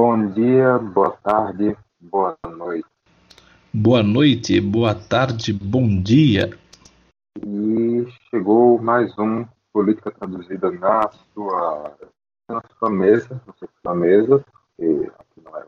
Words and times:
Bom 0.00 0.28
dia, 0.28 0.78
boa 0.78 1.10
tarde, 1.10 1.76
boa 1.98 2.38
noite. 2.48 2.86
Boa 3.74 4.00
noite, 4.00 4.60
boa 4.60 4.94
tarde, 4.94 5.52
bom 5.52 6.00
dia. 6.00 6.56
E 7.44 8.06
chegou 8.30 8.80
mais 8.80 9.12
um 9.18 9.44
Política 9.72 10.12
Traduzida 10.12 10.70
na 10.70 11.10
sua, 11.34 11.96
na 12.48 12.62
sua 12.78 12.90
mesa, 12.90 13.42
na 13.44 13.52
sua 13.82 13.94
mesa, 13.96 14.38
porque 14.38 15.10
aqui 15.18 15.40
não 15.44 15.58
é 15.58 15.64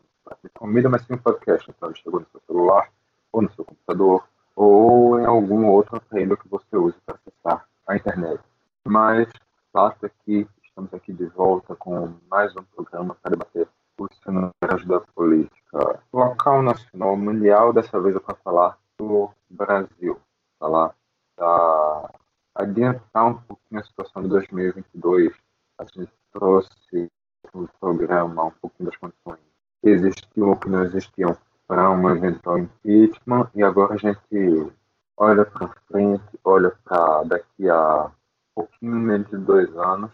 comida, 0.55 0.89
mas 0.89 1.03
sim 1.03 1.15
um 1.15 1.19
podcast. 1.19 1.69
Então 1.69 1.93
chegou 1.97 2.21
no 2.21 2.27
seu 2.31 2.41
celular, 2.47 2.89
ou 3.33 3.43
no 3.43 3.53
seu 3.55 3.65
computador, 3.65 4.23
ou 4.55 5.19
em 5.19 5.25
algum 5.25 5.67
outro 5.67 5.97
aparelho 5.97 6.37
que 6.37 6.49
você 6.49 6.77
use 6.77 6.95
para 7.05 7.17
acessar 7.17 7.67
a 7.85 7.97
internet. 7.97 8.41
Mas 8.87 9.29
fato 9.73 10.07
é 10.07 10.11
que 10.25 10.47
estamos 10.63 10.95
aqui 10.95 11.13
de 11.13 11.27
volta 11.27 11.75
com 11.75 12.13
mais 12.31 12.55
um 12.55 12.63
programa 12.63 13.17
para 13.21 13.33
debater 13.33 13.67
os 14.01 14.17
cenários 14.25 14.87
da 14.87 15.01
política 15.15 16.03
local, 16.13 16.63
nacional, 16.63 17.17
mundial. 17.17 17.73
Dessa 17.73 18.01
vez 18.01 18.15
eu 18.15 18.23
vou 18.27 18.37
falar 18.43 18.79
do 18.99 19.31
Brasil, 19.51 20.19
falar 20.59 20.95
da 21.37 22.11
adiantar 22.55 23.27
um 23.27 23.35
pouquinho 23.35 23.81
a 23.81 23.85
situação 23.85 24.23
de 24.23 24.29
2022. 24.29 25.33
A 25.79 25.85
gente 25.85 26.13
trouxe 26.33 27.11
no 27.55 27.69
programa 27.81 28.45
um 28.45 28.51
pouquinho 28.51 28.91
das 28.91 28.97
condições 28.97 29.41
que 29.83 29.91
existiam 29.91 30.49
ou 30.49 30.57
que 30.57 30.69
não 30.69 30.85
existiam 30.85 31.37
para 31.67 31.91
um 31.91 32.11
eventual 32.11 32.59
impeachment 32.59 33.49
e 33.55 33.63
agora 33.63 33.95
a 33.95 33.97
gente 33.97 34.73
olha 35.17 35.45
para 35.45 35.69
frente, 35.89 36.25
olha 36.45 36.71
para 36.85 37.23
daqui 37.25 37.69
a 37.69 38.11
pouquinho 38.55 38.97
menos 38.97 39.29
de 39.29 39.37
dois 39.37 39.75
anos 39.77 40.11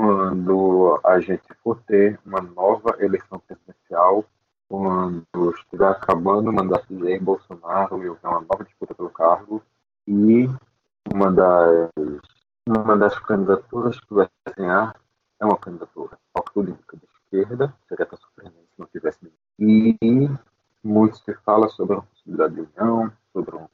quando 0.00 0.98
a 1.04 1.20
gente 1.20 1.42
for 1.62 1.78
ter 1.86 2.18
uma 2.24 2.40
nova 2.40 2.96
eleição 3.00 3.38
presidencial, 3.40 4.24
quando 4.66 5.26
estiver 5.54 5.90
acabando 5.90 6.48
o 6.48 6.52
mandato 6.54 6.86
de 6.88 6.98
Jair 7.00 7.22
Bolsonaro 7.22 8.02
e 8.02 8.08
houver 8.08 8.26
uma 8.26 8.40
nova 8.40 8.64
disputa 8.64 8.94
pelo 8.94 9.10
cargo, 9.10 9.62
e 10.08 10.48
uma 11.12 11.30
das, 11.30 11.90
uma 12.66 12.96
das 12.96 13.18
candidaturas 13.18 14.00
que 14.00 14.14
vai 14.14 14.26
desenhar 14.46 14.96
é 15.38 15.44
uma 15.44 15.58
candidatura, 15.58 16.18
indica 16.56 16.96
de 16.96 17.04
esquerda, 17.04 17.74
seria 17.86 18.06
para 18.06 18.16
surpreendente 18.16 18.68
se 18.74 18.80
não 18.80 18.86
tivesse 18.86 19.30
E 19.58 19.98
muito 20.82 21.18
se 21.18 21.34
fala 21.44 21.68
sobre 21.68 21.98
a 21.98 22.00
possibilidade 22.00 22.54
de 22.54 22.60
união, 22.62 23.12
sobre 23.34 23.54
uma 23.54 23.68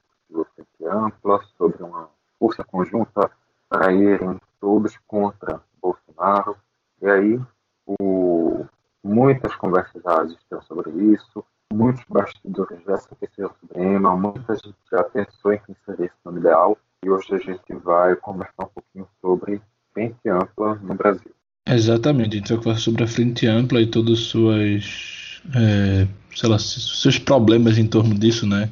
frente 0.56 0.86
ampla, 0.90 1.40
sobre 1.56 1.80
uma 1.84 2.08
força 2.36 2.64
conjunta 2.64 3.30
para 3.68 3.92
irem 3.92 4.40
todos 4.60 4.98
contra 5.06 5.62
Bolsonaro. 5.86 6.56
E 7.02 7.06
aí, 7.06 7.40
o, 7.86 8.64
muitas 9.04 9.54
conversas 9.56 10.02
já 10.02 10.22
existiram 10.24 10.62
sobre 10.62 10.90
isso, 11.12 11.44
muitos 11.72 12.04
bastidores 12.08 12.78
já 12.84 12.96
se 12.96 13.08
aqueceram 13.12 13.50
sobre 13.60 13.74
tema, 13.74 14.16
muita 14.16 14.54
gente 14.54 14.76
já 14.90 15.04
pensou 15.04 15.52
em 15.52 15.60
quem 15.64 15.76
seria 15.84 16.06
esse 16.06 16.16
nome 16.24 16.40
ideal, 16.40 16.76
e 17.04 17.10
hoje 17.10 17.34
a 17.34 17.38
gente 17.38 17.74
vai 17.84 18.16
conversar 18.16 18.64
um 18.64 18.68
pouquinho 18.68 19.08
sobre 19.20 19.60
frente 19.92 20.28
ampla 20.28 20.74
no 20.76 20.94
Brasil. 20.94 21.30
Exatamente, 21.68 22.36
a 22.36 22.38
gente 22.38 22.48
vai 22.48 22.58
conversar 22.58 22.80
sobre 22.80 23.04
a 23.04 23.08
frente 23.08 23.46
ampla 23.46 23.80
e 23.80 23.86
todas 23.86 24.18
as 24.18 24.24
suas, 24.24 25.42
é, 25.54 26.06
sei 26.34 26.48
lá, 26.48 26.58
seus 26.58 27.18
problemas 27.18 27.76
em 27.76 27.86
torno 27.86 28.14
disso, 28.14 28.46
né? 28.46 28.70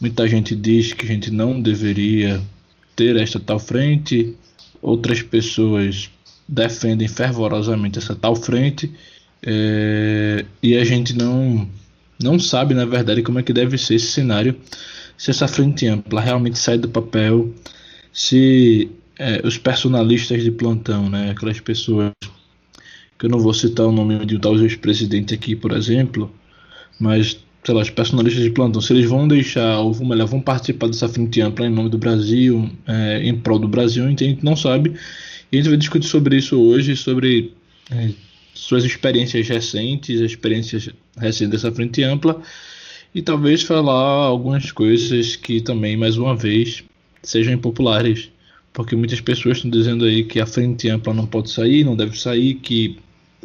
Muita 0.00 0.26
gente 0.28 0.54
diz 0.54 0.92
que 0.92 1.04
a 1.04 1.08
gente 1.08 1.30
não 1.30 1.60
deveria 1.60 2.42
ter 2.96 3.16
esta 3.16 3.40
tal 3.40 3.58
frente, 3.58 4.36
outras 4.82 5.22
pessoas 5.22 6.10
defendem 6.48 7.08
fervorosamente 7.08 7.98
essa 7.98 8.14
tal 8.14 8.36
frente 8.36 8.92
é, 9.42 10.44
e 10.62 10.76
a 10.76 10.84
gente 10.84 11.16
não 11.16 11.68
não 12.22 12.38
sabe 12.38 12.74
na 12.74 12.84
verdade 12.84 13.22
como 13.22 13.38
é 13.38 13.42
que 13.42 13.52
deve 13.52 13.76
ser 13.76 13.94
esse 13.94 14.06
cenário 14.06 14.56
se 15.16 15.30
essa 15.30 15.48
frente 15.48 15.86
ampla 15.86 16.20
realmente 16.20 16.58
sai 16.58 16.78
do 16.78 16.88
papel 16.88 17.52
se 18.12 18.90
é, 19.18 19.40
os 19.44 19.58
personalistas 19.58 20.42
de 20.42 20.50
plantão 20.50 21.08
né 21.08 21.30
aquelas 21.30 21.60
pessoas 21.60 22.12
que 23.18 23.26
eu 23.26 23.30
não 23.30 23.38
vou 23.38 23.54
citar 23.54 23.86
o 23.86 23.92
nome 23.92 24.24
de 24.26 24.38
tal 24.38 24.58
ex-presidente 24.58 25.34
aqui 25.34 25.56
por 25.56 25.72
exemplo 25.72 26.32
mas 26.98 27.38
sei 27.64 27.74
lá, 27.74 27.80
os 27.80 27.90
personalistas 27.90 28.42
de 28.42 28.50
plantão, 28.50 28.80
se 28.80 28.92
eles 28.92 29.08
vão 29.08 29.26
deixar, 29.26 29.78
ou 29.78 29.94
melhor, 30.04 30.26
vão 30.26 30.40
participar 30.40 30.86
dessa 30.86 31.08
frente 31.08 31.40
ampla 31.40 31.66
em 31.66 31.70
nome 31.70 31.88
do 31.88 31.96
Brasil, 31.96 32.70
é, 32.86 33.22
em 33.24 33.34
prol 33.34 33.58
do 33.58 33.66
Brasil, 33.66 34.04
a 34.04 34.08
gente 34.08 34.38
não 34.42 34.54
sabe. 34.54 34.94
A 35.54 35.56
gente 35.56 35.68
vai 35.68 35.78
discutir 35.78 36.08
sobre 36.08 36.36
isso 36.36 36.60
hoje, 36.60 36.96
sobre 36.96 37.54
é, 37.88 38.10
suas 38.52 38.84
experiências 38.84 39.46
recentes, 39.48 40.20
experiências 40.20 40.90
recentes 41.16 41.48
dessa 41.48 41.70
frente 41.70 42.02
ampla, 42.02 42.42
e 43.14 43.22
talvez 43.22 43.62
falar 43.62 44.26
algumas 44.26 44.72
coisas 44.72 45.36
que 45.36 45.60
também, 45.60 45.96
mais 45.96 46.16
uma 46.16 46.34
vez, 46.34 46.82
sejam 47.22 47.54
impopulares, 47.54 48.32
porque 48.72 48.96
muitas 48.96 49.20
pessoas 49.20 49.58
estão 49.58 49.70
dizendo 49.70 50.04
aí 50.04 50.24
que 50.24 50.40
a 50.40 50.46
frente 50.46 50.88
ampla 50.88 51.14
não 51.14 51.24
pode 51.24 51.52
sair, 51.52 51.84
não 51.84 51.94
deve 51.94 52.18
sair, 52.18 52.54
que 52.54 52.98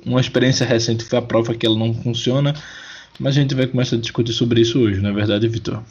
uma 0.03 0.19
experiência 0.19 0.65
recente 0.65 1.03
foi 1.03 1.19
a 1.19 1.21
prova 1.21 1.53
que 1.53 1.63
ela 1.63 1.77
não 1.77 1.93
funciona, 1.93 2.55
mas 3.19 3.37
a 3.37 3.41
gente 3.41 3.53
vai 3.53 3.67
começar 3.67 3.97
a 3.97 3.99
discutir 3.99 4.33
sobre 4.33 4.61
isso 4.61 4.79
hoje, 4.79 4.99
não 4.99 5.11
é 5.11 5.13
verdade, 5.13 5.47
Vitor? 5.47 5.83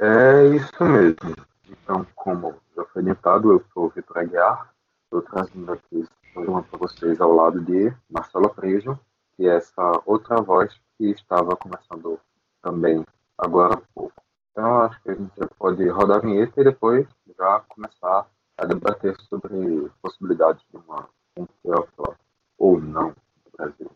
É 0.00 0.56
isso 0.56 0.82
mesmo. 0.82 1.36
Então, 1.70 2.06
como 2.14 2.54
já 2.74 2.84
foi 2.86 3.02
ditado, 3.02 3.52
eu 3.52 3.62
sou 3.74 3.84
o 3.84 3.92
Vitor 3.94 4.16
Aguiar, 4.16 4.77
Estou 5.10 5.22
trazendo 5.22 5.72
aqui 5.72 6.00
esse 6.00 6.10
programa 6.34 6.62
para 6.64 6.78
vocês 6.80 7.18
ao 7.18 7.32
lado 7.32 7.62
de 7.62 7.90
Marcelo 8.10 8.50
Prejo, 8.50 9.00
que 9.34 9.48
é 9.48 9.56
essa 9.56 10.02
outra 10.04 10.42
voz 10.42 10.78
que 10.98 11.06
estava 11.06 11.56
começando 11.56 12.20
também 12.60 13.02
agora 13.38 13.72
há 13.72 13.82
pouco. 13.94 14.22
Então, 14.52 14.82
acho 14.82 15.02
que 15.02 15.10
a 15.10 15.14
gente 15.14 15.32
pode 15.58 15.88
rodar 15.88 16.18
a 16.18 16.20
vinheta 16.20 16.60
e 16.60 16.64
depois 16.64 17.08
já 17.38 17.60
começar 17.70 18.28
a 18.58 18.66
debater 18.66 19.16
sobre 19.30 19.90
possibilidades 20.02 20.62
de 20.70 20.76
uma 20.76 21.08
confiança 21.34 22.18
ou 22.58 22.78
não 22.78 23.08
no 23.08 23.50
Brasil. 23.56 23.90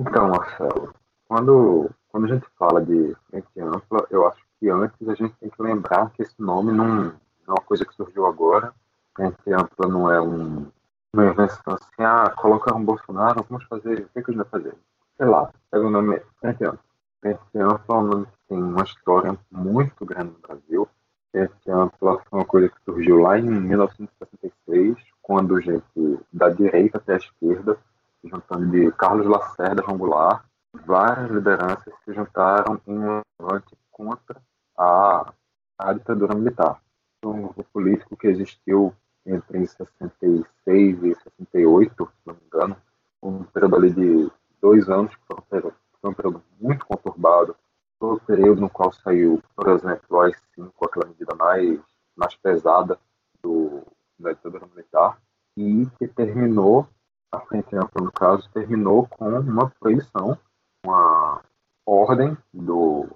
Então, 0.00 0.30
Marcelo, 0.30 0.94
quando, 1.28 1.90
quando 2.08 2.24
a 2.24 2.28
gente 2.34 2.46
fala 2.58 2.82
de 2.82 3.14
frente 3.28 3.60
ampla, 3.60 4.06
eu 4.10 4.26
acho 4.26 4.42
que 4.58 4.70
antes 4.70 5.06
a 5.06 5.14
gente 5.14 5.34
tem 5.38 5.50
que 5.50 5.62
lembrar 5.62 6.10
que 6.12 6.22
esse 6.22 6.40
nome 6.40 6.72
não, 6.72 6.86
não 6.86 7.12
é 7.46 7.50
uma 7.50 7.60
coisa 7.60 7.84
que 7.84 7.94
surgiu 7.94 8.24
agora. 8.24 8.74
Frente 9.14 9.52
ampla 9.52 9.86
não 9.86 10.10
é 10.10 10.18
um, 10.18 10.66
uma 11.12 11.26
invenção 11.26 11.74
assim, 11.74 12.02
ah, 12.02 12.32
colocar 12.34 12.74
um 12.74 12.82
Bolsonaro, 12.82 13.44
vamos 13.46 13.66
fazer, 13.66 14.00
o 14.00 14.08
que, 14.08 14.18
é 14.20 14.22
que 14.22 14.30
a 14.30 14.32
gente 14.32 14.42
vai 14.42 14.50
fazer? 14.50 14.74
Sei 15.18 15.26
lá, 15.26 15.52
pega 15.70 15.86
o 15.86 15.90
nome 15.90 16.22
Frente 16.40 16.64
Ampla. 16.64 16.80
Frente 17.20 17.58
Ampla 17.58 17.96
é 17.96 17.98
um 17.98 18.02
nome 18.02 18.26
que 18.26 18.38
tem 18.48 18.62
uma 18.62 18.84
história 18.84 19.38
muito 19.50 20.06
grande 20.06 20.32
no 20.32 20.38
Brasil. 20.38 20.88
Frente 21.30 21.70
Ampla 21.70 22.22
foi 22.24 22.38
uma 22.38 22.46
coisa 22.46 22.70
que 22.70 22.82
surgiu 22.86 23.18
lá 23.18 23.38
em 23.38 23.42
1966, 23.42 24.96
quando 25.20 25.60
gente 25.60 26.18
da 26.32 26.48
direita 26.48 26.96
até 26.96 27.12
a 27.12 27.18
esquerda 27.18 27.76
juntando 28.24 28.70
de 28.70 28.90
Carlos 28.92 29.26
Lacerda, 29.26 29.82
Goulart, 29.82 30.44
várias 30.84 31.30
lideranças 31.30 31.92
se 32.04 32.12
juntaram 32.12 32.80
em 32.86 32.98
um 32.98 33.20
levante 33.40 33.76
contra 33.90 34.40
a, 34.76 35.32
a 35.78 35.92
ditadura 35.92 36.34
militar. 36.34 36.80
Um 37.24 37.42
grupo 37.42 37.64
político 37.72 38.16
que 38.16 38.28
existiu 38.28 38.94
entre 39.26 39.66
66 39.66 41.02
e 41.02 41.14
68, 41.14 42.06
se 42.06 42.26
não 42.26 42.34
me 42.34 42.40
engano, 42.46 42.76
um 43.22 43.44
período 43.44 43.76
ali 43.76 43.90
de 43.90 44.30
dois 44.60 44.88
anos, 44.88 45.14
que 45.14 45.22
foi 45.26 45.36
um 45.38 45.42
período, 45.42 45.74
foi 46.00 46.10
um 46.10 46.14
período 46.14 46.42
muito 46.58 46.86
conturbado, 46.86 47.56
foi 47.98 48.14
o 48.14 48.20
período 48.20 48.60
no 48.62 48.70
qual 48.70 48.92
saiu, 48.92 49.42
por 49.54 49.68
exemplo, 49.68 50.04
o 50.08 50.20
AI-5, 50.20 50.72
aquela 50.82 51.06
medida 51.06 51.34
mais, 51.36 51.80
mais 52.16 52.34
pesada 52.36 52.98
do, 53.42 53.82
da 54.18 54.32
ditadura 54.32 54.66
militar, 54.66 55.18
e 55.56 55.86
que 55.98 56.08
terminou 56.08 56.88
a 57.32 57.40
Frente 57.40 57.74
Ampla, 57.76 58.02
no 58.02 58.12
caso, 58.12 58.48
terminou 58.52 59.06
com 59.06 59.28
uma 59.28 59.70
proibição, 59.70 60.36
uma 60.84 61.42
ordem 61.86 62.36
do, 62.52 63.06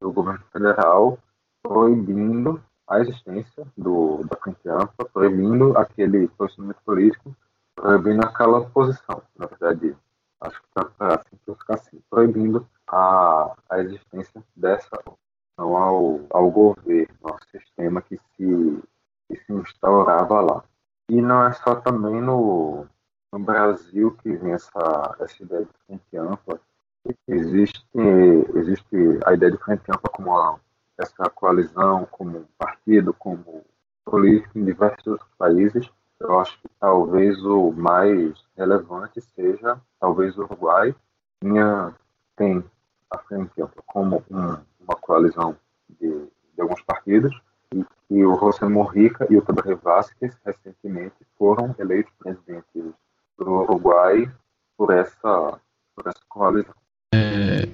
do 0.00 0.12
governo 0.12 0.44
federal 0.52 1.18
proibindo 1.62 2.62
a 2.88 3.00
existência 3.00 3.66
do, 3.76 4.24
da 4.24 4.36
Frente 4.36 4.68
Ampla, 4.68 5.08
proibindo 5.12 5.76
aquele 5.76 6.26
posicionamento 6.28 6.80
político, 6.84 7.36
proibindo 7.76 8.24
aquela 8.24 8.68
posição, 8.70 9.22
na 9.38 9.46
verdade, 9.46 9.96
acho 10.40 10.60
que 10.60 10.68
está 10.68 10.84
para 10.84 11.22
simplificar 11.28 11.76
assim, 11.76 12.02
proibindo 12.10 12.66
a, 12.88 13.54
a 13.68 13.78
existência 13.78 14.42
dessa 14.56 14.96
opção 14.96 15.76
ao, 15.76 16.20
ao 16.30 16.50
governo, 16.50 17.14
ao 17.22 17.38
sistema 17.50 18.02
que 18.02 18.16
se, 18.16 18.82
que 19.28 19.36
se 19.36 19.52
instaurava 19.52 20.40
lá. 20.40 20.64
E 21.08 21.20
não 21.20 21.44
é 21.44 21.52
só 21.52 21.76
também 21.76 22.20
no, 22.20 22.86
no 23.32 23.38
Brasil 23.38 24.16
que 24.22 24.32
vem 24.36 24.52
essa, 24.52 25.16
essa 25.20 25.42
ideia 25.42 25.64
de 25.64 25.70
frente 25.86 26.16
ampla. 26.16 26.60
existe, 27.28 27.84
existe 28.54 28.96
a 29.24 29.34
ideia 29.34 29.52
de 29.52 29.58
frente 29.58 29.82
ampla 29.88 30.10
como 30.10 30.30
uma, 30.30 30.60
essa 30.98 31.30
coalizão, 31.30 32.06
como 32.10 32.46
partido, 32.58 33.14
como 33.14 33.64
político 34.04 34.58
em 34.58 34.64
diversos 34.64 35.20
países. 35.38 35.88
Eu 36.18 36.38
acho 36.40 36.60
que 36.60 36.68
talvez 36.78 37.42
o 37.44 37.70
mais 37.72 38.44
relevante 38.56 39.20
seja, 39.20 39.80
talvez 39.98 40.36
o 40.36 40.42
Uruguai 40.42 40.94
tinha, 41.40 41.94
tem 42.36 42.62
a 43.10 43.18
frente 43.18 43.62
ampla 43.62 43.82
como 43.86 44.22
um, 44.30 44.56
uma 44.80 44.96
coalizão 45.00 45.56
de, 45.88 46.08
de 46.08 46.60
alguns 46.60 46.82
partidos 46.82 47.40
e 47.72 47.84
que 48.08 48.24
o 48.24 48.36
José 48.36 48.66
Morrica 48.68 49.26
e 49.30 49.36
o 49.36 49.42
Tabaré 49.42 49.74
Vázquez 49.76 50.36
recentemente 50.44 51.16
foram 51.38 51.74
eleitos 51.78 52.12
presidentes 52.18 52.92
do 53.44 53.50
Uruguai 53.50 54.30
por 54.76 54.92
essa, 54.92 55.58
por 55.94 56.06
essa 56.06 56.20
coalizão. 56.28 56.74
É, 57.14 57.68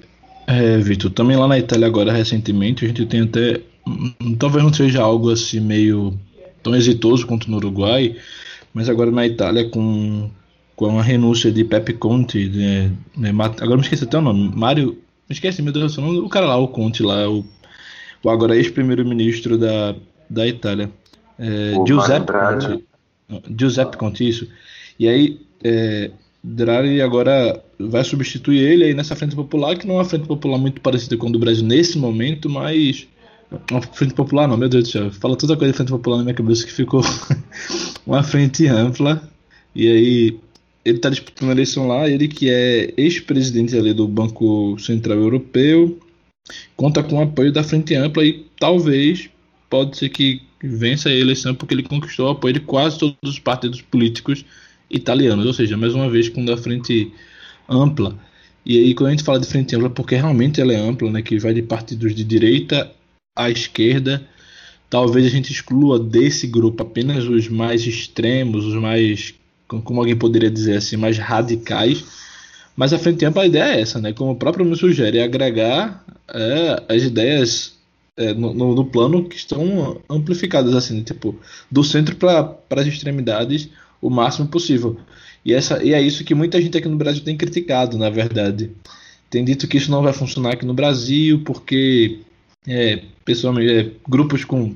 é, 0.46 0.78
Vitor, 0.78 1.10
também 1.10 1.36
lá 1.36 1.48
na 1.48 1.58
Itália 1.58 1.86
agora 1.86 2.12
recentemente 2.12 2.84
a 2.84 2.88
gente 2.88 3.06
tem 3.06 3.22
até, 3.22 3.60
hum, 3.86 4.36
talvez 4.38 4.64
não 4.64 4.72
seja 4.72 5.02
algo 5.02 5.30
assim 5.30 5.60
meio 5.60 6.18
tão 6.62 6.74
exitoso 6.74 7.26
quanto 7.26 7.50
no 7.50 7.56
Uruguai, 7.58 8.16
mas 8.72 8.88
agora 8.88 9.10
na 9.10 9.26
Itália 9.26 9.68
com, 9.68 10.30
com 10.74 10.98
a 10.98 11.02
renúncia 11.02 11.50
de 11.50 11.64
Pepe 11.64 11.92
Conte, 11.92 12.48
de, 12.48 12.88
de, 12.88 13.28
agora 13.60 13.76
me 13.76 13.82
esqueci 13.82 14.04
até 14.04 14.18
o 14.18 14.22
nome, 14.22 14.52
Mário, 14.54 14.92
me 15.28 15.34
esqueci, 15.34 15.62
meu 15.62 15.72
Deus, 15.72 15.96
o 15.98 16.00
nome 16.00 16.20
do 16.20 16.28
cara 16.28 16.46
lá, 16.46 16.56
o 16.56 16.68
Conte 16.68 17.02
lá, 17.02 17.28
o, 17.28 17.44
o 18.22 18.30
agora 18.30 18.56
ex-primeiro-ministro 18.56 19.58
da, 19.58 19.94
da 20.30 20.46
Itália, 20.46 20.90
é, 21.38 21.72
Giuseppe 21.86 22.32
Conte, 22.32 22.84
Giuseppe 23.58 23.96
Conte, 23.96 24.28
isso, 24.28 24.48
e 24.98 25.08
aí 25.08 25.40
é, 25.62 26.10
Draghi 26.42 27.00
agora 27.00 27.62
vai 27.78 28.04
substituir 28.04 28.58
ele 28.58 28.84
aí 28.84 28.94
nessa 28.94 29.16
frente 29.16 29.34
popular, 29.34 29.76
que 29.76 29.86
não 29.86 29.96
é 29.96 29.98
uma 29.98 30.04
frente 30.04 30.26
popular 30.26 30.58
muito 30.58 30.80
parecida 30.80 31.16
com 31.16 31.26
a 31.26 31.30
do 31.30 31.38
Brasil 31.38 31.64
nesse 31.64 31.98
momento, 31.98 32.48
mas. 32.48 33.06
Uma 33.70 33.80
frente 33.80 34.12
popular 34.12 34.48
não, 34.48 34.56
meu 34.56 34.68
Deus 34.68 34.84
do 34.84 34.90
céu. 34.90 35.10
Fala 35.12 35.36
toda 35.36 35.56
coisa 35.56 35.72
de 35.72 35.76
frente 35.76 35.90
popular 35.90 36.18
na 36.18 36.24
minha 36.24 36.34
cabeça 36.34 36.66
que 36.66 36.72
ficou 36.72 37.02
uma 38.06 38.22
frente 38.22 38.66
ampla. 38.66 39.22
E 39.74 39.88
aí 39.88 40.40
ele 40.84 40.96
está 40.98 41.10
disputando 41.10 41.48
a 41.48 41.52
eleição 41.52 41.86
lá, 41.88 42.08
ele 42.08 42.28
que 42.28 42.48
é 42.48 42.92
ex-presidente 42.96 43.76
ali 43.76 43.92
do 43.92 44.06
Banco 44.06 44.78
Central 44.78 45.18
Europeu, 45.18 45.98
conta 46.76 47.02
com 47.02 47.16
o 47.16 47.22
apoio 47.22 47.52
da 47.52 47.64
Frente 47.64 47.94
Ampla 47.94 48.24
e 48.24 48.46
talvez 48.58 49.28
pode 49.68 49.96
ser 49.96 50.08
que 50.10 50.42
vença 50.62 51.08
a 51.08 51.12
eleição 51.12 51.54
porque 51.54 51.74
ele 51.74 51.82
conquistou 51.82 52.28
o 52.28 52.30
apoio 52.30 52.54
de 52.54 52.60
quase 52.60 52.98
todos 52.98 53.16
os 53.24 53.38
partidos 53.38 53.80
políticos 53.82 54.44
italianos, 54.90 55.46
ou 55.46 55.52
seja, 55.52 55.76
mais 55.76 55.94
uma 55.94 56.08
vez 56.08 56.28
com 56.28 56.44
da 56.44 56.56
frente 56.56 57.12
ampla. 57.68 58.16
E 58.64 58.78
aí 58.78 58.94
quando 58.94 59.08
a 59.08 59.10
gente 59.10 59.24
fala 59.24 59.40
de 59.40 59.46
frente 59.46 59.74
ampla, 59.76 59.90
porque 59.90 60.14
realmente 60.16 60.60
ela 60.60 60.72
é 60.72 60.76
ampla, 60.76 61.10
né, 61.10 61.22
que 61.22 61.38
vai 61.38 61.54
de 61.54 61.62
partidos 61.62 62.14
de 62.14 62.24
direita 62.24 62.90
à 63.36 63.50
esquerda, 63.50 64.26
talvez 64.90 65.26
a 65.26 65.30
gente 65.30 65.52
exclua 65.52 65.98
desse 65.98 66.46
grupo 66.46 66.82
apenas 66.82 67.24
os 67.24 67.48
mais 67.48 67.86
extremos, 67.86 68.64
os 68.64 68.74
mais, 68.74 69.34
como 69.68 70.00
alguém 70.00 70.16
poderia 70.16 70.50
dizer 70.50 70.76
assim, 70.76 70.96
mais 70.96 71.18
radicais. 71.18 72.04
Mas 72.76 72.92
a 72.92 72.98
frente 72.98 73.24
ampla 73.24 73.42
a 73.42 73.46
ideia 73.46 73.76
é 73.76 73.80
essa, 73.80 74.00
né? 74.00 74.12
Como 74.12 74.32
o 74.32 74.36
próprio 74.36 74.64
nome 74.64 74.76
sugere, 74.76 75.18
é 75.18 75.24
agregar 75.24 76.04
é, 76.28 76.94
as 76.94 77.02
ideias 77.02 77.76
é, 78.16 78.34
no, 78.34 78.52
no, 78.52 78.84
plano 78.84 79.28
que 79.28 79.36
estão 79.36 80.00
amplificadas, 80.08 80.74
assim, 80.74 81.02
tipo, 81.02 81.38
do 81.70 81.84
centro 81.84 82.16
para 82.16 82.58
as 82.70 82.86
extremidades 82.86 83.70
o 84.00 84.10
máximo 84.10 84.48
possível. 84.48 84.98
E, 85.44 85.54
essa, 85.54 85.82
e 85.82 85.92
é 85.92 86.00
isso 86.00 86.24
que 86.24 86.34
muita 86.34 86.60
gente 86.60 86.76
aqui 86.76 86.88
no 86.88 86.96
Brasil 86.96 87.22
tem 87.22 87.36
criticado, 87.36 87.96
na 87.96 88.10
verdade. 88.10 88.72
Tem 89.30 89.44
dito 89.44 89.68
que 89.68 89.76
isso 89.76 89.90
não 89.90 90.02
vai 90.02 90.12
funcionar 90.12 90.54
aqui 90.54 90.66
no 90.66 90.74
Brasil, 90.74 91.42
porque 91.44 92.20
é, 92.66 92.94
é, 92.94 93.90
grupos 94.08 94.44
com 94.44 94.74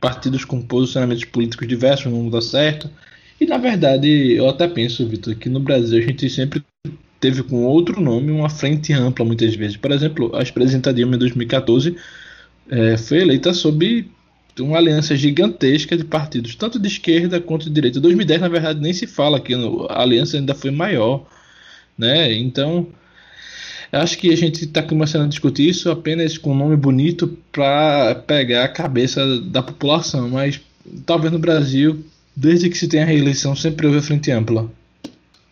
partidos 0.00 0.44
com 0.44 0.60
posicionamentos 0.60 1.24
políticos 1.24 1.68
diversos 1.68 2.12
não 2.12 2.28
dá 2.28 2.40
certo. 2.40 2.90
E 3.40 3.46
na 3.46 3.58
verdade, 3.58 4.32
eu 4.32 4.48
até 4.48 4.66
penso, 4.68 5.06
Vitor, 5.06 5.34
que 5.36 5.48
no 5.48 5.60
Brasil 5.60 5.98
a 5.98 6.02
gente 6.02 6.28
sempre 6.28 6.62
teve 7.20 7.42
com 7.44 7.64
outro 7.64 8.00
nome 8.00 8.32
uma 8.32 8.50
frente 8.50 8.92
ampla 8.92 9.24
muitas 9.24 9.54
vezes. 9.54 9.76
Por 9.76 9.92
exemplo, 9.92 10.34
a 10.34 10.40
ex-presidenta 10.40 10.92
Dilma 10.92 11.14
em 11.14 11.18
2014 11.18 11.96
é, 12.68 12.96
foi 12.96 13.18
eleita 13.18 13.54
sob 13.54 14.08
uma 14.60 14.76
aliança 14.76 15.16
gigantesca 15.16 15.96
de 15.96 16.04
partidos, 16.04 16.54
tanto 16.54 16.78
de 16.78 16.88
esquerda 16.88 17.40
quanto 17.40 17.64
de 17.64 17.70
direita. 17.70 17.98
Em 17.98 18.02
2010, 18.02 18.40
na 18.40 18.48
verdade, 18.48 18.80
nem 18.80 18.92
se 18.92 19.06
fala 19.06 19.40
que 19.40 19.54
a 19.54 20.02
aliança 20.02 20.36
ainda 20.36 20.54
foi 20.54 20.70
maior, 20.70 21.26
né? 21.96 22.32
Então, 22.32 22.88
acho 23.92 24.18
que 24.18 24.30
a 24.32 24.36
gente 24.36 24.64
está 24.64 24.82
começando 24.82 25.24
a 25.24 25.28
discutir 25.28 25.68
isso 25.68 25.90
apenas 25.90 26.36
com 26.36 26.52
um 26.52 26.58
nome 26.58 26.76
bonito 26.76 27.28
para 27.50 28.14
pegar 28.26 28.64
a 28.64 28.72
cabeça 28.72 29.40
da 29.40 29.62
população, 29.62 30.28
mas 30.28 30.60
talvez 31.06 31.32
no 31.32 31.38
Brasil, 31.38 32.04
desde 32.36 32.68
que 32.68 32.76
se 32.76 32.88
tem 32.88 33.02
a 33.02 33.06
reeleição, 33.06 33.56
sempre 33.56 33.86
houve 33.86 33.98
a 33.98 34.02
frente 34.02 34.30
ampla. 34.30 34.70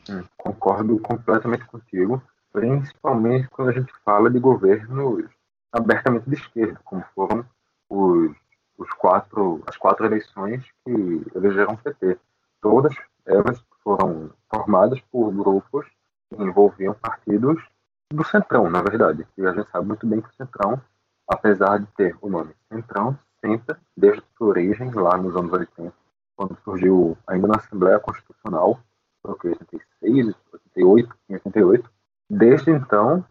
Hum, 0.08 0.22
concordo 0.36 0.98
completamente 0.98 1.64
contigo, 1.66 2.22
principalmente 2.52 3.48
quando 3.50 3.68
a 3.70 3.72
gente 3.72 3.92
fala 4.04 4.30
de 4.30 4.38
governos 4.38 5.24
abertamente 5.72 6.28
de 6.28 6.34
esquerda, 6.34 6.80
como 6.84 7.04
foram 7.14 7.44
os 7.88 8.32
os 8.80 8.90
quatro, 8.94 9.62
as 9.66 9.76
quatro 9.76 10.06
eleições 10.06 10.64
que 10.84 11.26
elegeram 11.34 11.74
o 11.74 11.78
PT. 11.78 12.18
Todas 12.62 12.96
elas 13.26 13.62
foram 13.84 14.30
formadas 14.48 14.98
por 15.12 15.30
grupos 15.30 15.86
que 16.30 16.42
envolviam 16.42 16.94
partidos 16.94 17.62
do 18.10 18.24
Centrão, 18.24 18.70
na 18.70 18.82
verdade. 18.82 19.26
E 19.36 19.46
a 19.46 19.52
gente 19.52 19.70
sabe 19.70 19.86
muito 19.86 20.06
bem 20.06 20.22
que 20.22 20.28
o 20.28 20.34
Centrão, 20.34 20.80
apesar 21.28 21.78
de 21.78 21.86
ter 21.88 22.16
o 22.22 22.30
nome 22.30 22.54
Centrão, 22.72 23.18
sempre, 23.44 23.76
desde 23.94 24.22
sua 24.36 24.48
origem, 24.48 24.90
lá 24.92 25.16
nos 25.18 25.36
anos 25.36 25.52
80, 25.52 25.92
quando 26.34 26.56
surgiu 26.64 27.18
ainda 27.26 27.48
na 27.48 27.56
Assembleia 27.56 28.00
Constitucional, 28.00 28.80
foi 29.22 29.50
86, 29.50 30.34
88, 30.52 31.16
88, 31.28 31.90
desde 32.30 32.70
então, 32.70 33.24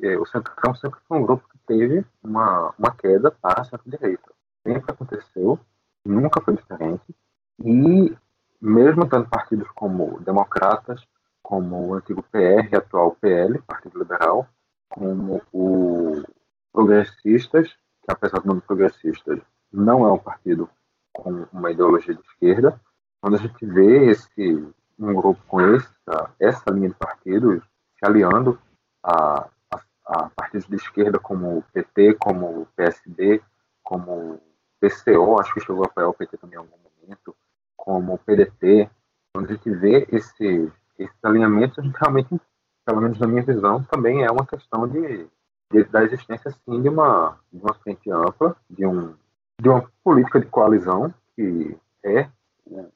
eh, 0.00 0.16
o 0.16 0.24
Centrão 0.24 0.74
sempre 0.76 1.00
foi 1.08 1.18
um 1.18 1.26
grupo 1.26 1.48
que 1.48 1.58
teve 1.66 2.06
uma, 2.22 2.72
uma 2.78 2.92
queda 2.92 3.32
para 3.32 3.62
a 3.62 3.64
centro-direita 3.64 4.37
sempre 4.68 4.92
aconteceu, 4.92 5.58
nunca 6.04 6.42
foi 6.42 6.54
diferente. 6.54 7.14
E 7.64 8.14
mesmo 8.60 9.08
tendo 9.08 9.28
partidos 9.28 9.68
como 9.70 10.20
democratas, 10.20 11.02
como 11.42 11.88
o 11.88 11.94
antigo 11.94 12.22
PR, 12.24 12.76
atual 12.76 13.16
PL, 13.20 13.58
Partido 13.62 13.98
Liberal, 13.98 14.46
como 14.90 15.40
o 15.52 16.22
Progressistas, 16.72 17.68
que 17.68 18.12
apesar 18.12 18.40
do 18.40 18.48
nome 18.48 18.60
Progressistas, 18.60 19.40
não 19.72 20.06
é 20.06 20.12
um 20.12 20.18
partido 20.18 20.68
com 21.12 21.46
uma 21.52 21.70
ideologia 21.70 22.14
de 22.14 22.20
esquerda. 22.20 22.78
Quando 23.20 23.36
a 23.36 23.38
gente 23.38 23.64
vê 23.64 24.10
esse 24.10 24.72
um 24.98 25.14
grupo 25.14 25.40
com 25.46 25.60
essa, 25.60 26.34
essa 26.40 26.70
linha 26.70 26.88
de 26.88 26.94
partidos 26.96 27.62
se 27.96 28.04
aliando 28.04 28.58
a, 29.02 29.48
a, 29.72 29.80
a 30.06 30.30
partidos 30.30 30.66
de 30.66 30.76
esquerda 30.76 31.18
como 31.18 31.58
o 31.58 31.62
PT, 31.72 32.14
como 32.14 32.62
o 32.62 32.66
PSD, 32.76 33.40
como 33.82 34.40
PCO, 34.80 35.40
acho 35.40 35.54
que 35.54 35.60
chegou 35.60 35.84
a 35.84 35.86
apoiar 35.86 36.08
o 36.08 36.14
PT 36.14 36.36
também 36.36 36.56
em 36.56 36.58
algum 36.58 36.76
momento, 37.02 37.34
como 37.76 38.14
o 38.14 38.18
PDT. 38.18 38.88
Quando 39.32 39.50
a 39.50 39.52
gente 39.52 39.70
vê 39.70 40.06
esse, 40.10 40.72
esses 40.98 41.24
alinhamentos, 41.24 41.84
realmente, 42.00 42.40
pelo 42.84 43.00
menos 43.00 43.18
na 43.18 43.26
minha 43.26 43.42
visão, 43.42 43.82
também 43.84 44.24
é 44.24 44.30
uma 44.30 44.46
questão 44.46 44.86
de, 44.88 45.26
de 45.72 45.84
da 45.84 46.02
existência, 46.04 46.50
sim, 46.50 46.82
de 46.82 46.88
uma, 46.88 47.38
de 47.52 47.62
uma 47.62 47.74
frente 47.74 48.10
ampla, 48.10 48.56
de, 48.70 48.86
um, 48.86 49.14
de 49.60 49.68
uma 49.68 49.90
política 50.02 50.40
de 50.40 50.46
coalizão, 50.46 51.12
que 51.34 51.76
é 52.04 52.28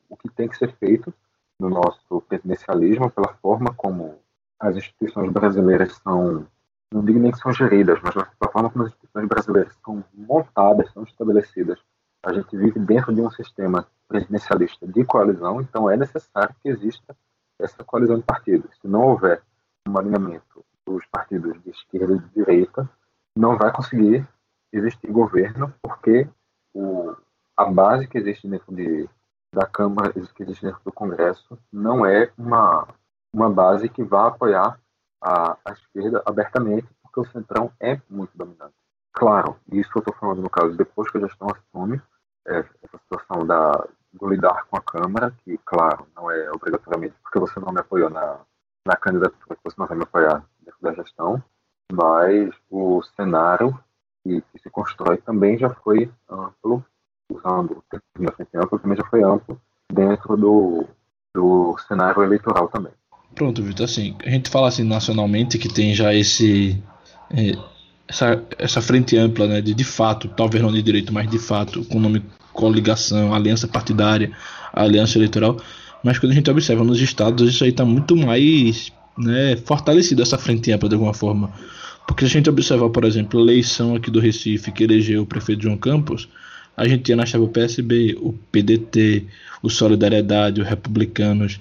o 0.09 0.17
que 0.17 0.29
tem 0.29 0.49
que 0.49 0.57
ser 0.57 0.75
feito 0.77 1.13
no 1.59 1.69
nosso 1.71 2.21
presidencialismo, 2.23 3.11
pela 3.11 3.35
forma 3.35 3.73
como 3.75 4.19
as 4.59 4.77
instituições 4.77 5.31
brasileiras 5.33 6.01
são 6.03 6.47
não 6.93 7.05
digo 7.05 7.19
nem 7.19 7.33
que 7.33 7.39
são 7.39 7.53
geridas, 7.53 7.99
mas 8.03 8.15
da 8.15 8.49
forma 8.49 8.71
como 8.71 8.85
as 8.85 8.91
instituições 8.91 9.29
brasileiras 9.29 9.75
são 9.85 10.05
montadas, 10.15 10.91
são 10.93 11.03
estabelecidas. 11.03 11.79
A 12.25 12.33
gente 12.33 12.57
vive 12.57 12.79
dentro 12.79 13.13
de 13.13 13.21
um 13.21 13.31
sistema 13.31 13.87
presidencialista 14.09 14.87
de 14.87 15.05
coalizão, 15.05 15.61
então 15.61 15.91
é 15.91 15.97
necessário 15.97 16.55
que 16.63 16.69
exista 16.69 17.17
essa 17.61 17.83
coalizão 17.85 18.19
de 18.19 18.25
partidos. 18.25 18.71
Se 18.81 18.87
não 18.87 19.03
houver 19.03 19.43
um 19.89 19.99
alinhamento 19.99 20.65
dos 20.87 21.05
partidos 21.07 21.61
de 21.63 21.71
esquerda 21.71 22.15
e 22.15 22.19
de 22.19 22.29
direita, 22.29 22.89
não 23.37 23.57
vai 23.57 23.73
conseguir 23.73 24.27
existir 24.73 25.11
governo, 25.11 25.73
porque 25.83 26.29
o, 26.75 27.15
a 27.57 27.65
base 27.67 28.07
que 28.07 28.19
existe 28.19 28.49
dentro 28.49 28.75
de, 28.75 29.09
da 29.55 29.67
Câmara, 29.67 30.13
que 30.13 30.43
existe 30.43 30.65
dentro 30.65 30.81
do 30.85 30.93
Congresso, 30.93 31.59
não 31.73 32.05
é 32.07 32.31
uma, 32.37 32.87
uma 33.35 33.51
base 33.51 33.89
que 33.89 34.03
vá 34.03 34.29
apoiar 34.29 34.79
a 35.23 35.73
esquerda 35.73 36.23
abertamente, 36.27 36.89
porque 37.03 37.21
o 37.21 37.33
centrão 37.33 37.73
é 37.81 38.01
muito 38.11 38.37
dominante. 38.37 38.75
Claro, 39.13 39.57
isso 39.71 39.91
eu 39.95 40.01
estou 40.01 40.15
falando 40.15 40.43
no 40.43 40.51
caso 40.51 40.77
depois 40.77 41.11
que 41.11 41.19
a 41.19 41.21
gestão 41.21 41.49
assume 41.49 42.01
é, 42.47 42.59
essa 42.59 42.99
situação 42.99 43.47
da, 43.47 43.87
do 44.13 44.29
lidar 44.29 44.67
com 44.67 44.77
a 44.77 44.83
Câmara, 44.83 45.33
que, 45.45 45.59
claro, 45.65 46.07
não 46.17 46.31
é 46.31 46.51
obrigatoriamente 46.51 47.15
porque 47.23 47.39
você 47.39 47.61
não 47.61 47.73
me 47.73 47.81
apoiou 47.81 48.11
na, 48.11 48.41
na 48.87 48.97
candidatura 48.97 49.57
que 49.57 49.63
você 49.65 49.77
não 49.79 49.87
vai 49.87 49.97
me 49.97 50.05
apoiar 50.05 50.45
dentro 50.61 50.81
da 50.81 50.93
gestão, 50.95 51.43
mas 51.93 52.51
o 52.71 53.03
cenário 53.17 53.79
que, 54.25 54.41
que 54.41 54.59
se 54.59 54.71
constrói 54.71 55.19
também 55.19 55.59
já 55.59 55.71
foi 55.71 56.11
amplo, 56.29 56.85
usando 57.31 57.79
o 57.79 57.85
termo 57.91 58.79
também 58.79 58.97
já 58.97 59.05
foi 59.05 59.23
amplo 59.23 59.61
dentro 59.93 60.37
do, 60.37 60.87
do 61.35 61.77
cenário 61.87 62.23
eleitoral 62.23 62.69
também. 62.69 62.93
Pronto, 63.35 63.63
Vitor, 63.63 63.85
assim, 63.85 64.15
a 64.25 64.31
gente 64.31 64.51
fala 64.51 64.69
assim 64.69 64.83
nacionalmente 64.83 65.59
que 65.59 65.69
tem 65.69 65.95
já 65.95 66.15
esse 66.15 66.83
é, 67.31 67.53
essa, 68.07 68.43
essa 68.59 68.83
frente 68.83 69.17
ampla, 69.17 69.47
né, 69.47 69.61
de 69.61 69.75
de 69.75 69.85
fato, 69.85 70.29
talvez 70.29 70.63
não 70.63 70.73
de 70.73 70.83
direito, 70.83 71.13
mas 71.13 71.29
de 71.31 71.39
fato, 71.39 71.85
com 71.85 71.99
nome 71.99 72.23
coligação, 72.53 73.35
aliança 73.35 73.67
partidária, 73.67 74.31
aliança 74.73 75.17
eleitoral, 75.17 75.57
mas 76.05 76.19
quando 76.19 76.33
a 76.33 76.35
gente 76.35 76.51
observa 76.51 76.85
nos 76.85 77.01
estados, 77.01 77.49
isso 77.49 77.65
aí 77.65 77.71
está 77.71 77.85
muito 77.85 78.15
mais 78.15 78.93
né, 79.17 79.57
fortalecido, 79.57 80.23
essa 80.23 80.37
frente 80.37 80.71
ampla 80.71 80.89
de 80.89 80.95
alguma 80.95 81.15
forma. 81.15 81.51
Porque 82.07 82.27
se 82.27 82.33
a 82.33 82.39
gente 82.39 82.51
observar, 82.51 82.91
por 82.91 83.05
exemplo, 83.05 83.41
a 83.41 83.43
eleição 83.43 83.95
aqui 83.95 84.11
do 84.11 84.21
Recife, 84.21 84.73
que 84.73 84.85
elegeu 84.85 85.23
o 85.23 85.27
prefeito 85.27 85.63
João 85.63 85.77
Campos, 85.77 86.29
a 86.77 86.87
gente 86.89 87.05
tinha 87.05 87.17
na 87.17 87.25
chave 87.25 87.45
o 87.45 87.49
PSB, 87.49 88.17
o 88.21 88.33
PDT, 88.33 89.27
o 89.63 89.71
Solidariedade, 89.71 90.61
os 90.61 90.67
Republicanos, 90.67 91.61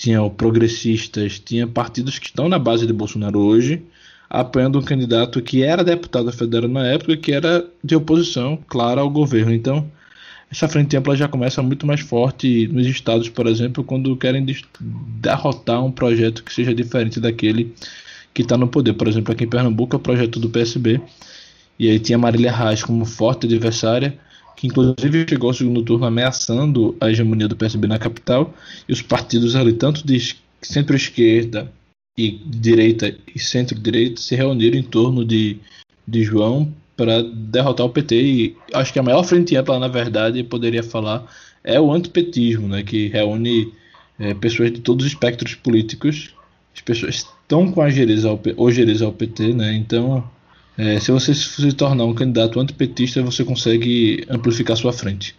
tinha 0.00 0.22
o 0.22 0.30
Progressistas, 0.30 1.38
tinha 1.38 1.66
partidos 1.66 2.18
que 2.18 2.24
estão 2.24 2.48
na 2.48 2.58
base 2.58 2.86
de 2.86 2.92
Bolsonaro 2.92 3.38
hoje, 3.38 3.82
apoiando 4.30 4.78
um 4.78 4.82
candidato 4.82 5.42
que 5.42 5.62
era 5.62 5.84
deputado 5.84 6.32
federal 6.32 6.70
na 6.70 6.86
época 6.86 7.18
que 7.18 7.30
era 7.30 7.66
de 7.84 7.94
oposição, 7.94 8.58
clara, 8.66 9.02
ao 9.02 9.10
governo. 9.10 9.52
Então, 9.52 9.86
essa 10.50 10.66
frente 10.66 10.96
ampla 10.96 11.14
já 11.14 11.28
começa 11.28 11.62
muito 11.62 11.86
mais 11.86 12.00
forte 12.00 12.66
nos 12.68 12.86
estados, 12.86 13.28
por 13.28 13.46
exemplo, 13.46 13.84
quando 13.84 14.16
querem 14.16 14.46
derrotar 15.20 15.84
um 15.84 15.92
projeto 15.92 16.42
que 16.44 16.54
seja 16.54 16.74
diferente 16.74 17.20
daquele 17.20 17.74
que 18.32 18.40
está 18.40 18.56
no 18.56 18.68
poder. 18.68 18.94
Por 18.94 19.06
exemplo, 19.06 19.34
aqui 19.34 19.44
em 19.44 19.48
Pernambuco 19.48 19.96
é 19.96 19.98
o 19.98 20.00
projeto 20.00 20.40
do 20.40 20.48
PSB, 20.48 20.98
e 21.78 21.90
aí 21.90 21.98
tinha 21.98 22.16
Marília 22.16 22.50
Reis 22.50 22.82
como 22.82 23.04
forte 23.04 23.44
adversária, 23.44 24.18
que 24.60 24.66
inclusive 24.66 25.24
chegou 25.26 25.48
ao 25.48 25.54
segundo 25.54 25.82
turno 25.82 26.04
ameaçando 26.04 26.94
a 27.00 27.10
hegemonia 27.10 27.48
do 27.48 27.56
PSB 27.56 27.88
na 27.88 27.98
capital, 27.98 28.52
e 28.86 28.92
os 28.92 29.00
partidos 29.00 29.56
ali, 29.56 29.72
tanto 29.72 30.06
de 30.06 30.36
centro-esquerda 30.60 31.72
e 32.18 32.32
direita 32.44 33.16
e 33.34 33.38
centro-direita, 33.38 34.20
se 34.20 34.36
reuniram 34.36 34.76
em 34.76 34.82
torno 34.82 35.24
de, 35.24 35.56
de 36.06 36.22
João 36.22 36.70
para 36.94 37.22
derrotar 37.22 37.86
o 37.86 37.88
PT. 37.88 38.22
E 38.22 38.56
acho 38.74 38.92
que 38.92 38.98
a 38.98 39.02
maior 39.02 39.24
frente 39.24 39.56
ampla, 39.56 39.78
na 39.78 39.88
verdade, 39.88 40.44
poderia 40.44 40.82
falar, 40.82 41.24
é 41.64 41.80
o 41.80 41.90
antipetismo, 41.90 42.68
né, 42.68 42.82
que 42.82 43.08
reúne 43.08 43.72
é, 44.18 44.34
pessoas 44.34 44.70
de 44.72 44.80
todos 44.80 45.06
os 45.06 45.12
espectros 45.12 45.54
políticos. 45.54 46.34
As 46.74 46.82
pessoas 46.82 47.14
estão 47.14 47.72
com 47.72 47.80
a 47.80 47.86
ao, 47.86 48.38
ao 49.06 49.12
PT, 49.14 49.54
né, 49.54 49.72
então 49.72 50.22
é, 50.80 50.98
se 50.98 51.12
você 51.12 51.34
se 51.34 51.76
tornar 51.76 52.04
um 52.04 52.14
candidato 52.14 52.58
antipetista, 52.58 53.22
você 53.22 53.44
consegue 53.44 54.26
amplificar 54.30 54.78
sua 54.78 54.94
frente. 54.94 55.38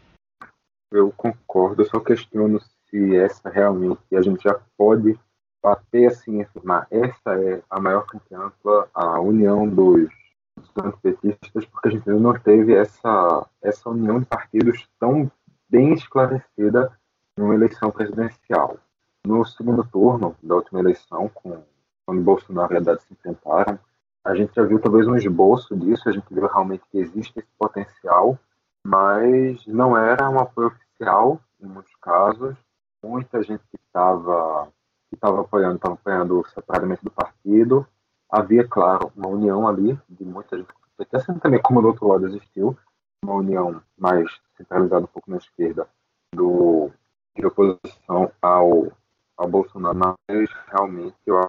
Eu 0.92 1.12
concordo, 1.18 1.84
só 1.88 2.00
questiono 2.00 2.62
se 2.88 3.16
essa 3.16 3.50
realmente 3.50 4.02
a 4.14 4.22
gente 4.22 4.44
já 4.44 4.60
pode 4.78 5.18
bater 5.64 6.08
assim, 6.08 6.44
afirmar 6.44 6.86
essa 6.92 7.34
é 7.40 7.60
a 7.72 7.80
maior 7.80 8.06
ampla, 8.32 8.88
a 8.94 9.20
união 9.20 9.68
dos, 9.68 10.10
dos 10.56 10.70
antipetistas, 10.78 11.66
porque 11.66 11.88
a 11.88 11.92
gente 11.92 12.08
ainda 12.08 12.22
não 12.22 12.34
teve 12.38 12.76
essa, 12.76 13.48
essa 13.64 13.90
união 13.90 14.20
de 14.20 14.28
partidos 14.28 14.88
tão 15.00 15.32
bem 15.68 15.94
esclarecida 15.94 16.92
numa 17.36 17.56
eleição 17.56 17.90
presidencial. 17.90 18.78
No 19.26 19.44
segundo 19.44 19.84
turno 19.92 20.36
da 20.44 20.56
última 20.56 20.82
eleição, 20.82 21.32
com, 21.34 21.64
quando 22.06 22.22
Bolsonaro 22.22 22.74
e 22.74 22.78
Haddad 22.78 23.02
se 23.02 23.14
enfrentaram, 23.14 23.80
a 24.24 24.36
gente 24.36 24.54
já 24.54 24.64
viu 24.64 24.80
talvez 24.80 25.08
um 25.08 25.16
esboço 25.16 25.76
disso, 25.76 26.08
a 26.08 26.12
gente 26.12 26.32
viu 26.32 26.46
realmente 26.48 26.84
que 26.92 26.98
existe 26.98 27.40
esse 27.40 27.50
potencial, 27.58 28.38
mas 28.86 29.66
não 29.66 29.98
era 29.98 30.30
um 30.30 30.40
apoio 30.40 30.68
oficial 30.68 31.40
em 31.60 31.66
muitos 31.66 31.96
casos. 32.02 32.56
Muita 33.04 33.42
gente 33.42 33.64
que 33.70 33.78
estava 33.78 34.68
que 35.10 35.16
estava 35.16 35.42
apoiando, 35.42 35.76
estava 35.76 35.96
apoiando 35.96 36.48
separadamente 36.54 37.04
do 37.04 37.12
partido. 37.12 37.86
Havia, 38.30 38.66
claro, 38.66 39.12
uma 39.16 39.28
união 39.28 39.68
ali 39.68 40.00
de 40.08 40.24
muita 40.24 40.58
gente, 40.58 40.70
assim 41.12 41.38
também 41.40 41.62
como 41.62 41.82
do 41.82 41.90
outro 41.90 42.08
lado 42.08 42.28
existiu, 42.28 42.78
uma 43.24 43.34
união 43.34 43.82
mais 43.98 44.32
centralizada 44.56 45.04
um 45.04 45.08
pouco 45.08 45.30
na 45.30 45.38
esquerda 45.38 45.88
do, 46.34 46.90
de 47.36 47.46
oposição 47.46 48.32
ao, 48.42 48.92
ao 49.36 49.50
Bolsonaro, 49.50 49.98
mas 49.98 50.50
realmente 50.68 51.18
eu 51.26 51.42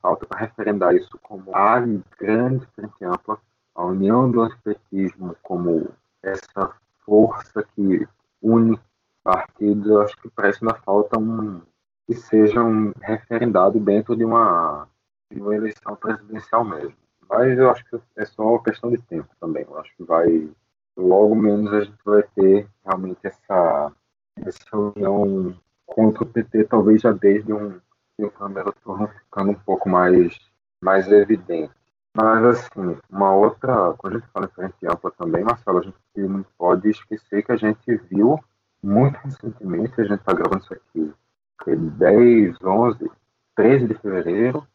falta 0.00 0.26
para 0.26 0.40
referendar 0.40 0.94
isso 0.94 1.18
como 1.22 1.54
a 1.54 1.80
grande 2.18 2.66
frente 2.74 3.04
ampla, 3.04 3.38
a 3.74 3.84
união 3.84 4.30
do 4.30 4.42
antipetismo 4.42 5.36
como 5.42 5.88
essa 6.22 6.72
força 7.04 7.64
que 7.74 8.06
une 8.40 8.78
partidos, 9.22 9.86
eu 9.86 10.02
acho 10.02 10.16
que 10.20 10.28
parece 10.30 10.58
que 10.58 10.64
ainda 10.64 10.78
falta 10.80 11.18
um 11.18 11.60
que 12.06 12.14
seja 12.14 12.62
um 12.62 12.92
referendado 13.00 13.78
dentro 13.78 14.16
de 14.16 14.24
uma, 14.24 14.88
de 15.30 15.40
uma 15.40 15.54
eleição 15.54 15.94
presidencial 15.94 16.64
mesmo. 16.64 16.96
Mas 17.28 17.56
eu 17.56 17.70
acho 17.70 17.84
que 17.84 17.96
é 18.16 18.24
só 18.24 18.42
uma 18.42 18.62
questão 18.62 18.90
de 18.90 19.00
tempo 19.02 19.28
também. 19.40 19.64
Eu 19.64 19.78
acho 19.78 19.94
que 19.96 20.02
vai 20.02 20.50
logo 20.96 21.34
menos 21.34 21.72
a 21.72 21.80
gente 21.80 21.96
vai 22.04 22.22
ter 22.34 22.68
realmente 22.84 23.20
essa, 23.22 23.92
essa 24.44 24.76
união 24.76 25.56
contra 25.86 26.24
o 26.24 26.26
PT, 26.26 26.64
talvez 26.64 27.00
já 27.00 27.12
desde 27.12 27.52
um 27.52 27.80
e 28.18 28.24
o 28.24 28.30
Câmara 28.30 28.72
turno 28.84 29.08
ficando 29.08 29.50
um 29.50 29.54
pouco 29.54 29.88
mais, 29.88 30.38
mais 30.82 31.10
evidente. 31.10 31.72
Mas, 32.14 32.44
assim, 32.44 32.98
uma 33.10 33.34
outra, 33.34 33.94
quando 33.94 34.16
a 34.16 34.18
gente 34.18 34.30
fala 34.32 34.46
em 34.46 34.54
frente 34.54 34.86
ampla 34.86 35.10
também, 35.12 35.42
Marcelo, 35.42 35.78
a 35.78 35.82
gente 35.82 35.96
não 36.16 36.44
pode 36.58 36.90
esquecer 36.90 37.42
que 37.42 37.52
a 37.52 37.56
gente 37.56 37.96
viu 38.10 38.38
muito 38.82 39.16
recentemente, 39.18 40.00
a 40.00 40.04
gente 40.04 40.20
está 40.20 40.32
gravando 40.34 40.62
isso 40.62 40.74
aqui, 40.74 41.12
10, 41.66 42.56
11, 42.62 43.10
13 43.56 43.86
de 43.86 43.94
fevereiro, 43.94 44.66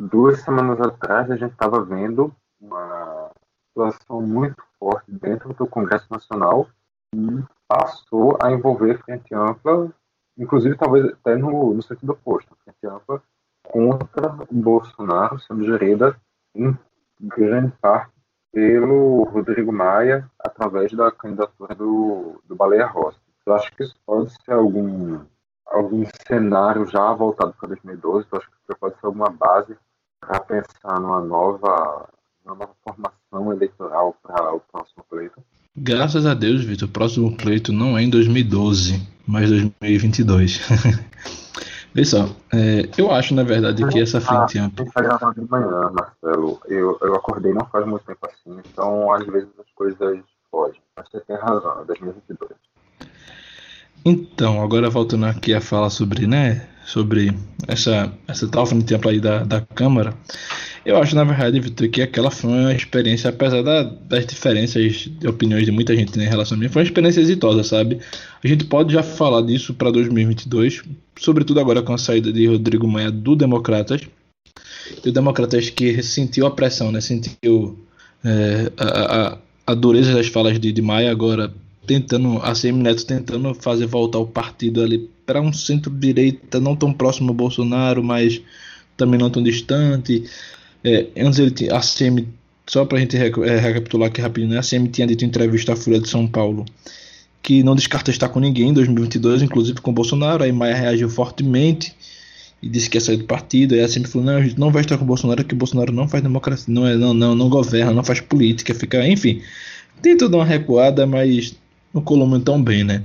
duas 0.00 0.40
semanas 0.40 0.80
atrás, 0.80 1.30
a 1.30 1.36
gente 1.36 1.52
estava 1.52 1.84
vendo 1.84 2.34
uma 2.60 3.30
situação 3.68 4.22
muito 4.22 4.62
forte 4.78 5.10
dentro 5.10 5.52
do 5.52 5.66
Congresso 5.66 6.06
Nacional 6.10 6.68
e 7.14 7.44
passou 7.68 8.38
a 8.42 8.50
envolver 8.50 9.02
frente 9.02 9.34
ampla 9.34 9.92
inclusive 10.36 10.76
talvez 10.76 11.06
até 11.06 11.36
no, 11.36 11.74
no 11.74 11.82
sentido 11.82 12.12
oposto, 12.12 12.56
frente 12.64 12.86
ampla 12.86 13.22
contra 13.62 14.34
o 14.50 14.54
Bolsonaro 14.54 15.38
sendo 15.40 15.64
gerida 15.64 16.16
em 16.54 16.76
grande 17.20 17.72
parte 17.80 18.12
pelo 18.52 19.24
Rodrigo 19.24 19.72
Maia 19.72 20.30
através 20.38 20.92
da 20.92 21.10
candidatura 21.10 21.74
do, 21.74 22.40
do 22.48 22.54
Baleia 22.54 22.86
Rossi. 22.86 23.18
Eu 23.44 23.54
acho 23.54 23.70
que 23.76 23.82
isso 23.82 23.94
pode 24.04 24.30
ser 24.44 24.52
algum, 24.52 25.20
algum 25.66 26.04
cenário 26.26 26.86
já 26.86 27.12
voltado 27.12 27.54
para 27.58 27.68
2012, 27.68 28.26
eu 28.30 28.38
acho 28.38 28.48
que 28.48 28.56
isso 28.56 28.78
pode 28.80 28.98
ser 28.98 29.06
alguma 29.06 29.30
base 29.30 29.76
para 30.20 30.40
pensar 30.40 31.00
numa 31.00 31.20
nova, 31.20 32.08
numa 32.44 32.56
nova 32.56 32.72
formação 32.82 33.52
eleitoral 33.52 34.16
para 34.22 34.54
o 34.54 34.60
próximo 34.60 35.04
pleito. 35.08 35.40
Graças 35.76 36.24
a 36.24 36.32
Deus, 36.32 36.64
Vitor, 36.64 36.88
o 36.88 36.92
próximo 36.92 37.36
pleito 37.36 37.72
não 37.72 37.96
é 37.96 38.02
em 38.02 38.10
2012, 38.10 39.06
mas 39.26 39.50
2022. 39.50 40.60
Vê 41.94 42.04
só, 42.04 42.28
é, 42.52 42.88
eu 42.98 43.10
acho 43.10 43.34
na 43.34 43.42
verdade 43.42 43.86
que 43.88 43.98
essa 43.98 44.20
frente 44.20 44.58
ah, 44.58 44.64
ampla. 44.64 44.84
Tá 44.92 45.00
gravando 45.00 45.40
de 45.40 45.50
manhã, 45.50 45.90
Marcelo. 45.90 46.60
Eu, 46.66 46.98
eu 47.00 47.14
acordei 47.14 47.54
não 47.54 47.64
faz 47.66 47.86
muito 47.86 48.04
tempo 48.04 48.18
assim, 48.26 48.60
então 48.70 49.10
às 49.12 49.26
vezes 49.26 49.48
as 49.58 49.66
coisas 49.74 50.20
fogem. 50.50 50.80
Mas 50.94 51.08
você 51.08 51.20
tem 51.20 51.36
razão, 51.36 51.80
é 51.80 51.84
2022. 51.86 52.52
Então, 54.04 54.62
agora 54.62 54.90
voltando 54.90 55.26
aqui 55.26 55.54
a 55.54 55.60
falar 55.60 55.90
sobre, 55.90 56.26
né, 56.26 56.68
sobre 56.86 57.34
essa, 57.66 58.12
essa 58.28 58.46
tal 58.48 58.64
frente 58.64 58.94
ampla 58.94 59.10
aí 59.10 59.20
da, 59.20 59.42
da 59.42 59.60
Câmara, 59.60 60.14
eu 60.86 60.96
acho, 60.96 61.16
na 61.16 61.24
verdade, 61.24 61.58
Vitor, 61.58 61.88
que 61.88 62.00
aquela 62.00 62.30
foi 62.30 62.48
uma 62.48 62.72
experiência, 62.72 63.28
apesar 63.28 63.60
da, 63.60 63.82
das 63.82 64.24
diferenças 64.24 65.10
de 65.18 65.26
opiniões 65.26 65.64
de 65.64 65.72
muita 65.72 65.96
gente 65.96 66.16
né, 66.16 66.26
em 66.26 66.28
relação 66.28 66.56
a 66.56 66.60
mim, 66.60 66.68
foi 66.68 66.82
uma 66.82 66.86
experiência 66.86 67.20
exitosa, 67.20 67.64
sabe? 67.64 67.98
A 68.42 68.46
gente 68.46 68.64
pode 68.66 68.92
já 68.92 69.02
falar 69.02 69.42
disso 69.42 69.74
para 69.74 69.90
2022, 69.90 70.84
sobretudo 71.18 71.58
agora 71.58 71.82
com 71.82 71.92
a 71.92 71.98
saída 71.98 72.32
de 72.32 72.46
Rodrigo 72.46 72.86
Maia 72.86 73.10
do 73.10 73.34
Democratas. 73.34 74.02
E 75.04 75.08
o 75.08 75.12
Democratas 75.12 75.70
que 75.70 76.00
sentiu 76.04 76.46
a 76.46 76.52
pressão, 76.52 76.92
né? 76.92 77.00
Sentiu 77.00 77.84
é, 78.24 78.70
a, 78.76 78.86
a, 78.86 79.38
a, 79.66 79.74
dureza 79.74 80.14
das 80.14 80.28
falas 80.28 80.60
de, 80.60 80.70
de 80.70 80.82
Maia 80.82 81.10
agora 81.10 81.52
tentando, 81.84 82.38
a 82.38 82.52
CM 82.52 82.80
Neto 82.80 83.04
tentando 83.04 83.52
fazer 83.54 83.86
voltar 83.86 84.18
o 84.20 84.26
partido 84.26 84.80
ali 84.80 85.10
para 85.26 85.40
um 85.40 85.52
centro-direita 85.52 86.60
não 86.60 86.76
tão 86.76 86.92
próximo 86.92 87.30
ao 87.30 87.34
Bolsonaro, 87.34 88.02
mas 88.02 88.40
também 88.96 89.18
não 89.18 89.28
tão 89.28 89.42
distante. 89.42 90.24
É, 90.84 91.08
antes 91.18 91.38
ele 91.38 91.50
tinha, 91.50 91.74
a 91.74 91.80
CM, 91.80 92.26
só 92.66 92.84
para 92.84 92.98
a 92.98 93.00
gente 93.00 93.16
é, 93.16 93.58
recapitular 93.58 94.08
aqui 94.08 94.20
rapidinho, 94.20 94.52
né? 94.52 94.58
a 94.58 94.62
CM 94.62 94.88
tinha 94.88 95.06
dito 95.06 95.24
em 95.24 95.28
entrevista 95.28 95.72
à 95.72 95.76
Folha 95.76 96.00
de 96.00 96.08
São 96.08 96.26
Paulo 96.26 96.64
que 97.46 97.62
não 97.62 97.76
descarta 97.76 98.10
estar 98.10 98.28
com 98.28 98.40
ninguém 98.40 98.70
em 98.70 98.72
2022, 98.72 99.40
inclusive 99.40 99.80
com 99.80 99.92
Bolsonaro. 99.92 100.42
Aí 100.42 100.50
Maia 100.50 100.74
reagiu 100.74 101.08
fortemente 101.08 101.94
e 102.60 102.68
disse 102.68 102.90
que 102.90 102.96
ia 102.96 103.00
sair 103.00 103.18
do 103.18 103.24
partido. 103.24 103.76
E 103.76 103.78
ela 103.78 103.86
sempre 103.86 104.10
falou: 104.10 104.26
não, 104.26 104.36
a 104.36 104.42
gente 104.42 104.58
não 104.58 104.72
vai 104.72 104.82
estar 104.82 104.98
com 104.98 105.04
o 105.04 105.06
Bolsonaro, 105.06 105.44
porque 105.44 105.54
o 105.54 105.58
Bolsonaro 105.58 105.92
não 105.92 106.08
faz 106.08 106.24
democracia, 106.24 106.74
não, 106.74 106.84
é, 106.84 106.96
não, 106.96 107.14
não, 107.14 107.36
não 107.36 107.48
governa, 107.48 107.92
não 107.92 108.02
faz 108.02 108.20
política, 108.20 108.74
fica, 108.74 109.06
enfim. 109.06 109.40
Tem 110.02 110.16
toda 110.16 110.36
uma 110.36 110.44
recuada, 110.44 111.06
mas 111.06 111.54
não 111.94 112.02
colou 112.02 112.40
tão 112.40 112.60
bem, 112.60 112.82
né? 112.82 113.04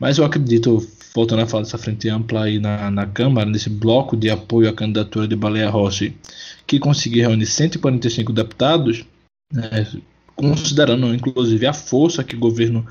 Mas 0.00 0.18
eu 0.18 0.24
acredito, 0.24 0.84
voltando 1.14 1.42
a 1.42 1.46
falar 1.46 1.64
dessa 1.64 1.78
frente 1.78 2.08
ampla 2.08 2.44
aí 2.44 2.58
na, 2.58 2.90
na 2.90 3.06
Câmara, 3.06 3.48
nesse 3.48 3.70
bloco 3.70 4.16
de 4.16 4.30
apoio 4.30 4.68
à 4.68 4.72
candidatura 4.72 5.26
de 5.26 5.36
Baleia 5.36 5.70
Rossi, 5.70 6.16
que 6.66 6.78
conseguiu 6.78 7.28
reunir 7.28 7.46
145 7.46 8.32
deputados, 8.32 9.04
né, 9.52 9.86
considerando 10.36 11.14
inclusive 11.14 11.66
a 11.66 11.72
força 11.72 12.22
que 12.22 12.36
o 12.36 12.38
governo 12.38 12.86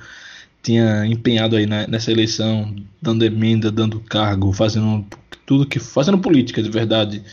tinha 0.62 1.06
empenhado 1.06 1.56
aí 1.56 1.66
na, 1.66 1.88
nessa 1.88 2.12
eleição, 2.12 2.76
dando 3.02 3.24
emenda, 3.24 3.72
dando 3.72 4.00
cargo, 4.00 4.52
fazendo 4.52 5.06
tudo 5.46 5.66
que 5.66 5.80
fazendo 5.80 6.18
política 6.18 6.62
de 6.62 6.70
verdade, 6.70 7.24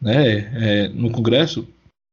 né, 0.00 0.50
é, 0.54 0.88
no 0.88 1.10
Congresso, 1.10 1.66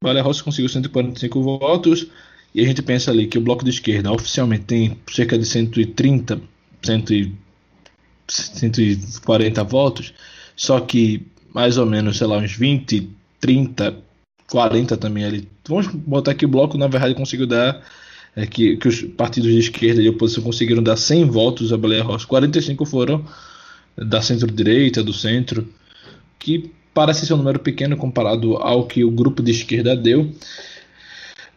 Baleia 0.03 0.23
Rossi 0.23 0.43
conseguiu 0.43 0.69
145 0.69 1.41
votos 1.41 2.07
e 2.53 2.61
a 2.61 2.65
gente 2.65 2.81
pensa 2.81 3.11
ali 3.11 3.27
que 3.27 3.37
o 3.37 3.41
bloco 3.41 3.63
de 3.63 3.71
esquerda 3.71 4.11
oficialmente 4.11 4.65
tem 4.65 4.97
cerca 5.11 5.37
de 5.37 5.45
130, 5.45 6.39
140 8.27 9.63
votos, 9.63 10.13
só 10.55 10.79
que 10.79 11.25
mais 11.53 11.77
ou 11.77 11.85
menos, 11.85 12.17
sei 12.17 12.27
lá, 12.27 12.37
uns 12.37 12.53
20, 12.53 13.09
30, 13.39 13.95
40 14.49 14.97
também 14.97 15.25
ali. 15.25 15.47
Vamos 15.67 15.87
botar 15.87 16.33
que 16.33 16.45
o 16.45 16.49
bloco, 16.49 16.77
na 16.77 16.87
verdade, 16.87 17.15
conseguiu 17.15 17.47
dar. 17.47 17.81
É, 18.35 18.45
que, 18.45 18.77
que 18.77 18.87
os 18.87 19.01
partidos 19.01 19.51
de 19.51 19.57
esquerda 19.57 19.99
e 19.99 20.07
oposição 20.07 20.43
conseguiram 20.43 20.83
dar 20.83 20.95
100 20.95 21.25
votos 21.25 21.73
a 21.73 21.77
Baleia 21.77 22.03
Rossi. 22.03 22.27
45 22.27 22.85
foram 22.85 23.25
da 23.97 24.21
centro-direita, 24.21 25.03
do 25.03 25.11
centro, 25.11 25.67
que 26.37 26.69
parece 26.93 27.25
ser 27.25 27.33
um 27.33 27.37
número 27.37 27.57
pequeno 27.57 27.97
comparado 27.97 28.55
ao 28.57 28.85
que 28.85 29.03
o 29.03 29.09
grupo 29.09 29.41
de 29.41 29.49
esquerda 29.49 29.95
deu 29.95 30.31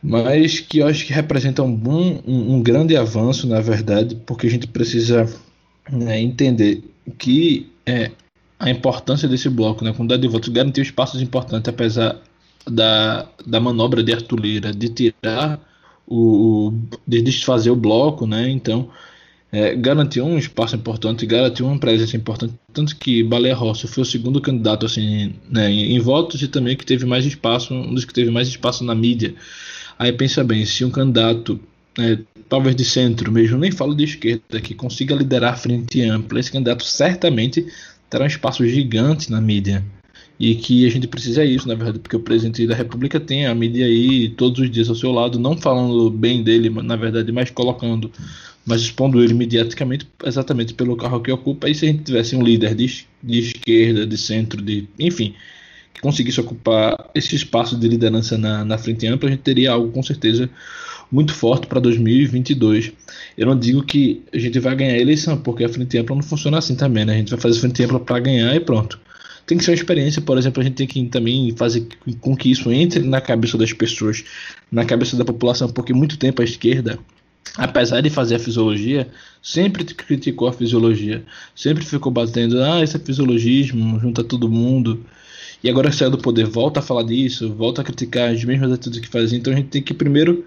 mas 0.03 0.61
que 0.61 0.79
eu 0.79 0.87
acho 0.87 1.05
que 1.05 1.13
representa 1.13 1.63
um, 1.63 1.75
bom, 1.75 2.23
um, 2.27 2.55
um 2.55 2.63
grande 2.63 2.97
avanço, 2.97 3.47
na 3.47 3.61
verdade, 3.61 4.17
porque 4.27 4.47
a 4.47 4.51
gente 4.51 4.67
precisa 4.67 5.29
né, 5.91 6.21
entender 6.21 6.83
que 7.19 7.71
é, 7.87 8.11
a 8.59 8.71
importância 8.71 9.29
desse 9.29 9.49
bloco, 9.49 9.85
né, 9.85 9.93
com 9.93 10.07
de 10.07 10.29
votos, 10.29 10.49
garantiu 10.49 10.83
espaços 10.83 11.21
importantes, 11.21 11.69
apesar 11.69 12.21
da, 12.67 13.29
da 13.47 13.61
manobra 13.61 14.03
de 14.03 14.13
Arthur 14.13 14.39
Lira 14.41 14.73
de 14.73 14.89
tirar 14.89 15.61
o, 16.07 16.73
de 17.07 17.23
desfazer 17.23 17.71
o 17.71 17.77
bloco, 17.77 18.27
né, 18.27 18.49
então 18.51 18.89
é, 19.53 19.75
garantiu 19.75 20.25
um 20.25 20.39
espaço 20.39 20.77
importante, 20.77 21.27
garantiu 21.27 21.67
uma 21.67 21.79
presença 21.79 22.17
importante, 22.17 22.55
tanto 22.73 22.95
que 22.97 23.23
Baleia 23.25 23.55
Rossi 23.55 23.87
foi 23.89 24.03
o 24.03 24.07
segundo 24.07 24.41
candidato 24.41 24.87
assim, 24.87 25.35
né, 25.49 25.71
em, 25.71 25.97
em 25.97 25.99
votos 25.99 26.41
e 26.43 26.49
também 26.49 26.77
que 26.77 26.87
teve 26.87 27.05
mais 27.05 27.25
espaço, 27.27 27.75
um 27.75 27.95
dos 27.95 28.05
que 28.05 28.15
teve 28.15 28.31
mais 28.31 28.47
espaço 28.49 28.85
na 28.85 28.95
mídia. 28.95 29.35
Aí 29.99 30.13
pensa 30.13 30.43
bem, 30.45 30.65
se 30.65 30.85
um 30.85 30.91
candidato, 30.91 31.61
é, 32.01 32.19
talvez 32.49 32.75
de 32.75 32.85
centro 32.85 33.31
mesmo, 33.31 33.59
nem 33.59 33.71
falo 33.71 33.95
de 33.95 34.05
esquerda, 34.05 34.61
que 34.61 34.75
consiga 34.75 35.15
liderar 35.15 35.55
a 35.55 35.57
frente 35.57 36.03
ampla, 36.03 36.41
esse 36.41 36.51
candidato 36.51 36.85
certamente 36.85 37.67
terá 38.09 38.25
um 38.25 38.27
espaço 38.27 38.67
gigante 38.67 39.31
na 39.31 39.41
mídia. 39.41 39.85
E 40.39 40.55
que 40.55 40.87
a 40.87 40.91
gente 40.91 41.07
precisa 41.07 41.45
isso, 41.45 41.69
na 41.69 41.75
verdade, 41.75 41.99
porque 41.99 42.17
o 42.17 42.21
presidente 42.21 42.67
da 42.67 42.75
República 42.75 43.21
tem 43.21 43.47
a 43.47 43.55
mídia 43.55 43.85
aí 43.85 44.31
todos 44.31 44.59
os 44.59 44.71
dias 44.71 44.89
ao 44.89 44.95
seu 44.95 45.13
lado, 45.13 45.39
não 45.39 45.55
falando 45.57 46.11
bem 46.11 46.43
dele, 46.43 46.71
na 46.71 46.97
verdade, 46.97 47.31
mas 47.31 47.51
colocando, 47.51 48.11
mas 48.65 48.81
expondo 48.81 49.23
ele 49.23 49.35
mediaticamente 49.35 50.09
exatamente 50.25 50.73
pelo 50.73 50.97
carro 50.97 51.21
que 51.21 51.31
ocupa. 51.31 51.69
E 51.69 51.75
se 51.75 51.85
a 51.85 51.89
gente 51.89 52.05
tivesse 52.05 52.35
um 52.35 52.43
líder 52.43 52.75
de, 52.75 53.05
de 53.23 53.39
esquerda, 53.39 54.07
de 54.07 54.17
centro, 54.17 54.63
de 54.63 54.89
enfim, 54.99 55.35
que 55.93 56.01
conseguisse 56.01 56.41
ocupar 56.41 57.11
esse 57.15 57.37
espaço 57.37 57.77
de 57.77 57.87
liderança 57.87 58.39
na, 58.39 58.65
na 58.65 58.79
frente 58.79 59.07
ampla, 59.07 59.29
a 59.29 59.33
gente 59.33 59.43
teria 59.43 59.73
algo 59.73 59.93
com 59.93 60.03
certeza 60.03 60.49
muito 61.11 61.35
forte 61.35 61.67
para 61.67 61.81
2022. 61.81 62.93
Eu 63.37 63.47
não 63.47 63.59
digo 63.59 63.83
que 63.83 64.23
a 64.33 64.39
gente 64.39 64.59
vai 64.59 64.75
ganhar 64.77 64.95
a 64.95 64.99
eleição, 64.99 65.37
porque 65.37 65.65
a 65.65 65.69
frente 65.69 65.99
ampla 65.99 66.17
não 66.17 66.23
funciona 66.23 66.59
assim 66.59 66.75
também, 66.75 67.05
né? 67.05 67.15
A 67.15 67.17
gente 67.17 67.31
vai 67.31 67.41
fazer 67.41 67.61
frente 67.61 67.83
ampla 67.83 68.01
para 68.01 68.19
ganhar 68.21 68.55
e 68.55 68.61
pronto. 68.61 68.99
Tem 69.47 69.59
que 69.59 69.65
ser 69.65 69.73
uma 69.73 69.77
experiência, 69.77 70.23
por 70.23 70.39
exemplo, 70.39 70.61
a 70.61 70.65
gente 70.65 70.75
tem 70.75 70.87
que 70.87 71.05
também 71.07 71.53
fazer 71.57 71.87
com 72.21 72.37
que 72.37 72.51
isso 72.51 72.71
entre 72.71 73.01
na 73.01 73.21
cabeça 73.21 73.59
das 73.59 73.73
pessoas, 73.73 74.25
na 74.71 74.85
cabeça 74.85 75.17
da 75.17 75.25
população, 75.25 75.69
porque 75.69 75.93
muito 75.93 76.17
tempo 76.17 76.41
a 76.41 76.45
esquerda 76.45 76.99
apesar 77.57 78.01
de 78.01 78.11
fazer 78.11 78.37
a 78.37 78.39
fisiologia, 78.39 79.09
sempre 79.43 79.85
criticou 79.85 80.49
a 80.49 80.53
fisiologia, 80.53 81.25
sempre 81.55 81.85
ficou 81.85 82.13
batendo, 82.13 82.63
ah, 82.63 82.83
isso 82.83 82.97
é 82.97 83.01
fisiologismo, 83.01 83.99
junta 84.01 84.23
todo 84.23 84.49
mundo. 84.49 85.05
E 85.63 85.69
agora 85.69 85.93
saiu 85.93 86.11
do 86.11 86.19
poder, 86.19 86.47
volta 86.47 86.81
a 86.81 86.83
falar 86.83 87.03
disso, 87.03 87.53
volta 87.53 87.83
a 87.83 87.85
criticar 87.85 88.31
as 88.31 88.43
mesmas 88.45 88.73
atitudes 88.73 89.01
que 89.01 89.09
fazia. 89.09 89.39
Então 89.39 89.53
a 89.53 89.57
gente 89.57 89.69
tem 89.69 89.83
que 89.83 89.93
primeiro 89.93 90.45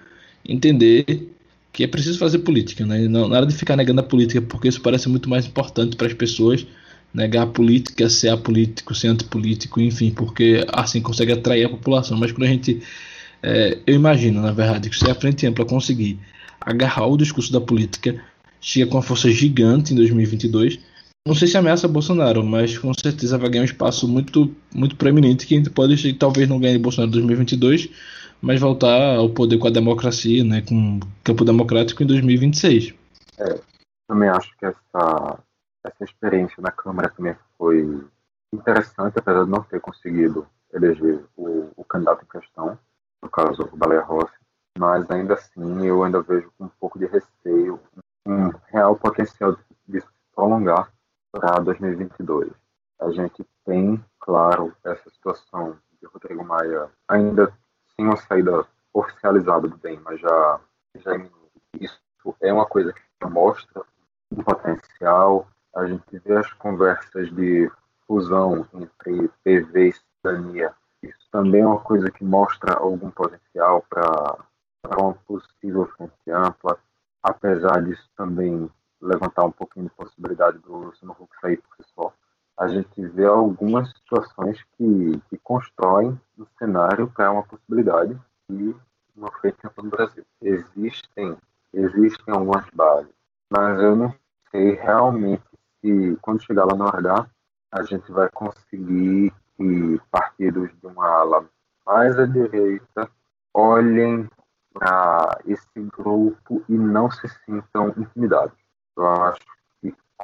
entender 0.48 1.30
que 1.72 1.84
é 1.84 1.88
preciso 1.88 2.20
fazer 2.20 2.40
política, 2.40 2.86
né? 2.86 3.08
Não, 3.08 3.28
nada 3.28 3.46
de 3.46 3.54
ficar 3.56 3.76
negando 3.76 4.02
a 4.02 4.04
política, 4.04 4.42
porque 4.42 4.68
isso 4.68 4.82
parece 4.82 5.10
muito 5.10 5.30
mais 5.30 5.46
importante 5.46 5.96
para 5.96 6.08
as 6.08 6.14
pessoas 6.14 6.66
negar 7.14 7.44
a 7.44 7.48
política, 7.48 8.10
ser 8.10 8.30
apolítico, 8.30 8.94
ser 8.94 9.08
antipolítico, 9.08 9.82
enfim, 9.82 10.12
porque 10.12 10.66
assim 10.72 11.02
consegue 11.02 11.32
atrair 11.32 11.66
a 11.66 11.70
população. 11.70 12.18
Mas 12.18 12.32
quando 12.32 12.44
a 12.44 12.48
gente. 12.48 12.82
É, 13.42 13.78
eu 13.86 13.96
imagino, 13.96 14.42
na 14.42 14.52
verdade, 14.52 14.90
que 14.90 14.98
se 14.98 15.10
a 15.10 15.16
frente 15.16 15.46
ampla 15.46 15.66
conseguir 15.66 16.18
agarrar 16.62 17.08
o 17.08 17.18
discurso 17.18 17.52
da 17.52 17.60
política, 17.60 18.22
chega 18.62 18.90
com 18.90 18.96
uma 18.96 19.04
força 19.04 19.30
gigante 19.30 19.94
em 19.94 19.96
2022 19.98 20.80
não 21.26 21.36
sei 21.36 21.48
se 21.48 21.58
ameaça 21.58 21.88
Bolsonaro, 21.88 22.44
mas 22.44 22.78
com 22.78 22.94
certeza 22.94 23.38
vai 23.38 23.50
ganhar 23.50 23.62
um 23.62 23.66
espaço 23.66 24.06
muito, 24.10 24.54
muito 24.76 24.98
proeminente 24.98 25.48
que 25.48 25.54
a 25.54 25.58
gente 25.58 25.70
pode, 25.70 26.14
talvez 26.16 26.50
não 26.50 26.60
ganhe 26.60 26.78
Bolsonaro 26.78 27.08
em 27.12 27.14
2022, 27.14 27.90
mas 28.44 28.60
voltar 28.60 29.16
ao 29.16 29.30
poder 29.30 29.58
com 29.58 29.68
a 29.68 29.72
democracia, 29.72 30.44
né, 30.44 30.62
com 30.68 31.00
campo 31.24 31.46
democrático 31.46 32.04
em 32.04 32.06
2026. 32.06 32.94
É, 33.40 33.60
também 34.06 34.28
acho 34.28 34.54
que 34.58 34.66
essa, 34.66 35.40
essa 35.82 36.04
experiência 36.04 36.62
na 36.62 36.70
Câmara 36.70 37.08
também 37.16 37.38
foi 37.58 38.04
interessante, 38.54 39.18
apesar 39.18 39.46
de 39.46 39.50
não 39.50 39.64
ter 39.64 39.80
conseguido 39.80 40.46
eleger 40.74 41.24
o, 41.38 41.70
o 41.78 41.86
candidato 41.86 42.26
em 42.26 42.40
questão, 42.40 42.78
no 43.22 43.30
caso 43.30 43.70
o 43.72 43.78
Baleia 43.78 44.02
Rossi, 44.02 44.34
mas 44.78 45.10
ainda 45.10 45.36
assim 45.36 45.86
eu 45.86 46.04
ainda 46.04 46.22
vejo 46.22 46.52
com 46.58 46.66
um 46.66 46.72
pouco 46.82 47.00
de 47.00 47.06
receio 47.06 47.80
um 48.26 48.52
real 48.68 48.98
potencial 48.98 49.58
de 49.88 50.02
se 50.02 50.08
prolongar 50.36 50.92
para 51.32 51.62
2022. 51.62 52.52
A 53.00 53.10
gente 53.12 53.46
tem, 53.66 54.04
claro, 54.20 54.74
essa 54.84 55.10
situação 55.12 55.78
de 56.02 56.08
Rodrigo 56.08 56.44
Maia 56.44 56.90
ainda 57.08 57.54
sem 57.96 58.06
uma 58.06 58.18
saída 58.18 58.66
oficializada 58.94 59.68
do 59.68 59.78
bem, 59.78 60.00
mas 60.04 60.20
já, 60.20 60.60
já 60.96 61.12
isso 61.80 62.00
é 62.42 62.54
uma 62.54 62.66
coisa 62.66 62.94
que 62.94 63.28
mostra 63.28 63.82
o 64.32 64.44
potencial. 64.44 65.48
A 65.76 65.86
gente 65.86 66.20
vê 66.20 66.38
as 66.38 66.52
conversas 66.54 67.34
de 67.34 67.72
fusão 68.08 68.68
entre 68.74 69.30
PV 69.44 69.90
e 69.90 69.94
cidadania. 69.94 70.74
Isso 71.02 71.28
também 71.32 71.62
é 71.62 71.68
uma 71.68 71.80
coisa 71.80 72.12
que 72.12 72.24
mostra 72.24 72.76
algum 72.76 73.10
potencial 73.10 73.84
para 73.90 74.38
uma 74.98 75.14
possível 75.26 75.86
frente 75.98 76.32
ampla. 76.32 76.78
Apesar 77.22 77.82
disso 77.84 78.10
também 78.16 78.70
levantar 79.02 79.46
um 79.46 79.52
pouquinho 79.52 79.88
de 79.88 79.96
possibilidade 79.96 80.60
do 80.60 80.74
Luciano 80.76 81.16
Huck 81.20 81.36
sair 81.42 81.58
por 81.58 81.76
si 81.76 81.92
só, 81.94 82.14
a 82.58 82.68
gente 82.68 83.06
vê 83.08 83.26
algumas 83.26 83.90
situações 83.90 84.62
que, 84.78 85.22
que 85.30 85.38
constroem 85.40 86.20
um 86.38 86.46
cenário 86.58 87.10
para 87.10 87.32
uma 87.32 87.44
possibilidade 87.44 88.20
de 88.50 88.76
uma 89.16 89.32
frente 89.32 89.58
no 89.78 89.90
Brasil. 89.90 90.24
Existem, 90.42 91.38
existem 91.74 92.34
algumas 92.34 92.66
bases, 92.74 93.14
mas 93.50 93.80
eu 93.80 93.96
não 93.96 94.14
sei 94.52 94.74
realmente 94.74 95.44
se, 95.82 96.18
quando 96.22 96.44
chegar 96.44 96.66
lá 96.66 96.76
no 96.76 96.88
H, 96.88 97.28
a 97.72 97.84
gente 97.84 98.12
vai 98.12 98.30
conseguir 98.30 99.34
que 99.58 100.02
partidos 100.12 100.70
de 100.80 100.88
uma 100.88 101.08
ala 101.08 101.46
mais 101.86 102.18
à 102.18 102.26
direita 102.26 103.10
olhem 103.54 104.30
para 104.74 105.40
esse 105.46 105.80
grupo 105.98 106.64
e 106.68 106.74
não 106.74 107.10
se 107.12 107.28
sintam 107.46 107.94
intimidados. 107.98 108.58
Eu 108.96 109.08
acho 109.08 109.42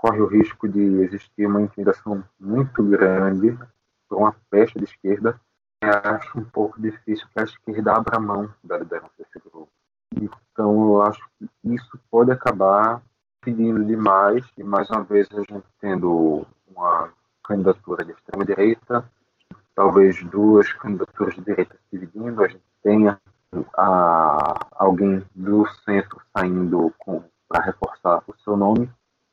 corre 0.01 0.21
o 0.21 0.27
risco 0.27 0.67
de 0.67 0.79
existir 1.01 1.45
uma 1.45 1.61
intimidação 1.61 2.23
muito 2.39 2.81
grande 2.83 3.57
por 4.07 4.17
uma 4.17 4.35
pecha 4.49 4.79
de 4.79 4.85
esquerda. 4.85 5.39
Eu 5.81 5.89
acho 5.89 6.39
um 6.39 6.43
pouco 6.43 6.81
difícil 6.81 7.27
que 7.33 7.39
a 7.39 7.43
esquerda 7.43 7.93
abra 7.93 8.19
mão 8.19 8.49
da 8.63 8.77
liderança 8.77 9.11
desse 9.17 9.39
grupo. 9.39 9.69
Então, 10.15 10.93
eu 10.93 11.01
acho 11.01 11.21
que 11.37 11.49
isso 11.63 11.99
pode 12.09 12.31
acabar 12.31 13.01
pedindo 13.41 13.83
demais, 13.85 14.45
e 14.57 14.63
mais 14.63 14.89
uma 14.89 15.03
vez 15.03 15.27
a 15.31 15.39
gente 15.39 15.65
tendo 15.79 16.45
uma 16.67 17.09
candidatura 17.43 18.03
de 18.03 18.11
extrema-direita, 18.11 19.09
talvez 19.75 20.21
duas 20.25 20.71
candidaturas 20.73 21.35
de 21.35 21.41
direita 21.41 21.75
se 21.75 21.97
dividindo, 21.97 22.43
a 22.43 22.47
gente 22.47 22.63
tenha 22.83 23.19
a, 23.77 24.67
alguém 24.71 25.23
do 25.35 25.65
centro 25.85 26.21
saindo 26.35 26.93
para 27.47 27.63
reforçar 27.63 28.21
o 28.27 28.35
seu 28.43 28.55
nome 28.57 28.89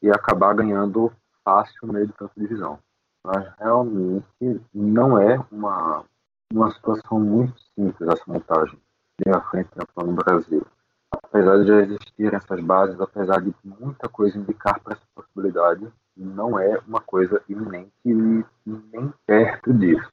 e 0.07 0.11
acabar 0.11 0.55
ganhando 0.55 1.13
fácil 1.45 1.93
meio 1.93 2.07
do 2.07 2.13
campo 2.13 2.33
de 2.37 2.47
visão. 2.47 2.79
mas 3.25 3.45
realmente 3.59 4.61
não 4.73 5.19
é 5.19 5.45
uma, 5.51 6.05
uma 6.53 6.71
situação 6.71 7.19
muito 7.19 7.61
simples 7.75 8.09
essa 8.09 8.23
montagem 8.27 8.79
de 9.19 9.29
uma 9.29 9.41
frente 9.51 9.69
no 9.97 10.13
Brasil. 10.13 10.65
Apesar 11.11 11.59
de 11.59 11.67
já 11.67 11.81
existirem 11.81 12.37
essas 12.37 12.61
bases, 12.61 13.01
apesar 13.01 13.41
de 13.41 13.53
muita 13.65 14.09
coisa 14.09 14.39
indicar 14.39 14.81
para 14.81 14.95
essa 14.95 15.05
possibilidade, 15.13 15.89
não 16.17 16.59
é 16.59 16.79
uma 16.87 17.01
coisa 17.01 17.43
iminente 17.49 17.93
e 18.05 18.15
nem 18.65 19.13
perto 19.27 19.75
disso. 19.75 20.11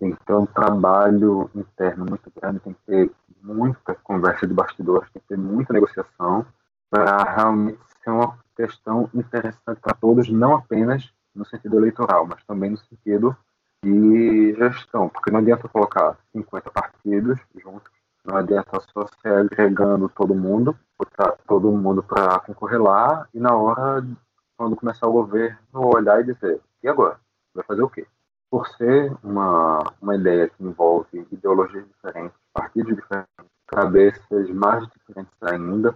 Tem 0.00 0.12
que 0.12 0.24
ter 0.24 0.34
um 0.34 0.46
trabalho 0.46 1.50
interno 1.54 2.06
muito 2.08 2.32
grande, 2.34 2.60
tem 2.60 2.72
que 2.72 2.80
ter 2.86 3.10
muita 3.42 3.94
conversa 3.94 4.46
de 4.46 4.54
bastidores, 4.54 5.10
tem 5.12 5.20
que 5.20 5.28
ter 5.28 5.38
muita 5.38 5.72
negociação 5.74 6.46
para 6.94 7.24
realmente 7.24 7.80
ser 8.04 8.10
uma 8.10 8.38
questão 8.56 9.10
interessante 9.12 9.80
para 9.80 9.94
todos, 9.94 10.28
não 10.28 10.54
apenas 10.54 11.12
no 11.34 11.44
sentido 11.44 11.76
eleitoral, 11.76 12.24
mas 12.24 12.44
também 12.44 12.70
no 12.70 12.78
sentido 12.78 13.36
de 13.82 14.54
gestão, 14.54 15.08
porque 15.08 15.28
não 15.28 15.40
adianta 15.40 15.68
colocar 15.68 16.16
50 16.30 16.70
partidos 16.70 17.40
juntos, 17.60 17.90
não 18.24 18.36
adianta 18.36 18.80
só 18.92 19.08
ser 19.20 19.32
agregando 19.32 20.08
todo 20.08 20.36
mundo, 20.36 20.78
botar 20.96 21.32
todo 21.48 21.72
mundo 21.72 22.00
para 22.00 22.38
concorrer 22.38 22.80
lá 22.80 23.26
e 23.34 23.40
na 23.40 23.56
hora, 23.56 24.06
quando 24.56 24.76
começar 24.76 25.08
o 25.08 25.12
governo, 25.12 25.58
olhar 25.72 26.20
e 26.20 26.32
dizer: 26.32 26.60
e 26.80 26.88
agora? 26.88 27.18
Vai 27.52 27.64
fazer 27.64 27.82
o 27.82 27.90
quê? 27.90 28.06
Por 28.48 28.68
ser 28.68 29.12
uma, 29.20 29.82
uma 30.00 30.14
ideia 30.14 30.48
que 30.48 30.62
envolve 30.62 31.26
ideologias 31.32 31.84
diferentes, 31.88 32.38
partidos 32.52 32.94
diferentes, 32.94 33.34
cabeças 33.66 34.48
mais 34.50 34.86
diferentes 34.86 35.42
ainda, 35.42 35.92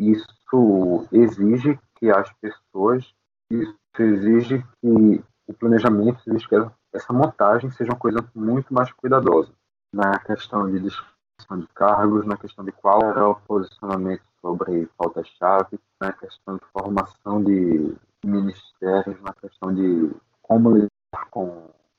isso 0.00 1.06
exige 1.12 1.78
que 1.96 2.10
as 2.10 2.32
pessoas, 2.34 3.12
isso 3.50 3.76
exige 3.98 4.64
que 4.80 5.22
o 5.46 5.54
planejamento, 5.54 6.22
exige 6.26 6.48
que 6.48 6.56
essa 6.92 7.12
montagem 7.12 7.70
seja 7.70 7.92
uma 7.92 7.98
coisa 7.98 8.24
muito 8.34 8.72
mais 8.72 8.90
cuidadosa 8.92 9.52
na 9.92 10.18
questão 10.20 10.70
de 10.70 10.80
discussão 10.80 11.58
de 11.58 11.66
cargos, 11.74 12.24
na 12.24 12.36
questão 12.36 12.64
de 12.64 12.72
qual 12.72 13.02
era 13.02 13.28
o 13.28 13.34
posicionamento 13.34 14.22
sobre 14.40 14.88
pautas-chave, 14.96 15.78
na 16.00 16.12
questão 16.12 16.56
de 16.56 16.64
formação 16.72 17.42
de 17.42 17.94
ministérios, 18.24 19.20
na 19.20 19.32
questão 19.34 19.74
de 19.74 20.10
como 20.40 20.74
lidar 20.74 21.26
com 21.30 21.46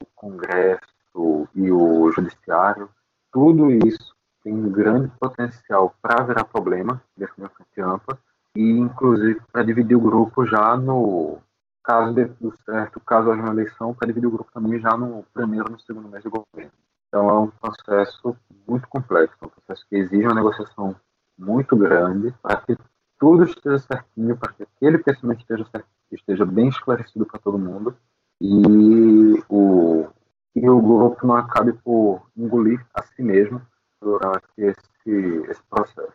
o 0.01 0.05
Congresso 0.15 1.47
e 1.53 1.71
o 1.71 2.11
Judiciário. 2.11 2.89
Tudo 3.31 3.69
isso 3.71 4.15
tem 4.43 4.53
um 4.53 4.69
grande 4.71 5.09
potencial 5.19 5.95
para 6.01 6.23
virar 6.23 6.43
problema 6.45 7.01
dentro 7.15 7.35
da 7.37 7.49
frente 7.49 7.81
ampla 7.81 8.17
e, 8.55 8.61
inclusive, 8.61 9.41
para 9.51 9.63
dividir 9.63 9.95
o 9.95 10.01
grupo 10.01 10.45
já 10.45 10.75
no 10.75 11.39
caso 11.83 12.13
de 12.13 12.25
tudo 12.25 12.55
certo, 12.65 12.99
caso 12.99 13.31
haja 13.31 13.41
uma 13.41 13.51
eleição, 13.51 13.93
para 13.93 14.07
dividir 14.07 14.27
o 14.27 14.31
grupo 14.31 14.51
também 14.53 14.79
já 14.79 14.95
no 14.95 15.23
primeiro 15.33 15.71
no 15.71 15.79
segundo 15.79 16.07
mês 16.07 16.23
de 16.23 16.29
governo. 16.29 16.71
Então, 17.07 17.29
é 17.29 17.39
um 17.39 17.47
processo 17.47 18.35
muito 18.67 18.87
complexo, 18.87 19.35
é 19.41 19.45
um 19.45 19.49
processo 19.49 19.85
que 19.89 19.95
exige 19.95 20.25
uma 20.25 20.35
negociação 20.35 20.95
muito 21.37 21.75
grande 21.75 22.33
para 22.41 22.57
que 22.57 22.77
tudo 23.19 23.43
esteja 23.43 23.79
certinho, 23.79 24.37
para 24.37 24.53
que 24.53 24.63
aquele 24.63 24.97
pensamento 24.97 25.41
esteja, 25.41 25.65
esteja 26.11 26.45
bem 26.45 26.69
esclarecido 26.69 27.25
para 27.25 27.39
todo 27.39 27.57
mundo 27.57 27.95
e 28.39 29.43
o, 29.49 30.07
e 30.55 30.69
o 30.69 30.81
grupo 30.81 31.27
não 31.27 31.35
acabe 31.35 31.73
por 31.73 32.21
engolir 32.35 32.83
a 32.93 33.03
si 33.03 33.21
mesmo 33.21 33.61
durante 34.01 34.45
esse, 34.57 35.49
esse 35.49 35.61
processo. 35.69 36.13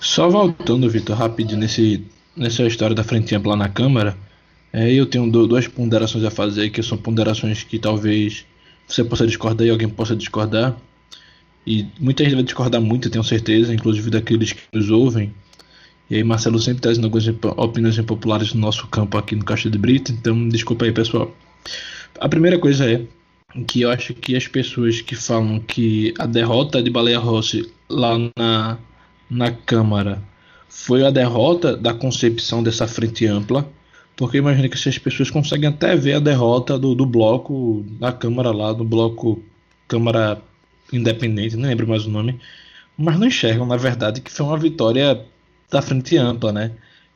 Só 0.00 0.28
voltando, 0.28 0.88
Vitor, 0.88 1.16
rapidinho 1.16 1.60
nesse, 1.60 2.06
nessa 2.36 2.62
história 2.64 2.94
da 2.94 3.04
frente 3.04 3.34
ampla 3.34 3.52
lá 3.52 3.56
na 3.56 3.68
Câmara, 3.68 4.16
é, 4.72 4.92
eu 4.92 5.06
tenho 5.06 5.30
duas 5.30 5.66
ponderações 5.68 6.24
a 6.24 6.30
fazer, 6.30 6.70
que 6.70 6.82
são 6.82 6.98
ponderações 6.98 7.62
que 7.62 7.78
talvez 7.78 8.46
você 8.86 9.02
possa 9.02 9.26
discordar 9.26 9.66
e 9.66 9.70
alguém 9.70 9.88
possa 9.88 10.14
discordar. 10.14 10.76
E 11.66 11.86
muita 11.98 12.22
gente 12.22 12.34
vai 12.34 12.44
discordar 12.44 12.80
muito, 12.80 13.10
tenho 13.10 13.24
certeza, 13.24 13.74
inclusive 13.74 14.10
daqueles 14.10 14.52
que 14.52 14.62
nos 14.72 14.90
ouvem. 14.90 15.34
E 16.08 16.16
aí, 16.16 16.22
Marcelo 16.22 16.58
sempre 16.60 16.82
trazendo 16.82 17.06
algumas 17.06 17.26
opiniões 17.26 17.98
impopulares 17.98 18.54
no 18.54 18.60
nosso 18.60 18.86
campo 18.86 19.18
aqui 19.18 19.34
no 19.34 19.44
Caixa 19.44 19.68
de 19.68 19.76
Brito, 19.76 20.12
então 20.12 20.48
desculpa 20.48 20.84
aí, 20.84 20.92
pessoal. 20.92 21.34
A 22.20 22.28
primeira 22.28 22.58
coisa 22.58 22.88
é 22.88 23.02
que 23.66 23.82
eu 23.82 23.90
acho 23.90 24.14
que 24.14 24.36
as 24.36 24.46
pessoas 24.46 25.00
que 25.00 25.14
falam 25.14 25.60
que 25.60 26.12
a 26.18 26.26
derrota 26.26 26.82
de 26.82 26.90
Baleia 26.90 27.18
Rossi 27.18 27.70
lá 27.88 28.16
na, 28.36 28.78
na 29.30 29.52
Câmara 29.52 30.22
foi 30.68 31.04
a 31.06 31.10
derrota 31.10 31.76
da 31.76 31.94
concepção 31.94 32.62
dessa 32.62 32.86
frente 32.86 33.26
ampla, 33.26 33.68
porque 34.16 34.38
imagina 34.38 34.68
que 34.68 34.76
essas 34.76 34.98
pessoas 34.98 35.30
conseguem 35.30 35.68
até 35.68 35.96
ver 35.96 36.14
a 36.14 36.20
derrota 36.20 36.78
do, 36.78 36.94
do 36.94 37.06
bloco 37.06 37.84
da 38.00 38.12
Câmara 38.12 38.50
lá, 38.50 38.72
do 38.72 38.84
bloco 38.84 39.42
Câmara 39.88 40.42
Independente, 40.92 41.56
não 41.56 41.68
lembro 41.68 41.86
mais 41.88 42.06
o 42.06 42.10
nome, 42.10 42.38
mas 42.96 43.18
não 43.18 43.26
enxergam, 43.26 43.66
na 43.66 43.76
verdade, 43.76 44.20
que 44.20 44.30
foi 44.30 44.46
uma 44.46 44.58
vitória 44.58 45.24
da 45.70 45.82
frente 45.82 46.16
ampla, 46.16 46.52
né? 46.52 46.72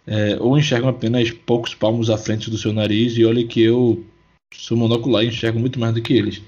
É, 0.07 0.37
ou 0.41 0.59
enxergam 0.59 0.89
apenas 0.89 1.31
poucos 1.31 1.75
palmos 1.75 2.11
à 2.11 2.19
frente 2.19 2.51
do 2.51 2.59
seu 2.59 2.73
nariz, 2.73 3.17
e 3.17 3.25
olha 3.25 3.47
que 3.47 3.63
eu 3.63 4.05
sou 4.55 4.77
monocular 4.77 5.25
e 5.25 5.29
enxergo 5.29 5.59
muito 5.59 5.79
mais 5.79 5.95
do 5.95 6.03
que 6.03 6.13
eles. 6.13 6.43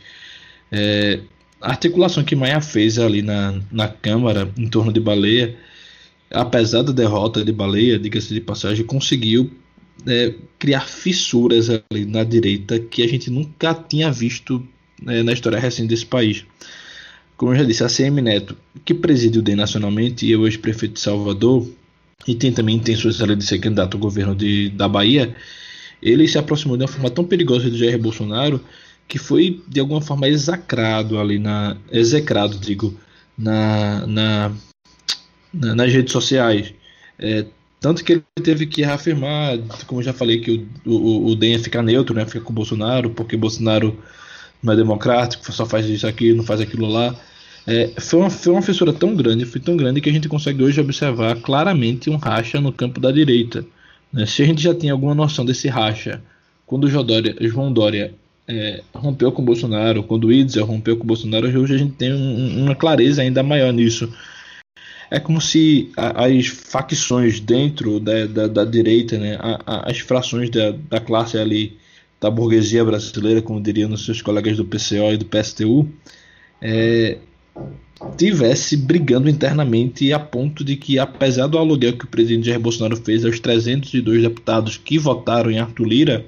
É, 0.71 1.21
a 1.61 1.71
articulação 1.71 2.25
que 2.25 2.35
Maia 2.35 2.61
fez 2.61 2.99
ali 2.99 3.23
na, 3.23 3.61
na 3.71 3.89
Câmara 3.89 4.51
em 4.57 4.69
torno 4.69 4.93
de 4.93 5.01
Baleia, 5.01 5.57
apesar 6.31 6.83
da 6.83 6.93
derrota 6.93 7.45
de 7.45 7.53
Baleia, 7.53 7.99
diga-se 7.99 8.35
de 8.35 8.41
passagem, 8.41 8.85
conseguiu 8.85 9.51
é, 10.07 10.35
criar 10.59 10.89
fissuras 10.89 11.69
ali 11.71 12.05
na 12.05 12.25
direita 12.25 12.81
que 12.81 13.03
a 13.03 13.09
gente 13.09 13.31
nunca 13.31 13.75
tinha 13.75 14.11
visto 14.11 14.67
é, 15.07 15.23
na 15.23 15.33
história 15.33 15.59
recente 15.59 15.89
desse 15.89 16.07
país. 16.07 16.45
Como 17.37 17.53
eu 17.53 17.59
já 17.59 17.65
disse, 17.65 17.85
a 17.85 17.89
CM 17.89 18.21
Neto, 18.21 18.57
que 18.85 18.95
preside 18.95 19.39
o 19.39 19.43
DEM 19.43 19.57
nacionalmente 19.57 20.27
e 20.27 20.33
é 20.33 20.37
o 20.37 20.47
ex-prefeito 20.47 20.95
de 20.95 21.01
Salvador, 21.01 21.69
e 22.27 22.35
tem 22.35 22.53
também 22.53 22.77
intenções 22.77 23.17
de 23.17 23.45
ser 23.45 23.59
candidato 23.59 23.97
ao 23.97 24.01
governo 24.01 24.35
de, 24.35 24.71
da 24.71 24.89
Bahia, 24.89 25.35
ele 26.03 26.27
se 26.27 26.37
aproximou 26.37 26.77
de 26.77 26.83
uma 26.83 26.89
forma 26.89 27.11
tão 27.11 27.25
perigosa 27.25 27.71
do 27.71 27.79
Jair 27.79 27.99
Bolsonaro 27.99 28.61
que 29.07 29.19
foi 29.19 29.63
de 29.69 29.79
alguma 29.79 30.01
forma 30.01 30.29
execrado 30.29 31.19
ali 31.19 31.39
na 31.39 31.77
execrado 31.91 32.59
digo 32.59 32.99
na, 33.39 34.07
na, 34.07 34.53
na 35.53 35.75
nas 35.75 35.93
redes 35.93 36.13
sociais. 36.13 36.75
É, 37.19 37.47
tanto 37.81 38.05
que 38.05 38.13
ele 38.13 38.25
teve 38.43 38.67
que 38.67 38.83
reafirmar 38.83 39.59
como 39.87 40.01
eu 40.01 40.05
já 40.05 40.13
falei 40.13 40.41
que 40.41 40.67
o, 40.85 40.91
o, 40.91 41.27
o 41.29 41.37
DEM 41.37 41.53
ia 41.53 41.59
ficar 41.59 41.83
neutro 41.83 42.15
né 42.15 42.25
fica 42.27 42.41
com 42.41 42.53
o 42.53 42.55
Bolsonaro 42.55 43.11
porque 43.11 43.37
Bolsonaro 43.37 43.97
não 44.63 44.73
é 44.73 44.77
democrático 44.77 45.53
só 45.53 45.67
faz 45.67 45.87
isso 45.87 46.07
aqui 46.07 46.33
não 46.35 46.45
faz 46.45 46.61
aquilo 46.61 46.87
lá. 46.87 47.15
É, 47.65 47.93
foi, 48.01 48.19
uma, 48.19 48.31
foi 48.31 48.53
uma 48.53 48.63
fissura 48.63 48.93
tão 48.93 49.15
grande 49.15 49.45
foi 49.45 49.61
tão 49.61 49.77
grande 49.77 50.01
que 50.01 50.11
a 50.11 50.13
gente 50.13 50.29
consegue 50.29 50.65
hoje 50.65 50.81
observar 50.81 51.37
claramente 51.37 52.11
um 52.11 52.17
racha 52.17 52.61
no 52.61 52.73
campo 52.73 52.99
da 52.99 53.13
direita 53.13 53.65
né? 54.13 54.27
Se 54.27 54.43
a 54.43 54.47
gente 54.47 54.63
já 54.63 54.75
tinha 54.75 54.93
alguma 54.93 55.15
noção 55.15 55.45
desse 55.45 55.69
racha, 55.69 56.23
quando 56.67 56.89
Dória, 57.05 57.37
João 57.41 57.73
Dória 57.73 58.15
é, 58.49 58.83
rompeu 58.95 59.33
com 59.33 59.45
Bolsonaro, 59.45 60.03
quando 60.03 60.25
o 60.25 60.33
Itzel 60.33 60.65
rompeu 60.65 60.97
com 60.97 61.07
Bolsonaro, 61.07 61.47
hoje 61.47 61.75
a 61.75 61.79
gente 61.79 61.93
tem 61.95 62.13
um, 62.13 62.65
uma 62.65 62.75
clareza 62.75 63.23
ainda 63.23 63.43
maior 63.43 63.73
nisso. 63.73 64.13
É 65.11 65.21
como 65.21 65.41
se 65.41 65.91
a, 65.97 66.25
as 66.25 66.47
facções 66.47 67.41
dentro 67.41 68.01
da, 68.01 68.27
da, 68.27 68.47
da 68.47 68.65
direita, 68.65 69.19
né, 69.19 69.37
a, 69.39 69.61
a, 69.67 69.91
as 69.91 69.99
frações 69.99 70.51
da, 70.51 70.71
da 70.71 71.01
classe 71.01 71.37
ali, 71.39 71.77
da 72.21 72.31
burguesia 72.31 72.85
brasileira, 72.85 73.43
como 73.43 73.61
diriam 73.61 73.93
os 73.93 74.05
seus 74.05 74.23
colegas 74.23 74.57
do 74.57 74.65
PCO 74.65 75.13
e 75.13 75.17
do 75.17 75.27
PSTU, 75.27 75.89
é, 76.61 77.19
tivesse 78.17 78.77
brigando 78.77 79.29
internamente 79.29 80.13
a 80.13 80.19
ponto 80.19 80.65
de 80.65 80.77
que, 80.77 80.99
apesar 80.99 81.47
do 81.47 81.59
aluguel 81.59 81.97
que 81.97 82.05
o 82.05 82.09
presidente 82.09 82.47
Jair 82.47 82.61
Bolsonaro 82.61 82.97
fez 82.97 83.25
aos 83.25 83.39
302 83.39 84.23
deputados 84.23 84.77
que 84.77 84.99
votaram 84.99 85.51
em 85.51 85.59
Arthur 85.59 85.87
Lira, 85.87 86.27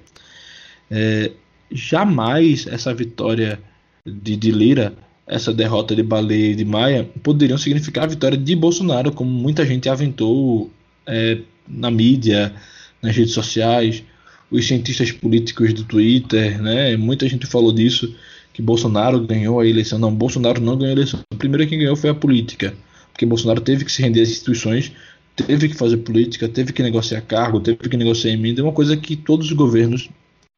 é, 0.90 1.32
jamais 1.70 2.66
essa 2.66 2.94
vitória 2.94 3.58
de, 4.06 4.36
de, 4.36 4.50
Lira, 4.50 4.94
essa 5.26 5.52
derrota 5.52 5.96
de 5.96 6.02
Baleia 6.02 6.52
e 6.52 6.54
de 6.54 6.64
Maia, 6.64 7.08
poderiam 7.22 7.58
significar 7.58 8.04
a 8.04 8.08
vitória 8.08 8.38
de 8.38 8.54
Bolsonaro, 8.54 9.10
como 9.10 9.30
muita 9.30 9.64
gente 9.64 9.88
aventou 9.88 10.70
é, 11.06 11.38
na 11.66 11.90
mídia, 11.90 12.54
nas 13.02 13.16
redes 13.16 13.32
sociais, 13.32 14.02
os 14.50 14.66
cientistas 14.66 15.10
políticos 15.10 15.72
do 15.72 15.84
Twitter, 15.84 16.62
né, 16.62 16.96
muita 16.96 17.28
gente 17.28 17.46
falou 17.46 17.72
disso 17.72 18.14
que 18.54 18.62
Bolsonaro 18.62 19.20
ganhou 19.20 19.60
a 19.60 19.66
eleição. 19.66 19.98
Não, 19.98 20.14
Bolsonaro 20.14 20.60
não 20.62 20.78
ganhou 20.78 20.90
a 20.90 20.96
eleição. 20.96 21.20
O 21.30 21.36
primeiro 21.36 21.68
quem 21.68 21.78
ganhou 21.78 21.96
foi 21.96 22.08
a 22.08 22.14
política, 22.14 22.74
porque 23.12 23.26
Bolsonaro 23.26 23.60
teve 23.60 23.84
que 23.84 23.92
se 23.92 24.00
render 24.00 24.22
às 24.22 24.30
instituições, 24.30 24.92
teve 25.36 25.68
que 25.68 25.74
fazer 25.76 25.98
política, 25.98 26.48
teve 26.48 26.72
que 26.72 26.82
negociar 26.82 27.20
cargo, 27.20 27.60
teve 27.60 27.76
que 27.76 27.96
negociar 27.98 28.32
emenda. 28.32 28.62
É 28.62 28.64
uma 28.64 28.72
coisa 28.72 28.96
que 28.96 29.14
todos 29.14 29.48
os 29.48 29.52
governos 29.52 30.08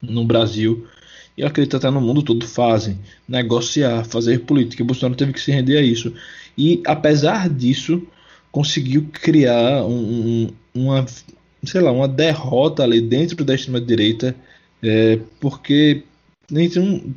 no 0.01 0.25
Brasil 0.25 0.87
e 1.37 1.43
eu 1.43 1.47
acredito 1.47 1.77
até 1.77 1.91
no 1.91 2.01
mundo 2.01 2.23
todo 2.23 2.47
fazem, 2.47 2.99
negociar, 3.29 4.05
fazer 4.05 4.41
política. 4.41 4.83
Bolsonaro 4.83 5.17
teve 5.17 5.33
que 5.33 5.41
se 5.41 5.53
render 5.53 5.77
a 5.77 5.83
isso. 5.83 6.13
E 6.57 6.81
apesar 6.87 7.49
disso, 7.51 8.03
conseguiu 8.51 9.07
criar 9.13 9.85
um, 9.85 10.49
uma, 10.75 11.05
sei 11.63 11.81
lá, 11.83 11.93
uma 11.93 12.09
derrota 12.09 12.83
ali 12.83 13.03
dentro 13.03 13.45
da 13.45 13.55
extrema 13.55 13.81
direita, 13.81 14.35
é, 14.83 15.19
porque 15.39 16.05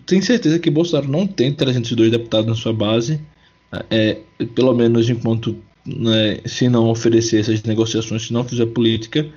tem 0.05 0.21
certeza 0.21 0.59
que 0.59 0.69
Bolsonaro 0.69 1.09
não 1.09 1.27
tem 1.27 1.53
302 1.53 2.11
deputados 2.11 2.47
na 2.47 2.55
sua 2.55 2.73
base, 2.73 3.21
é, 3.89 4.17
pelo 4.55 4.73
menos 4.73 5.09
enquanto 5.09 5.55
né, 5.85 6.39
se 6.45 6.67
não 6.67 6.89
oferecer 6.89 7.39
essas 7.39 7.61
negociações, 7.63 8.27
se 8.27 8.33
não 8.33 8.43
fizer 8.43 8.65
política. 8.67 9.27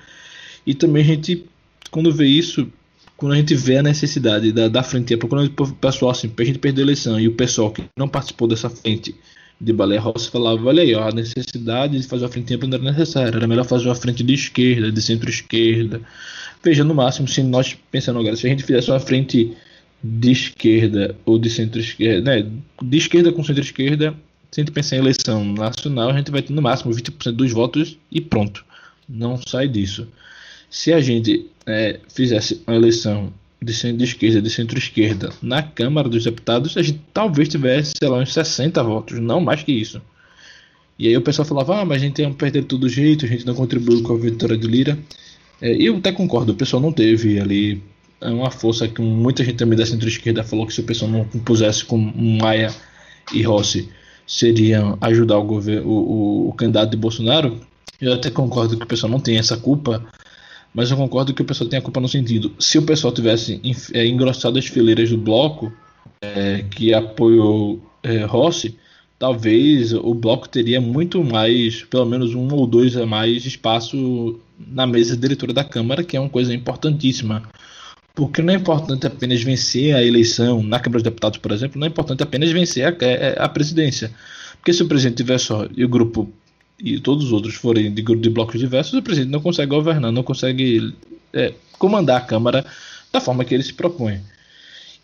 E 0.66 0.74
também 0.74 1.02
a 1.02 1.06
gente, 1.06 1.44
quando 1.90 2.12
vê 2.12 2.26
isso, 2.26 2.66
quando 3.16 3.32
a 3.32 3.36
gente 3.36 3.54
vê 3.54 3.78
a 3.78 3.82
necessidade 3.82 4.52
da, 4.52 4.68
da 4.68 4.82
frente 4.82 5.14
ampla, 5.14 5.28
quando 5.28 5.46
o 5.46 5.72
pessoal, 5.74 6.10
assim, 6.10 6.32
a 6.36 6.44
gente 6.44 6.58
perdeu 6.58 6.82
a 6.82 6.86
eleição 6.86 7.20
e 7.20 7.28
o 7.28 7.34
pessoal 7.34 7.70
que 7.70 7.84
não 7.96 8.08
participou 8.08 8.48
dessa 8.48 8.70
frente 8.70 9.14
de 9.60 9.72
Balé 9.72 9.96
Rossi 9.96 10.28
falava, 10.28 10.60
olha 10.66 10.82
aí, 10.82 10.94
ó, 10.94 11.08
a 11.08 11.12
necessidade 11.12 11.98
de 11.98 12.06
fazer 12.06 12.24
uma 12.24 12.30
frente 12.30 12.56
não 12.56 12.74
era 12.74 12.82
necessária, 12.82 13.36
era 13.36 13.46
melhor 13.46 13.64
fazer 13.64 13.86
uma 13.86 13.94
frente 13.94 14.24
de 14.24 14.34
esquerda, 14.34 14.90
de 14.90 15.00
centro-esquerda. 15.00 16.00
Veja, 16.62 16.82
no 16.82 16.94
máximo, 16.94 17.28
se 17.28 17.42
nós 17.42 17.76
pensando 17.90 18.18
agora, 18.18 18.34
se 18.34 18.46
a 18.46 18.50
gente 18.50 18.64
fizesse 18.64 18.90
uma 18.90 18.98
frente 18.98 19.56
de 20.02 20.32
esquerda 20.32 21.16
ou 21.24 21.38
de 21.38 21.48
centro-esquerda, 21.48 22.22
né, 22.22 22.50
de 22.82 22.96
esquerda 22.96 23.32
com 23.32 23.44
centro-esquerda, 23.44 24.14
se 24.50 24.60
a 24.60 24.64
gente 24.64 24.72
pensar 24.72 24.96
em 24.96 24.98
eleição 24.98 25.44
nacional, 25.44 26.10
a 26.10 26.16
gente 26.16 26.30
vai 26.30 26.42
ter 26.42 26.52
no 26.52 26.60
máximo 26.60 26.92
20% 26.92 27.32
dos 27.32 27.52
votos 27.52 27.96
e 28.10 28.20
pronto. 28.20 28.64
Não 29.08 29.36
sai 29.36 29.68
disso. 29.68 30.06
Se 30.68 30.92
a 30.92 31.00
gente 31.00 31.46
é, 31.66 32.00
fizesse 32.08 32.62
uma 32.66 32.76
eleição 32.76 33.32
de 33.62 33.72
centro 33.72 33.98
de 33.98 34.04
esquerda, 34.04 34.42
de 34.42 34.50
centro-esquerda 34.50 35.30
na 35.40 35.62
Câmara 35.62 36.08
dos 36.08 36.24
Deputados, 36.24 36.76
a 36.76 36.82
gente 36.82 37.00
talvez 37.14 37.48
tivesse, 37.48 37.92
sei 37.98 38.08
lá, 38.08 38.18
uns 38.18 38.32
60 38.32 38.82
votos, 38.82 39.18
não 39.20 39.40
mais 39.40 39.62
que 39.62 39.72
isso. 39.72 40.02
E 40.98 41.08
aí 41.08 41.16
o 41.16 41.22
pessoal 41.22 41.46
falava, 41.46 41.80
ah, 41.80 41.84
mas 41.84 42.02
a 42.02 42.04
gente 42.04 42.20
ia 42.20 42.30
perder 42.30 42.64
todo 42.64 42.88
jeito, 42.88 43.24
a 43.24 43.28
gente 43.28 43.46
não 43.46 43.54
contribuiu 43.54 44.02
com 44.02 44.14
a 44.14 44.18
vitória 44.18 44.56
de 44.56 44.66
Lira. 44.66 44.98
É, 45.60 45.72
eu 45.74 45.96
até 45.96 46.12
concordo, 46.12 46.52
o 46.52 46.56
pessoal 46.56 46.82
não 46.82 46.92
teve 46.92 47.40
ali 47.40 47.82
é 48.22 48.30
uma 48.30 48.50
força 48.50 48.88
que 48.88 49.00
muita 49.00 49.44
gente 49.44 49.56
também 49.56 49.76
da 49.76 49.84
centro-esquerda 49.84 50.44
falou 50.44 50.66
que 50.66 50.72
se 50.72 50.80
o 50.80 50.84
pessoal 50.84 51.10
não 51.10 51.24
compusesse 51.24 51.84
com 51.84 51.98
Maia 51.98 52.72
e 53.32 53.42
Rossi, 53.42 53.88
seriam 54.26 54.96
ajudar 55.00 55.38
o, 55.38 55.44
governo, 55.44 55.88
o, 55.88 56.46
o, 56.46 56.48
o 56.48 56.52
candidato 56.54 56.90
de 56.90 56.96
Bolsonaro. 56.96 57.60
Eu 58.00 58.12
até 58.12 58.30
concordo 58.30 58.76
que 58.76 58.84
o 58.84 58.88
pessoal 58.88 59.10
não 59.10 59.20
tem 59.20 59.38
essa 59.38 59.56
culpa, 59.56 60.04
mas 60.74 60.90
eu 60.90 60.96
concordo 60.96 61.34
que 61.34 61.42
o 61.42 61.44
pessoal 61.44 61.68
tem 61.68 61.78
a 61.78 61.82
culpa 61.82 62.00
no 62.00 62.08
sentido: 62.08 62.52
se 62.58 62.78
o 62.78 62.82
pessoal 62.82 63.12
tivesse 63.12 63.60
é, 63.92 64.06
engrossado 64.06 64.58
as 64.58 64.66
fileiras 64.66 65.10
do 65.10 65.18
bloco 65.18 65.72
é, 66.20 66.64
que 66.70 66.94
apoiou 66.94 67.80
é, 68.02 68.24
Rossi, 68.24 68.76
talvez 69.18 69.92
o 69.92 70.14
bloco 70.14 70.48
teria 70.48 70.80
muito 70.80 71.22
mais, 71.22 71.84
pelo 71.84 72.06
menos 72.06 72.34
um 72.34 72.48
ou 72.52 72.66
dois 72.66 72.96
a 72.96 73.06
mais 73.06 73.44
espaço 73.44 74.40
na 74.58 74.86
mesa 74.86 75.16
diretora 75.16 75.52
da 75.52 75.64
Câmara, 75.64 76.02
que 76.02 76.16
é 76.16 76.20
uma 76.20 76.28
coisa 76.28 76.54
importantíssima. 76.54 77.42
Porque 78.14 78.42
não 78.42 78.52
é 78.52 78.56
importante 78.56 79.06
apenas 79.06 79.42
vencer 79.42 79.94
a 79.94 80.02
eleição 80.02 80.62
na 80.62 80.78
Câmara 80.78 81.02
dos 81.02 81.04
Deputados, 81.04 81.38
por 81.38 81.50
exemplo, 81.50 81.78
não 81.78 81.86
é 81.86 81.90
importante 81.90 82.22
apenas 82.22 82.50
vencer 82.50 82.84
a, 82.84 83.44
a 83.44 83.48
presidência. 83.48 84.10
Porque 84.56 84.72
se 84.72 84.82
o 84.82 84.88
presidente 84.88 85.16
tiver 85.16 85.38
só 85.38 85.66
e 85.74 85.84
o 85.84 85.88
grupo 85.88 86.30
e 86.78 86.98
todos 86.98 87.26
os 87.26 87.32
outros 87.32 87.54
forem 87.54 87.92
de, 87.92 88.02
de 88.02 88.30
blocos 88.30 88.58
diversos, 88.58 88.92
o 88.92 89.02
presidente 89.02 89.30
não 89.30 89.40
consegue 89.40 89.70
governar, 89.70 90.12
não 90.12 90.22
consegue 90.22 90.94
é, 91.32 91.54
comandar 91.78 92.18
a 92.18 92.24
Câmara 92.24 92.64
da 93.12 93.20
forma 93.20 93.44
que 93.44 93.54
ele 93.54 93.62
se 93.62 93.72
propõe. 93.72 94.20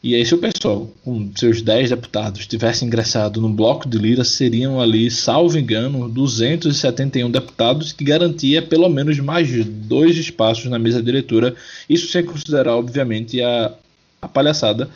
E 0.01 0.15
aí, 0.15 0.25
se 0.25 0.33
o 0.33 0.39
pessoal, 0.39 0.89
com 1.05 1.29
seus 1.35 1.61
10 1.61 1.91
deputados, 1.91 2.47
tivesse 2.47 2.85
ingressado 2.85 3.41
no 3.41 3.49
bloco 3.49 3.89
de 3.89 3.99
Lira, 3.99 4.23
seriam 4.23 4.81
ali, 4.81 5.11
salvo 5.11 5.59
engano, 5.59 6.09
271 6.09 7.29
deputados, 7.29 7.93
que 7.93 8.05
garantia 8.05 8.63
pelo 8.63 8.89
menos 8.89 9.19
mais 9.19 9.65
dois 9.65 10.17
espaços 10.17 10.67
na 10.67 10.79
mesa 10.79 11.03
diretora. 11.03 11.55
Isso 11.91 12.07
sem 12.13 12.25
considerar, 12.25 12.77
obviamente, 12.77 13.43
a, 13.43 13.75
a 14.23 14.29
palhaçada 14.29 14.89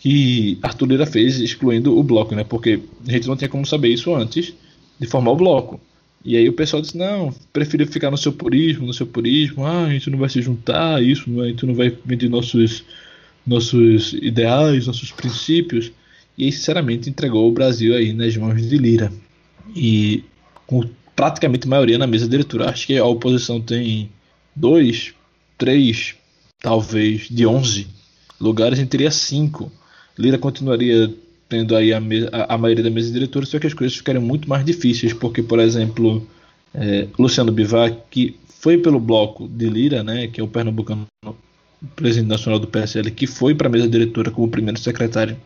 que 0.00 0.58
Arthur 0.62 0.86
Lira 0.86 1.06
fez, 1.06 1.40
excluindo 1.40 1.96
o 1.96 2.02
bloco, 2.02 2.34
né? 2.34 2.44
Porque 2.44 2.80
a 3.06 3.10
gente 3.10 3.28
não 3.28 3.36
tinha 3.36 3.48
como 3.48 3.64
saber 3.64 3.88
isso 3.88 4.14
antes 4.14 4.52
de 5.00 5.06
formar 5.06 5.30
o 5.30 5.36
bloco. 5.36 5.80
E 6.24 6.36
aí 6.36 6.48
o 6.48 6.52
pessoal 6.52 6.82
disse, 6.82 6.96
não, 6.96 7.34
prefiro 7.52 7.86
ficar 7.86 8.10
no 8.10 8.16
seu 8.16 8.32
purismo, 8.32 8.86
no 8.86 8.92
seu 8.94 9.06
purismo, 9.06 9.64
ah, 9.64 9.84
a 9.84 9.90
gente 9.90 10.10
não 10.10 10.18
vai 10.18 10.28
se 10.28 10.42
juntar, 10.42 11.02
isso, 11.02 11.24
a 11.40 11.46
gente 11.46 11.66
não 11.66 11.74
vai 11.74 11.96
vender 12.04 12.28
nossos, 12.28 12.84
nossos 13.46 14.12
ideais, 14.14 14.86
nossos 14.86 15.12
princípios. 15.12 15.92
E 16.36 16.50
sinceramente, 16.50 17.08
entregou 17.08 17.48
o 17.48 17.52
Brasil 17.52 17.94
aí 17.94 18.12
nas 18.12 18.36
mãos 18.36 18.60
de 18.60 18.76
Lira. 18.76 19.12
E 19.74 20.24
com 20.66 20.82
praticamente 21.14 21.68
maioria 21.68 21.98
na 21.98 22.06
mesa 22.06 22.28
diretora. 22.28 22.70
Acho 22.70 22.86
que 22.86 22.98
a 22.98 23.04
oposição 23.04 23.60
tem 23.60 24.10
dois, 24.54 25.14
três, 25.56 26.14
talvez, 26.60 27.28
de 27.28 27.46
onze 27.46 27.86
lugares, 28.40 28.78
a 28.78 28.82
gente 28.82 28.90
teria 28.90 29.10
cinco. 29.10 29.70
Lira 30.18 30.38
continuaria 30.38 31.12
tendo 31.48 31.76
aí 31.76 31.92
a, 31.92 31.98
a, 32.32 32.54
a, 32.54 32.58
maioria 32.58 32.84
da 32.84 32.90
mesa 32.90 33.12
diretora, 33.12 33.46
só 33.46 33.58
que 33.58 33.66
as 33.66 33.74
coisas 33.74 33.96
ficaram 33.96 34.20
muito 34.20 34.48
mais 34.48 34.64
difíceis, 34.64 35.12
porque, 35.12 35.42
por 35.42 35.58
exemplo, 35.60 36.26
é, 36.74 37.06
Luciano 37.18 37.52
Bivar, 37.52 37.94
que 38.10 38.36
foi 38.48 38.78
pelo 38.78 38.98
bloco 38.98 39.46
de 39.46 39.68
Lira, 39.68 40.02
né, 40.02 40.26
que 40.26 40.40
é 40.40 40.44
o 40.44 40.48
pernambucano 40.48 41.06
presidente 41.96 42.28
nacional 42.28 42.58
do 42.58 42.66
PSL, 42.66 43.10
que 43.10 43.26
foi 43.26 43.54
para 43.54 43.68
a 43.68 43.70
mesa 43.70 43.88
diretora 43.88 44.30
como 44.30 44.48
primeiro 44.48 44.78
secretário, 44.78 45.36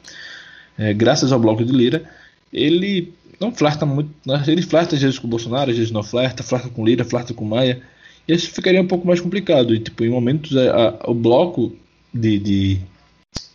é, 0.79 0.93
graças 0.95 1.33
ao 1.33 1.41
bloco 1.41 1.65
de 1.65 1.73
Lira, 1.73 2.05
ele 2.53 3.13
não 3.41 3.53
flerta 3.53 3.85
muito, 3.85 4.11
né, 4.27 4.43
ele 4.47 4.63
flerta 4.63 4.97
às 4.97 5.03
vezes 5.03 5.19
com 5.19 5.27
o 5.27 5.31
Bolsonaro, 5.31 5.71
às 5.71 5.77
vezes 5.77 5.93
não 5.93 6.03
flerta, 6.03 6.43
flerta 6.43 6.69
com 6.69 6.85
Lira, 6.85 7.05
flerta 7.05 7.35
com 7.35 7.45
Maia, 7.45 7.81
e 8.27 8.33
isso 8.35 8.51
ficaria 8.51 8.81
um 8.81 8.87
pouco 8.87 9.07
mais 9.07 9.21
complicado, 9.21 9.75
e 9.75 9.79
tipo, 9.79 10.05
em 10.05 10.11
momentos 10.11 10.57
a, 10.57 10.89
a, 11.01 11.11
o 11.11 11.15
bloco 11.15 11.75
de, 12.13 12.39
de 12.39 12.81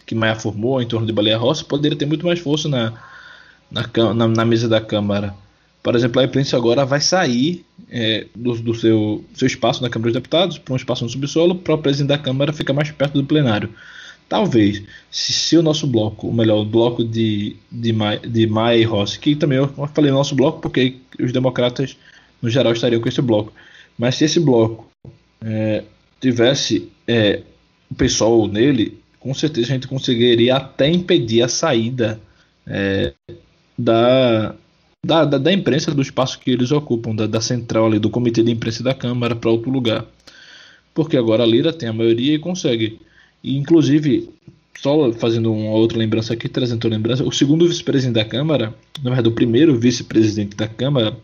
que 0.06 0.16
Maia 0.16 0.36
formou 0.36 0.82
em 0.82 0.88
torno 0.88 1.08
de 1.08 1.14
Baleia 1.14 1.38
Rossi 1.38 1.66
poderia 1.66 1.98
ter 1.98 2.06
muito 2.06 2.26
mais 2.26 2.40
força 2.40 2.68
na, 2.68 2.94
na, 3.72 4.14
na, 4.14 4.28
na 4.28 4.46
mesa 4.46 4.68
da 4.68 4.80
Câmara. 4.80 5.34
Por 5.84 5.96
exemplo, 5.96 6.22
a 6.22 6.24
imprensa 6.24 6.56
agora 6.56 6.86
vai 6.86 7.02
sair 7.02 7.66
é, 7.92 8.26
do, 8.34 8.56
do 8.56 8.74
seu, 8.74 9.24
seu 9.36 9.46
espaço 9.46 9.84
na 9.84 9.90
Câmara 9.90 10.12
dos 10.12 10.22
Deputados 10.22 10.58
para 10.58 10.74
um 10.74 10.78
espaço 10.78 11.04
no 11.04 11.10
subsolo 11.10 11.56
para 11.56 11.76
o 11.76 11.78
presidente 11.78 12.08
da 12.08 12.18
Câmara 12.18 12.54
ficar 12.54 12.72
mais 12.72 12.90
perto 12.90 13.22
do 13.22 13.26
plenário. 13.26 13.70
Talvez, 14.30 14.82
se, 15.12 15.34
se, 15.34 15.58
o 15.58 15.62
nosso 15.62 15.86
bloco, 15.86 16.28
ou 16.28 16.34
melhor, 16.34 16.62
o 16.62 16.66
bloco 16.66 17.04
de, 17.04 17.58
de, 17.70 17.92
Maia, 17.92 18.20
de 18.20 18.48
Maia 18.48 18.78
e 18.78 18.84
Rossi, 18.84 19.20
que 19.20 19.36
também 19.36 19.58
eu 19.58 19.68
falei 19.94 20.10
nosso 20.10 20.34
bloco 20.34 20.62
porque 20.62 20.96
os 21.20 21.34
democratas 21.34 21.98
no 22.42 22.50
geral 22.50 22.72
estariam 22.72 23.02
com 23.02 23.10
esse 23.10 23.22
bloco, 23.22 23.54
mas 23.98 24.16
se 24.16 24.24
esse 24.24 24.40
bloco 24.40 24.90
é, 25.44 25.84
tivesse 26.22 26.90
é, 27.06 27.42
o 27.92 27.96
pessoal 27.96 28.48
nele, 28.48 28.98
com 29.20 29.34
certeza 29.34 29.68
a 29.68 29.74
gente 29.76 29.88
conseguiria 29.88 30.56
até 30.56 30.90
impedir 30.90 31.44
a 31.44 31.48
saída 31.50 32.20
é, 32.66 33.14
da, 33.78 34.56
da, 35.06 35.26
da, 35.26 35.38
da, 35.38 35.52
imprensa 35.52 35.94
do 35.94 36.02
espaço 36.02 36.40
que 36.40 36.52
eles 36.52 36.72
ocupam, 36.72 37.14
da, 37.14 37.28
da 37.28 37.42
central 37.42 37.88
ali, 37.88 38.00
do 38.00 38.10
comitê 38.10 38.42
de 38.42 38.52
imprensa 38.52 38.82
da 38.82 38.94
Câmara 38.94 39.36
para 39.36 39.50
outro 39.50 39.70
lugar. 39.70 40.06
Porque 40.94 41.18
agora 41.18 41.44
a 41.44 41.46
Lira 41.46 41.74
tem 41.74 41.90
a 41.90 41.94
maioria 41.94 42.36
e 42.36 42.40
consegue. 42.40 43.00
E, 43.44 43.58
inclusive, 43.58 44.30
só 44.78 45.12
fazendo 45.14 45.52
uma 45.52 45.72
outra 45.72 45.98
lembrança 45.98 46.34
aqui, 46.34 46.48
trazendo 46.48 46.76
outra 46.76 46.90
lembrança, 46.90 47.24
o 47.24 47.32
segundo 47.32 47.68
vice-presidente 47.68 48.16
da 48.16 48.26
Câmara, 48.26 48.74
na 49.04 49.10
verdade, 49.10 49.28
o 49.28 49.34
primeiro 49.34 49.78
vice-presidente 49.78 50.56
da 50.56 50.68
Câmara, 50.68 51.18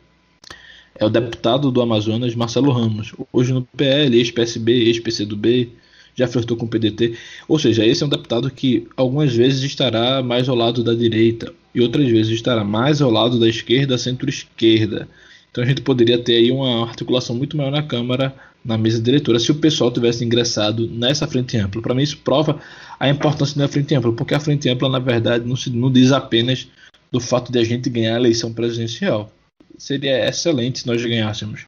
é 0.99 1.05
o 1.05 1.09
deputado 1.09 1.71
do 1.71 1.81
Amazonas, 1.81 2.35
Marcelo 2.35 2.71
Ramos. 2.71 3.13
Hoje 3.31 3.53
no 3.53 3.61
PL, 3.61 4.17
ex-PSB, 4.17 4.71
ex-PCdoB, 4.87 5.71
já 6.19 6.27
flertou 6.27 6.55
com 6.55 6.65
o 6.65 6.69
PDT. 6.69 7.15
Ou 7.47 7.57
seja, 7.57 7.85
esse 7.85 8.03
é 8.03 8.05
um 8.05 8.09
deputado 8.09 8.49
que 8.51 8.87
algumas 8.95 9.33
vezes 9.33 9.63
estará 9.63 10.21
mais 10.21 10.47
ao 10.47 10.55
lado 10.55 10.83
da 10.83 10.93
direita 10.93 11.53
e 11.73 11.81
outras 11.81 12.09
vezes 12.09 12.33
estará 12.33 12.63
mais 12.63 13.01
ao 13.01 13.09
lado 13.09 13.39
da 13.39 13.47
esquerda, 13.47 13.97
centro-esquerda. 13.97 15.07
Então 15.51 15.63
a 15.63 15.67
gente 15.67 15.81
poderia 15.81 16.17
ter 16.17 16.35
aí 16.35 16.51
uma 16.51 16.83
articulação 16.83 17.35
muito 17.35 17.57
maior 17.57 17.71
na 17.71 17.81
Câmara, 17.81 18.33
na 18.63 18.77
mesa 18.77 19.01
diretora, 19.01 19.39
se 19.39 19.51
o 19.51 19.55
pessoal 19.55 19.89
tivesse 19.91 20.23
ingressado 20.23 20.87
nessa 20.87 21.25
frente 21.25 21.57
ampla. 21.57 21.81
Para 21.81 21.95
mim 21.95 22.03
isso 22.03 22.17
prova 22.17 22.59
a 22.99 23.09
importância 23.09 23.57
da 23.57 23.67
frente 23.67 23.95
ampla, 23.95 24.11
porque 24.11 24.35
a 24.35 24.39
frente 24.39 24.69
ampla, 24.69 24.89
na 24.89 24.99
verdade, 24.99 25.47
não, 25.47 25.55
se, 25.55 25.69
não 25.69 25.91
diz 25.91 26.11
apenas 26.11 26.67
do 27.11 27.19
fato 27.19 27.51
de 27.51 27.57
a 27.57 27.63
gente 27.63 27.89
ganhar 27.89 28.15
a 28.15 28.19
eleição 28.19 28.53
presidencial. 28.53 29.31
Seria 29.77 30.27
excelente 30.27 30.79
se 30.79 30.87
nós 30.87 31.03
ganhássemos 31.03 31.65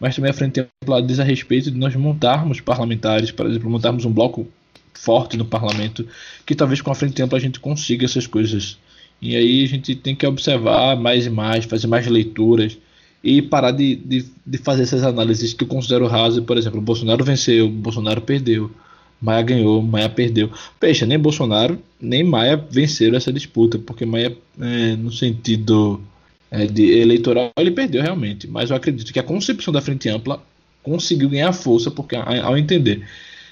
mas 0.00 0.14
também 0.14 0.30
a 0.30 0.34
frente 0.34 0.66
ampla 0.82 1.02
diz 1.02 1.18
a 1.18 1.24
respeito 1.24 1.70
de 1.70 1.78
nós 1.78 1.94
montarmos 1.96 2.60
parlamentares, 2.60 3.30
por 3.30 3.46
exemplo, 3.46 3.70
montarmos 3.70 4.04
um 4.04 4.12
bloco 4.12 4.46
forte 4.94 5.36
no 5.36 5.44
parlamento, 5.44 6.06
que 6.44 6.54
talvez 6.54 6.80
com 6.80 6.90
a 6.90 6.94
frente 6.94 7.22
ampla 7.22 7.38
a 7.38 7.40
gente 7.40 7.60
consiga 7.60 8.04
essas 8.04 8.26
coisas. 8.26 8.78
E 9.20 9.34
aí 9.34 9.64
a 9.64 9.68
gente 9.68 9.94
tem 9.94 10.14
que 10.14 10.26
observar 10.26 10.96
mais 10.96 11.26
e 11.26 11.30
mais, 11.30 11.64
fazer 11.64 11.86
mais 11.86 12.06
leituras 12.06 12.78
e 13.22 13.42
parar 13.42 13.72
de, 13.72 13.96
de, 13.96 14.26
de 14.46 14.58
fazer 14.58 14.82
essas 14.82 15.02
análises 15.02 15.52
que 15.52 15.64
eu 15.64 15.68
considero 15.68 16.06
rasas. 16.06 16.44
Por 16.44 16.56
exemplo, 16.56 16.80
Bolsonaro 16.80 17.24
venceu, 17.24 17.68
Bolsonaro 17.68 18.20
perdeu, 18.20 18.70
Maia 19.20 19.42
ganhou, 19.42 19.82
Maia 19.82 20.08
perdeu. 20.08 20.50
Peixe, 20.78 21.04
nem 21.04 21.18
Bolsonaro 21.18 21.78
nem 22.00 22.22
Maia 22.22 22.56
venceram 22.56 23.16
essa 23.16 23.32
disputa, 23.32 23.78
porque 23.78 24.06
Maia, 24.06 24.36
é, 24.60 24.96
no 24.96 25.10
sentido 25.10 26.00
é, 26.50 26.64
eleitoral, 26.64 27.50
ele 27.58 27.70
perdeu 27.70 28.02
realmente. 28.02 28.46
Mas 28.46 28.70
eu 28.70 28.76
acredito 28.76 29.12
que 29.12 29.18
a 29.18 29.22
concepção 29.22 29.72
da 29.72 29.80
frente 29.80 30.08
ampla 30.08 30.42
conseguiu 30.82 31.28
ganhar 31.28 31.52
força, 31.52 31.90
porque 31.90 32.16
ao 32.16 32.56
entender 32.56 33.04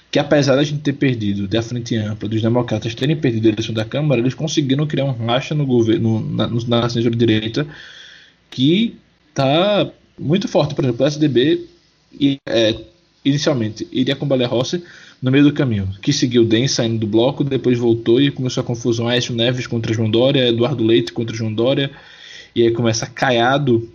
que 0.09 0.19
apesar 0.19 0.55
da 0.55 0.63
gente 0.63 0.81
ter 0.81 0.93
perdido 0.93 1.47
da 1.47 1.61
frente 1.61 1.95
ampla, 1.95 2.29
dos 2.29 2.41
democratas 2.41 2.95
terem 2.95 3.15
perdido 3.15 3.47
a 3.47 3.51
eleição 3.51 3.73
da 3.73 3.83
Câmara, 3.83 4.21
eles 4.21 4.33
conseguiram 4.33 4.87
criar 4.87 5.05
um 5.05 5.11
racha 5.11 5.53
no 5.53 5.65
governo, 5.65 6.19
na, 6.21 6.47
na 6.47 6.89
centro-direita, 6.89 7.67
que 8.49 8.95
está 9.29 9.91
muito 10.17 10.47
forte. 10.47 10.73
Por 10.73 10.85
exemplo, 10.85 11.05
o 11.05 11.07
SDB 11.07 11.67
é, 12.47 12.75
inicialmente 13.23 13.87
iria 13.91 14.15
com 14.15 14.25
Balé 14.25 14.45
Rossi 14.45 14.81
no 15.21 15.31
meio 15.31 15.43
do 15.43 15.53
caminho, 15.53 15.89
que 16.01 16.13
seguiu 16.13 16.45
DEM 16.45 16.67
saindo 16.67 16.99
do 16.99 17.07
bloco, 17.07 17.43
depois 17.43 17.77
voltou 17.77 18.21
e 18.21 18.31
começou 18.31 18.61
a 18.61 18.65
confusão 18.65 19.07
Aécio 19.07 19.35
Neves 19.35 19.67
contra 19.67 19.93
João 19.93 20.09
Dória, 20.09 20.47
Eduardo 20.47 20.83
Leite 20.83 21.11
contra 21.11 21.35
João 21.35 21.51
Dória, 21.51 21.91
e 22.57 22.63
aí 22.63 22.71
começa 22.71 23.05
Caiado 23.05 23.87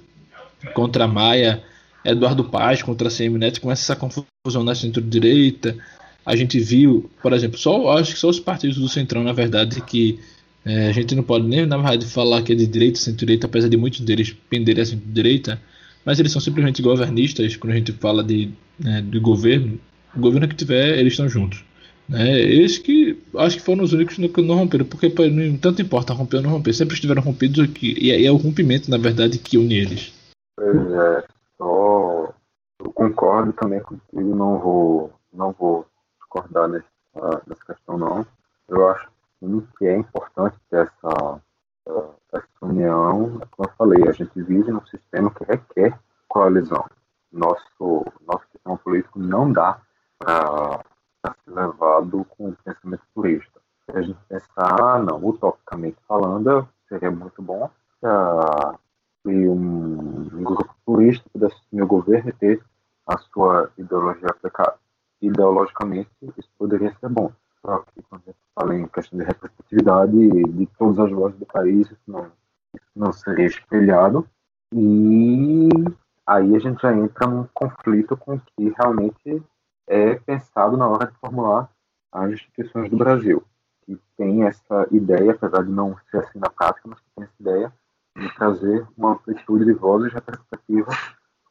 contra 0.72 1.08
Maia, 1.08 1.62
Eduardo 2.04 2.44
Paz 2.44 2.80
contra 2.80 3.10
CM 3.10 3.36
Neto, 3.36 3.60
começa 3.60 3.82
essa 3.82 3.96
confusão 3.96 4.62
na 4.62 4.72
centro-direita. 4.72 5.76
A 6.24 6.36
gente 6.36 6.60
viu, 6.60 7.10
por 7.20 7.32
exemplo, 7.32 7.58
só 7.58 7.98
acho 7.98 8.12
que 8.12 8.20
só 8.20 8.28
os 8.28 8.38
partidos 8.38 8.76
do 8.76 8.88
Centrão, 8.88 9.24
na 9.24 9.32
verdade, 9.32 9.80
que 9.80 10.20
é, 10.64 10.88
a 10.88 10.92
gente 10.92 11.12
não 11.16 11.24
pode 11.24 11.44
nem, 11.48 11.66
na 11.66 11.76
verdade, 11.76 12.06
falar 12.06 12.40
que 12.42 12.52
é 12.52 12.54
de 12.54 12.66
direita, 12.68 13.00
centro-direita, 13.00 13.48
apesar 13.48 13.68
de 13.68 13.76
muitos 13.76 13.98
deles 14.00 14.32
penderem 14.48 14.82
a 14.82 14.86
centro-direita, 14.86 15.60
mas 16.04 16.20
eles 16.20 16.30
são 16.30 16.40
simplesmente 16.40 16.80
governistas, 16.80 17.56
quando 17.56 17.72
a 17.72 17.76
gente 17.76 17.90
fala 17.92 18.22
de, 18.22 18.50
né, 18.78 19.02
de 19.02 19.18
governo, 19.18 19.80
o 20.14 20.20
governo 20.20 20.46
que 20.46 20.54
tiver, 20.54 20.98
eles 20.98 21.14
estão 21.14 21.28
juntos. 21.28 21.64
Né? 22.12 22.38
Eles 22.38 22.76
que 22.76 23.18
acho 23.38 23.56
que 23.56 23.62
foram 23.62 23.82
os 23.82 23.94
únicos 23.94 24.16
que 24.16 24.42
não 24.42 24.56
romperam, 24.56 24.84
porque 24.84 25.08
não 25.30 25.56
tanto 25.56 25.80
importa 25.80 26.12
romper 26.12 26.36
ou 26.36 26.42
não 26.42 26.50
romper, 26.50 26.74
sempre 26.74 26.94
estiveram 26.94 27.22
rompidos 27.22 27.64
aqui, 27.64 27.96
e 27.98 28.10
é, 28.10 28.26
é 28.26 28.30
o 28.30 28.36
rompimento, 28.36 28.90
na 28.90 28.98
verdade, 28.98 29.38
que 29.38 29.56
une 29.56 29.74
eles. 29.74 30.12
Pois 30.54 30.92
é, 30.92 31.24
só 31.56 32.34
eu 32.80 32.92
concordo 32.92 33.54
também 33.54 33.80
contigo, 33.80 34.36
não 34.36 34.58
vou, 34.58 35.12
não 35.32 35.52
vou 35.58 35.86
discordar 36.20 36.68
nessa, 36.68 37.42
nessa 37.46 37.64
questão 37.66 37.96
não. 37.96 38.26
Eu 38.68 38.90
acho 38.90 39.08
que 39.78 39.86
é 39.86 39.96
importante 39.96 40.56
ter 40.70 40.80
essa, 40.86 41.40
essa 42.32 42.46
união, 42.60 43.40
como 43.50 43.68
eu 43.68 43.72
falei, 43.78 44.08
a 44.08 44.12
gente 44.12 44.30
vive 44.42 44.70
num 44.70 44.84
sistema 44.86 45.30
que 45.30 45.44
requer 45.44 45.98
coalizão. 46.28 46.84
Nosso, 47.32 48.04
nosso 48.26 48.44
sistema 48.52 48.76
político 48.76 49.18
não 49.18 49.50
dá 49.50 49.80
para 50.18 50.84
ser 51.30 51.50
levado 51.50 52.24
com 52.30 52.48
o 52.48 52.56
pensamento 52.64 53.02
turista. 53.14 53.60
Se 53.86 53.96
a 53.96 54.02
gente 54.02 54.18
pensar, 54.28 54.80
ah, 54.80 54.98
não, 54.98 55.24
utopicamente 55.24 55.96
falando, 56.06 56.68
seria 56.88 57.10
muito 57.10 57.40
bom 57.40 57.70
se 59.22 59.48
um, 59.48 60.28
um 60.32 60.42
grupo 60.42 60.74
turista 60.84 61.24
pudesse 61.32 61.54
assumir 61.54 61.82
o 61.82 61.86
governo 61.86 62.30
e 62.30 62.32
ter 62.32 62.62
a 63.06 63.18
sua 63.18 63.70
ideologia 63.78 64.28
aplicada. 64.28 64.74
Ideologicamente, 65.20 66.10
isso 66.36 66.48
poderia 66.58 66.94
ser 66.98 67.08
bom. 67.08 67.32
Só 67.64 67.78
que 67.78 68.02
quando 68.02 68.22
a 68.22 68.30
gente 68.30 68.38
fala 68.54 68.74
em 68.74 68.86
questão 68.88 69.18
de 69.18 69.24
representatividade 69.24 70.28
de 70.28 70.66
todas 70.78 70.98
as 70.98 71.12
vozes 71.12 71.38
do 71.38 71.46
país, 71.46 71.86
isso 71.86 72.00
não, 72.08 72.26
isso 72.74 72.90
não 72.96 73.12
seria 73.12 73.46
espelhado. 73.46 74.26
E 74.74 75.68
aí 76.26 76.56
a 76.56 76.58
gente 76.58 76.82
já 76.82 76.92
entra 76.92 77.28
num 77.28 77.46
conflito 77.54 78.16
com 78.16 78.34
o 78.34 78.40
que 78.40 78.74
realmente 78.76 79.42
é 79.86 80.14
pensado 80.14 80.76
na 80.76 80.88
hora 80.88 81.06
de 81.06 81.18
formular 81.18 81.70
as 82.10 82.30
instituições 82.30 82.90
do 82.90 82.96
Brasil, 82.96 83.42
que 83.84 83.98
tem 84.16 84.44
essa 84.44 84.86
ideia, 84.90 85.32
apesar 85.32 85.64
de 85.64 85.70
não 85.70 85.96
ser 86.10 86.18
assim 86.18 86.38
na 86.38 86.50
prática, 86.50 86.88
mas 86.88 87.00
que 87.00 87.10
tem 87.14 87.24
essa 87.24 87.34
ideia 87.40 87.72
de 88.16 88.34
trazer 88.34 88.86
uma 88.96 89.12
amplitude 89.12 89.64
de 89.64 89.72
vozes 89.72 90.12
representativas 90.12 90.94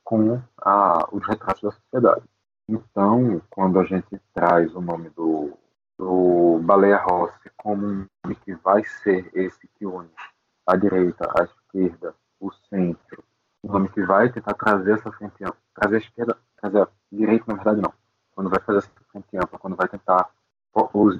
com 0.04 0.41
a, 0.62 1.08
os 1.12 1.26
retratos 1.28 1.63
da 1.63 1.72
sociedade. 1.72 2.24
Então, 2.70 3.41
quando 3.50 3.80
a 3.80 3.84
gente 3.84 4.22
traz 4.34 4.74
o 4.76 4.82
nome 4.82 5.10
do, 5.10 5.58
do 5.98 6.60
Baleia 6.63 6.98
Rossi 6.98 7.50
como 7.58 7.86
um 7.86 8.06
nome 8.24 8.36
que 8.46 8.54
vai 8.56 8.84
ser 8.86 9.30
esse 9.34 9.67
que 9.76 9.86
une 9.86 10.10
a 10.65 10.76
direita, 10.76 11.30
a 11.38 11.44
esquerda, 11.44 12.15
o 12.39 12.52
centro, 12.70 13.24
um 13.63 13.72
nome 13.72 13.89
que 13.89 14.02
vai 14.04 14.32
tentar 14.32 14.54
trazer 14.54 14.94
essa 14.94 15.12
frente 15.12 15.34
trazer 15.74 15.96
a 15.96 16.00
esquerda, 16.00 16.38
trazer 16.58 16.82
a 16.82 16.88
direita, 17.12 17.46
na 17.48 17.56
verdade 17.56 17.82
não, 17.82 17.94
quando 18.41 18.49
vai 18.49 18.60
fazer 18.60 18.80
essa 18.80 18.89
frente 19.12 19.38
ampla, 19.38 19.60
quando 19.60 19.75
vai 19.75 19.88
tentar 19.88 20.27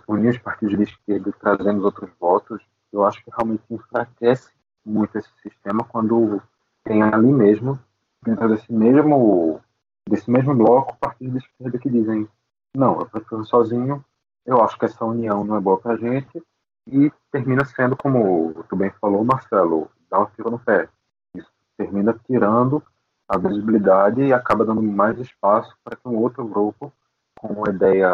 unir 0.07 0.29
os 0.29 0.38
partidos 0.39 0.75
de 0.75 0.84
esquerda 0.84 1.31
trazendo 1.39 1.77
os 1.77 1.86
outros 1.86 2.10
votos, 2.19 2.63
eu 2.91 3.05
acho 3.05 3.23
que 3.23 3.29
realmente 3.29 3.63
enfraquece 3.69 4.51
muito 4.84 5.15
esse 5.17 5.29
sistema 5.43 5.84
quando 5.84 6.41
tem 6.84 7.03
ali 7.03 7.31
mesmo, 7.31 7.79
dentro 8.25 8.49
desse 8.49 8.73
mesmo, 8.73 9.62
desse 10.10 10.31
mesmo 10.31 10.55
bloco, 10.55 10.97
partidos 10.97 11.43
de 11.43 11.47
esquerda 11.47 11.77
que 11.77 11.91
dizem 11.91 12.27
não, 12.75 12.99
eu 12.99 13.05
prefiro 13.05 13.45
sozinho, 13.45 14.03
eu 14.43 14.63
acho 14.63 14.79
que 14.79 14.86
essa 14.86 15.05
união 15.05 15.43
não 15.43 15.57
é 15.57 15.60
boa 15.60 15.77
para 15.77 15.93
a 15.93 15.97
gente, 15.97 16.41
e 16.88 17.12
termina 17.31 17.63
sendo, 17.65 17.95
como 17.95 18.63
tu 18.67 18.75
bem 18.75 18.89
falou, 18.99 19.23
Marcelo, 19.23 19.91
dá 20.10 20.21
um 20.21 20.25
tiro 20.25 20.49
no 20.49 20.57
pé. 20.57 20.89
Isso 21.36 21.51
termina 21.77 22.15
tirando 22.25 22.81
a 23.27 23.38
visibilidade 23.38 24.21
e 24.21 24.34
acaba 24.34 24.65
dando 24.65 24.81
mais 24.81 25.19
espaço 25.19 25.75
para 25.84 25.95
que 25.95 26.07
um 26.07 26.17
outro 26.17 26.45
grupo 26.45 26.91
com 27.41 27.54
uma 27.54 27.69
ideia 27.69 28.12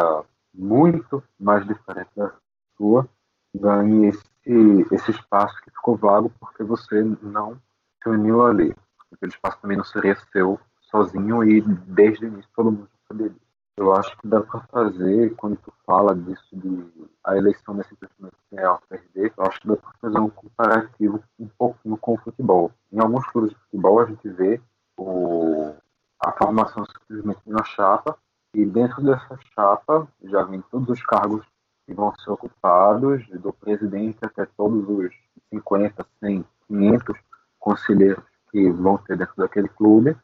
muito 0.54 1.22
mais 1.38 1.66
diferente 1.66 2.10
da 2.16 2.32
sua 2.76 3.06
ganhe 3.54 4.08
esse, 4.08 4.94
esse 4.94 5.10
espaço 5.10 5.54
que 5.62 5.70
ficou 5.70 5.96
vago 5.96 6.32
porque 6.40 6.64
você 6.64 7.02
não 7.22 7.60
se 8.02 8.08
uniu 8.08 8.44
ali. 8.44 8.74
Aquele 9.12 9.32
espaço 9.32 9.58
também 9.60 9.76
não 9.76 9.84
seria 9.84 10.16
seu 10.32 10.58
sozinho 10.80 11.44
e 11.44 11.60
desde 11.60 12.24
o 12.24 12.28
início 12.28 12.50
todo 12.54 12.72
mundo 12.72 12.88
disso. 13.14 13.36
Eu 13.76 13.94
acho 13.94 14.16
que 14.18 14.26
dá 14.26 14.40
para 14.40 14.60
fazer, 14.72 15.34
quando 15.36 15.56
tu 15.58 15.72
fala 15.86 16.14
disso, 16.14 16.48
de 16.52 17.08
a 17.22 17.36
eleição 17.36 17.74
nesse 17.74 17.90
simplesmente 17.90 18.34
ganhar 18.50 18.72
ou 18.72 18.80
perder, 18.88 19.32
eu 19.36 19.44
acho 19.44 19.60
que 19.60 19.68
dá 19.68 19.76
para 19.76 19.92
fazer 20.00 20.18
um 20.18 20.30
comparativo 20.30 21.22
um 21.38 21.48
pouquinho 21.56 21.96
com 21.96 22.14
o 22.14 22.18
futebol. 22.18 22.72
Em 22.92 23.00
alguns 23.00 23.24
clubes 23.28 23.50
de 23.50 23.56
futebol 23.56 24.00
a 24.00 24.06
gente 24.06 24.28
vê 24.30 24.60
o, 24.96 25.74
a 26.20 26.32
formação 26.32 26.84
simplesmente 26.86 27.40
uma 27.46 27.64
chapa 27.64 28.18
e 28.54 28.64
dentro 28.64 29.02
dessa 29.02 29.38
chapa 29.54 30.08
já 30.24 30.42
vem 30.42 30.62
todos 30.70 30.88
os 30.88 31.04
cargos 31.04 31.44
que 31.86 31.94
vão 31.94 32.14
ser 32.16 32.30
ocupados, 32.30 33.26
do 33.28 33.52
presidente 33.52 34.18
até 34.22 34.46
todos 34.56 34.88
os 34.88 35.14
50, 35.50 36.06
100, 36.20 36.44
500 36.66 37.18
conselheiros 37.58 38.24
que 38.50 38.70
vão 38.70 38.98
ter 38.98 39.16
dentro 39.16 39.34
daquele 39.36 39.68
clube. 39.68 40.16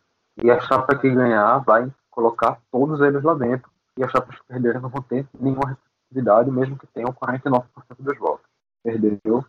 E 0.43 0.51
a 0.51 0.61
chapa 0.61 0.97
que 0.97 1.11
ganhar 1.11 1.59
vai 1.59 1.91
colocar 2.11 2.61
todos 2.71 3.01
eles 3.01 3.23
lá 3.23 3.35
dentro. 3.35 3.71
E 3.97 4.05
as 4.05 4.11
chapas 4.11 4.37
que 4.37 4.47
perderem 4.47 4.81
não 4.81 4.89
vão 4.89 5.03
ter 5.03 5.27
nenhuma 5.39 5.69
representatividade, 5.69 6.51
mesmo 6.51 6.79
que 6.79 6.87
tenham 6.89 7.13
49% 7.13 7.65
dos 7.99 8.19
votos. 8.19 8.47
Perdeu, 8.83 9.45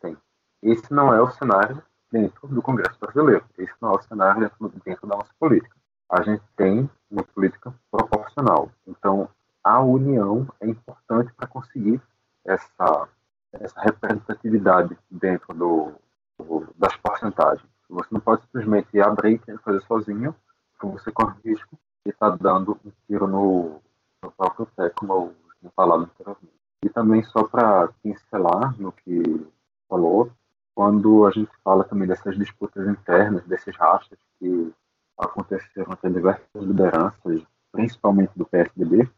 tem. 0.00 0.16
Esse 0.62 0.92
não 0.92 1.14
é 1.14 1.20
o 1.20 1.30
cenário 1.30 1.82
dentro 2.10 2.48
do 2.48 2.60
Congresso 2.60 2.98
brasileiro. 2.98 3.44
Esse 3.56 3.74
não 3.80 3.92
é 3.92 3.96
o 3.96 4.02
cenário 4.02 4.50
dentro 4.84 5.06
da 5.06 5.16
nossa 5.16 5.30
política 5.38 5.76
a 6.08 6.22
gente 6.22 6.42
tem 6.56 6.88
uma 7.10 7.22
política 7.22 7.74
proporcional. 7.90 8.70
Então, 8.86 9.28
a 9.62 9.80
união 9.80 10.46
é 10.60 10.68
importante 10.68 11.32
para 11.34 11.46
conseguir 11.46 12.00
essa, 12.44 13.08
essa 13.52 13.80
representatividade 13.80 14.96
dentro 15.10 15.54
do, 15.54 15.92
do, 16.38 16.68
das 16.76 16.96
porcentagens. 16.96 17.68
Você 17.88 18.08
não 18.10 18.20
pode 18.20 18.42
simplesmente 18.42 19.00
abrir 19.00 19.40
e 19.48 19.58
fazer 19.58 19.80
sozinho, 19.82 20.34
você 20.80 21.10
corre 21.10 21.34
risco 21.44 21.76
de 22.04 22.12
estar 22.12 22.30
tá 22.30 22.36
dando 22.40 22.78
um 22.84 22.92
tiro 23.06 23.26
no, 23.26 23.80
no 24.22 24.30
próprio 24.32 24.66
pé, 24.76 24.90
como 24.90 25.12
eu 25.12 25.34
tinha 25.60 25.72
falado 25.74 26.04
anteriormente. 26.04 26.52
E 26.84 26.88
também, 26.88 27.22
só 27.24 27.44
para 27.44 27.88
pincelar 28.02 28.78
no 28.78 28.92
que 28.92 29.46
falou, 29.88 30.30
quando 30.74 31.26
a 31.26 31.30
gente 31.30 31.50
fala 31.64 31.84
também 31.84 32.06
dessas 32.06 32.36
disputas 32.36 32.86
internas, 32.86 33.44
desses 33.46 33.74
rastros 33.76 34.18
que 34.38 34.72
aconteceram 35.18 35.92
até 35.92 36.08
diversas 36.08 36.62
lideranças, 36.62 37.42
principalmente 37.72 38.32
do 38.36 38.46
PSDB, 38.46 39.08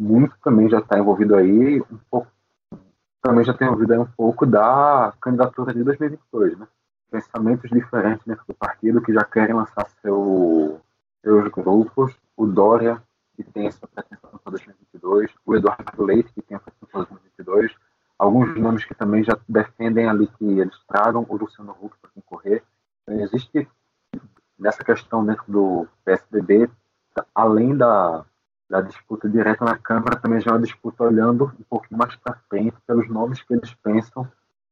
muito 0.00 0.36
também 0.42 0.68
já 0.68 0.78
está 0.78 0.98
envolvido 0.98 1.34
aí 1.34 1.80
um 1.80 1.98
pouco, 2.10 2.28
também 3.22 3.44
já 3.44 3.52
tem 3.52 3.66
envolvido 3.66 3.92
aí 3.92 3.98
um 3.98 4.06
pouco 4.06 4.46
da 4.46 5.12
candidatura 5.20 5.74
de 5.74 5.82
2022, 5.82 6.58
né? 6.58 6.66
Pensamentos 7.10 7.70
diferentes 7.70 8.24
dentro 8.26 8.44
do 8.46 8.54
partido 8.54 9.00
que 9.00 9.12
já 9.12 9.24
querem 9.24 9.54
lançar 9.54 9.88
seu, 10.02 10.80
seus 11.22 11.48
grupos, 11.48 12.14
o 12.36 12.46
Dória, 12.46 13.02
que 13.34 13.42
tem 13.42 13.66
essa 13.66 13.86
pretensão 13.86 14.30
para 14.30 14.50
2022, 14.50 15.32
o 15.44 15.56
Eduardo 15.56 16.04
Leite, 16.04 16.32
que 16.32 16.42
tem 16.42 16.56
a 16.56 16.60
pretensão 16.60 16.88
para 16.88 17.16
2022, 17.16 17.74
alguns 18.18 18.54
nomes 18.56 18.84
que 18.84 18.94
também 18.94 19.24
já 19.24 19.38
defendem 19.48 20.08
ali 20.08 20.26
que 20.26 20.44
eles 20.44 20.76
tragam 20.86 21.24
o 21.28 21.36
Luciano 21.36 21.74
Huck 21.80 21.96
para 22.00 22.10
concorrer. 22.10 22.62
Então, 23.02 23.20
existe 23.20 23.68
nessa 24.58 24.82
questão 24.82 25.24
dentro 25.24 25.44
do 25.46 25.86
PSDB, 26.04 26.68
além 27.34 27.76
da, 27.76 28.24
da 28.68 28.80
disputa 28.80 29.28
direta 29.28 29.64
na 29.64 29.76
Câmara, 29.76 30.16
também 30.16 30.40
já 30.40 30.50
é 30.50 30.54
uma 30.54 30.62
disputa 30.62 31.04
olhando 31.04 31.52
um 31.58 31.64
pouquinho 31.68 31.98
mais 31.98 32.14
para 32.16 32.38
frente 32.48 32.74
pelos 32.86 33.08
nomes 33.08 33.42
que 33.42 33.54
eles 33.54 33.74
pensam 33.82 34.24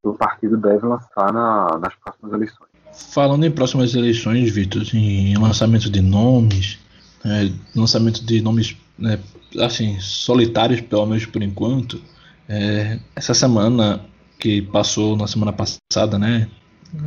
que 0.02 0.08
o 0.08 0.14
partido 0.14 0.56
deve 0.56 0.86
lançar 0.86 1.32
na, 1.32 1.78
nas 1.78 1.94
próximas 1.94 2.32
eleições. 2.32 2.68
Falando 2.92 3.44
em 3.44 3.50
próximas 3.50 3.94
eleições, 3.94 4.50
Vitor, 4.50 4.82
em 4.94 5.36
lançamento 5.36 5.90
de 5.90 6.00
nomes, 6.00 6.78
é, 7.24 7.50
lançamento 7.74 8.24
de 8.24 8.40
nomes 8.40 8.76
né, 8.98 9.18
assim, 9.60 9.98
solitários, 10.00 10.80
pelo 10.80 11.06
menos 11.06 11.26
por 11.26 11.42
enquanto. 11.42 12.00
É, 12.48 12.98
essa 13.14 13.34
semana 13.34 14.00
que 14.38 14.62
passou, 14.62 15.16
na 15.16 15.26
semana 15.26 15.52
passada, 15.52 16.18
né, 16.18 16.48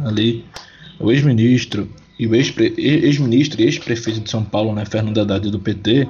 ali, 0.06 0.46
o 1.00 1.12
ex-ministro 1.12 1.90
e 2.20 2.28
o 2.28 2.36
ex-ministro 2.36 3.62
e 3.62 3.64
ex-prefeito 3.64 4.20
de 4.20 4.30
São 4.30 4.44
Paulo, 4.44 4.76
né, 4.76 4.84
Fernando 4.86 5.22
Haddad 5.22 5.50
do 5.50 5.60
PT, 5.60 6.06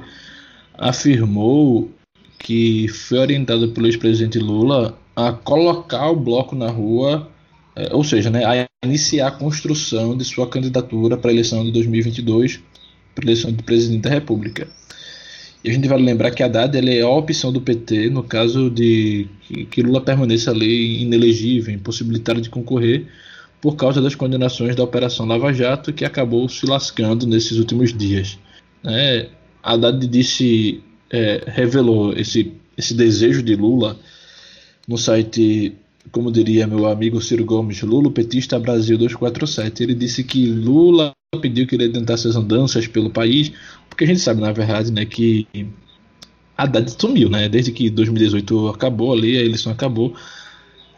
afirmou 0.76 1.88
que 2.36 2.88
foi 2.88 3.18
orientado 3.18 3.68
pelo 3.68 3.86
ex-presidente 3.86 4.38
Lula 4.40 4.98
a 5.14 5.32
colocar 5.32 6.10
o 6.10 6.16
bloco 6.16 6.56
na 6.56 6.68
rua, 6.68 7.30
é, 7.76 7.94
ou 7.94 8.02
seja, 8.02 8.28
né, 8.28 8.44
a 8.44 8.66
iniciar 8.84 9.28
a 9.28 9.30
construção 9.30 10.16
de 10.16 10.24
sua 10.24 10.48
candidatura 10.48 11.16
para 11.16 11.30
a 11.30 11.32
eleição 11.32 11.64
de 11.64 11.70
2022, 11.70 12.60
para 13.14 13.24
a 13.24 13.26
eleição 13.26 13.52
de 13.52 13.62
presidente 13.62 14.02
da 14.02 14.10
República. 14.10 14.66
E 15.62 15.70
a 15.70 15.72
gente 15.72 15.86
vai 15.86 16.00
lembrar 16.00 16.30
que 16.32 16.42
Haddad 16.42 16.76
é 16.76 17.02
a 17.02 17.08
opção 17.08 17.52
do 17.52 17.60
PT 17.60 18.08
no 18.08 18.24
caso 18.24 18.68
de 18.70 19.28
que 19.70 19.82
Lula 19.82 20.00
permaneça 20.00 20.50
ali 20.50 21.02
inelegível, 21.02 21.72
impossibilitado 21.72 22.40
de 22.40 22.48
concorrer 22.48 23.06
por 23.60 23.76
causa 23.76 24.00
das 24.00 24.14
condenações 24.14 24.74
da 24.74 24.82
Operação 24.82 25.26
Lava 25.26 25.52
Jato, 25.52 25.92
que 25.92 26.04
acabou 26.04 26.48
se 26.48 26.66
lascando 26.66 27.26
nesses 27.26 27.58
últimos 27.58 27.96
dias. 27.96 28.38
É, 28.84 29.28
Haddad 29.62 30.06
disse, 30.06 30.82
é, 31.10 31.44
revelou 31.46 32.12
esse, 32.14 32.52
esse 32.76 32.94
desejo 32.94 33.42
de 33.42 33.54
Lula 33.54 33.98
no 34.88 34.96
site, 34.96 35.74
como 36.10 36.32
diria 36.32 36.66
meu 36.66 36.86
amigo 36.86 37.20
Ciro 37.20 37.44
Gomes, 37.44 37.82
Lula 37.82 38.10
Petista 38.10 38.58
Brasil 38.58 38.96
247. 38.96 39.82
Ele 39.82 39.94
disse 39.94 40.24
que 40.24 40.46
Lula 40.46 41.12
pediu 41.40 41.66
que 41.66 41.74
ele 41.74 41.88
tentasse 41.90 42.26
as 42.26 42.36
andanças 42.36 42.86
pelo 42.86 43.10
país, 43.10 43.52
porque 43.88 44.04
a 44.04 44.06
gente 44.06 44.20
sabe, 44.20 44.40
na 44.40 44.52
verdade, 44.52 44.90
né, 44.90 45.04
que 45.04 45.46
Haddad 46.56 46.90
sumiu, 46.90 47.30
né? 47.30 47.48
Desde 47.48 47.72
que 47.72 47.88
2018 47.88 48.68
acabou 48.68 49.12
ali, 49.12 49.38
a 49.38 49.42
eleição 49.42 49.72
acabou. 49.72 50.14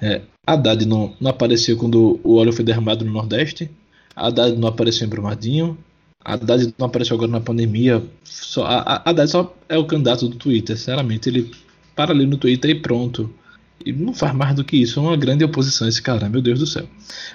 É, 0.02 0.20
Haddad 0.44 0.84
não, 0.84 1.14
não 1.20 1.30
apareceu 1.30 1.76
quando 1.76 2.18
o 2.24 2.34
óleo 2.34 2.52
foi 2.52 2.64
derramado 2.64 3.04
no 3.04 3.12
Nordeste. 3.12 3.70
Haddad 4.16 4.56
não 4.56 4.68
apareceu 4.68 5.06
em 5.06 5.10
Brumadinho. 5.10 5.78
Haddad 6.24 6.74
não 6.76 6.88
apareceu 6.88 7.14
agora 7.14 7.30
na 7.30 7.40
pandemia. 7.40 8.02
Só, 8.24 8.64
a, 8.64 9.08
Haddad 9.08 9.30
só 9.30 9.56
é 9.68 9.78
o 9.78 9.86
candidato 9.86 10.28
do 10.28 10.36
Twitter, 10.36 10.76
sinceramente. 10.76 11.28
Ele 11.28 11.52
para 11.94 12.12
ali 12.12 12.26
no 12.26 12.36
Twitter 12.36 12.72
e 12.72 12.74
pronto. 12.74 13.32
E 13.86 13.92
não 13.92 14.12
faz 14.12 14.34
mais 14.34 14.56
do 14.56 14.64
que 14.64 14.76
isso. 14.76 14.98
É 14.98 15.02
uma 15.02 15.16
grande 15.16 15.44
oposição 15.44 15.86
esse 15.86 16.02
cara, 16.02 16.28
meu 16.28 16.42
Deus 16.42 16.58
do 16.58 16.66
céu. 16.66 16.88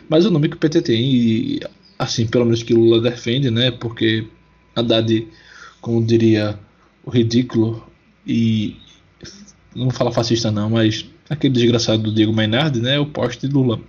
Mas 0.09 0.25
o 0.25 0.31
nome 0.31 0.49
que 0.49 0.55
o 0.55 0.59
PT 0.59 0.81
tem, 0.81 1.05
e 1.05 1.59
assim, 1.97 2.27
pelo 2.27 2.43
menos 2.43 2.63
que 2.63 2.73
Lula 2.73 2.99
defende, 2.99 3.49
né? 3.49 3.71
Porque 3.71 4.27
Haddad, 4.75 5.25
como 5.79 6.05
diria 6.05 6.59
o 7.05 7.09
ridículo, 7.09 7.87
e 8.25 8.75
não 9.73 9.85
vou 9.85 9.93
falar 9.93 10.11
fascista 10.11 10.51
não, 10.51 10.69
mas 10.69 11.05
aquele 11.29 11.53
desgraçado 11.53 12.03
do 12.03 12.13
Diego 12.13 12.33
Mainardi, 12.33 12.79
né? 12.79 12.99
O 12.99 13.05
poste 13.05 13.47
de 13.47 13.53
Lula. 13.53 13.79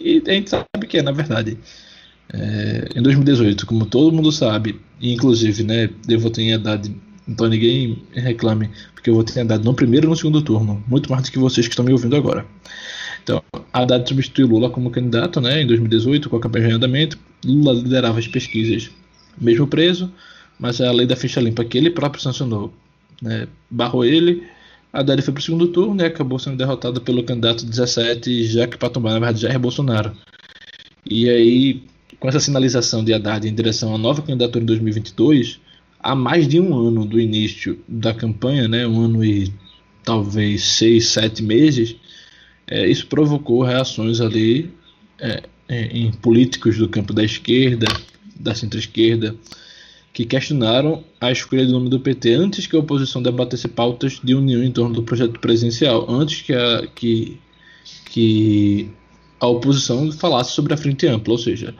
E 0.00 0.22
a 0.26 0.32
gente 0.32 0.50
sabe 0.50 0.86
que 0.88 0.98
é, 0.98 1.02
na 1.02 1.12
verdade. 1.12 1.58
É, 2.32 2.88
em 2.96 3.02
2018, 3.02 3.66
como 3.66 3.86
todo 3.86 4.14
mundo 4.14 4.32
sabe, 4.32 4.80
e 5.00 5.12
inclusive, 5.12 5.62
né, 5.62 5.88
eu 6.08 6.18
votei 6.18 6.46
em 6.46 6.54
Haddad, 6.54 6.92
então 7.28 7.48
ninguém 7.48 8.02
reclame, 8.12 8.68
porque 8.94 9.10
eu 9.10 9.14
votei 9.14 9.36
em 9.36 9.44
Haddad 9.44 9.64
no 9.64 9.74
primeiro 9.74 10.06
e 10.06 10.10
no 10.10 10.16
segundo 10.16 10.42
turno, 10.42 10.82
muito 10.88 11.10
mais 11.10 11.24
do 11.24 11.30
que 11.30 11.38
vocês 11.38 11.68
que 11.68 11.72
estão 11.72 11.84
me 11.84 11.92
ouvindo 11.92 12.16
agora. 12.16 12.44
Então, 13.22 13.42
Haddad 13.72 14.08
substituiu 14.08 14.48
Lula 14.48 14.70
como 14.70 14.90
candidato, 14.90 15.40
né, 15.40 15.62
em 15.62 15.66
2018, 15.66 16.28
com 16.28 16.36
a 16.36 16.40
campanha 16.40 16.70
em 16.70 16.72
andamento, 16.72 17.16
Lula 17.44 17.74
liderava 17.74 18.18
as 18.18 18.26
pesquisas, 18.26 18.90
mesmo 19.40 19.66
preso, 19.68 20.12
mas 20.58 20.80
a 20.80 20.90
lei 20.90 21.06
da 21.06 21.14
ficha 21.14 21.40
limpa 21.40 21.64
que 21.64 21.78
ele 21.78 21.90
próprio 21.90 22.22
sancionou, 22.22 22.74
né, 23.22 23.46
barrou 23.70 24.04
ele, 24.04 24.42
Haddad 24.96 25.20
foi 25.20 25.34
para 25.34 25.40
o 25.40 25.42
segundo 25.42 25.68
turno 25.68 26.00
e 26.00 26.06
acabou 26.06 26.38
sendo 26.38 26.56
derrotado 26.56 27.02
pelo 27.02 27.22
candidato 27.22 27.66
17, 27.66 28.46
Jaque 28.46 28.78
Patumbar, 28.78 29.12
na 29.12 29.18
verdade, 29.18 29.42
Jair 29.42 29.58
Bolsonaro. 29.58 30.16
E 31.04 31.28
aí, 31.28 31.82
com 32.18 32.28
essa 32.28 32.40
sinalização 32.40 33.04
de 33.04 33.12
Haddad 33.12 33.46
em 33.46 33.54
direção 33.54 33.94
à 33.94 33.98
nova 33.98 34.22
candidatura 34.22 34.62
em 34.62 34.66
2022, 34.66 35.60
há 36.00 36.14
mais 36.14 36.48
de 36.48 36.58
um 36.58 36.74
ano 36.74 37.04
do 37.04 37.20
início 37.20 37.78
da 37.86 38.14
campanha, 38.14 38.66
né, 38.66 38.86
um 38.86 39.02
ano 39.02 39.22
e 39.22 39.52
talvez 40.02 40.64
seis, 40.64 41.08
sete 41.08 41.42
meses, 41.42 41.94
é, 42.66 42.88
isso 42.88 43.06
provocou 43.06 43.62
reações 43.62 44.20
ali 44.20 44.72
é, 45.20 45.42
em 45.68 46.10
políticos 46.10 46.78
do 46.78 46.88
campo 46.88 47.12
da 47.12 47.22
esquerda, 47.22 47.86
da 48.38 48.54
centro-esquerda, 48.54 49.36
que 50.16 50.24
questionaram 50.24 51.04
a 51.20 51.30
escolha 51.30 51.66
do 51.66 51.72
nome 51.72 51.90
do 51.90 52.00
PT 52.00 52.32
antes 52.32 52.66
que 52.66 52.74
a 52.74 52.78
oposição 52.78 53.22
debatesse 53.22 53.68
pautas 53.68 54.18
de 54.24 54.34
união 54.34 54.62
em 54.62 54.72
torno 54.72 54.94
do 54.94 55.02
projeto 55.02 55.38
presidencial, 55.38 56.06
antes 56.08 56.40
que 56.40 56.54
a, 56.54 56.86
que, 56.94 57.38
que 58.06 58.88
a 59.38 59.46
oposição 59.46 60.10
falasse 60.10 60.52
sobre 60.52 60.72
a 60.72 60.76
frente 60.78 61.06
ampla, 61.06 61.34
ou 61.34 61.38
seja, 61.38 61.74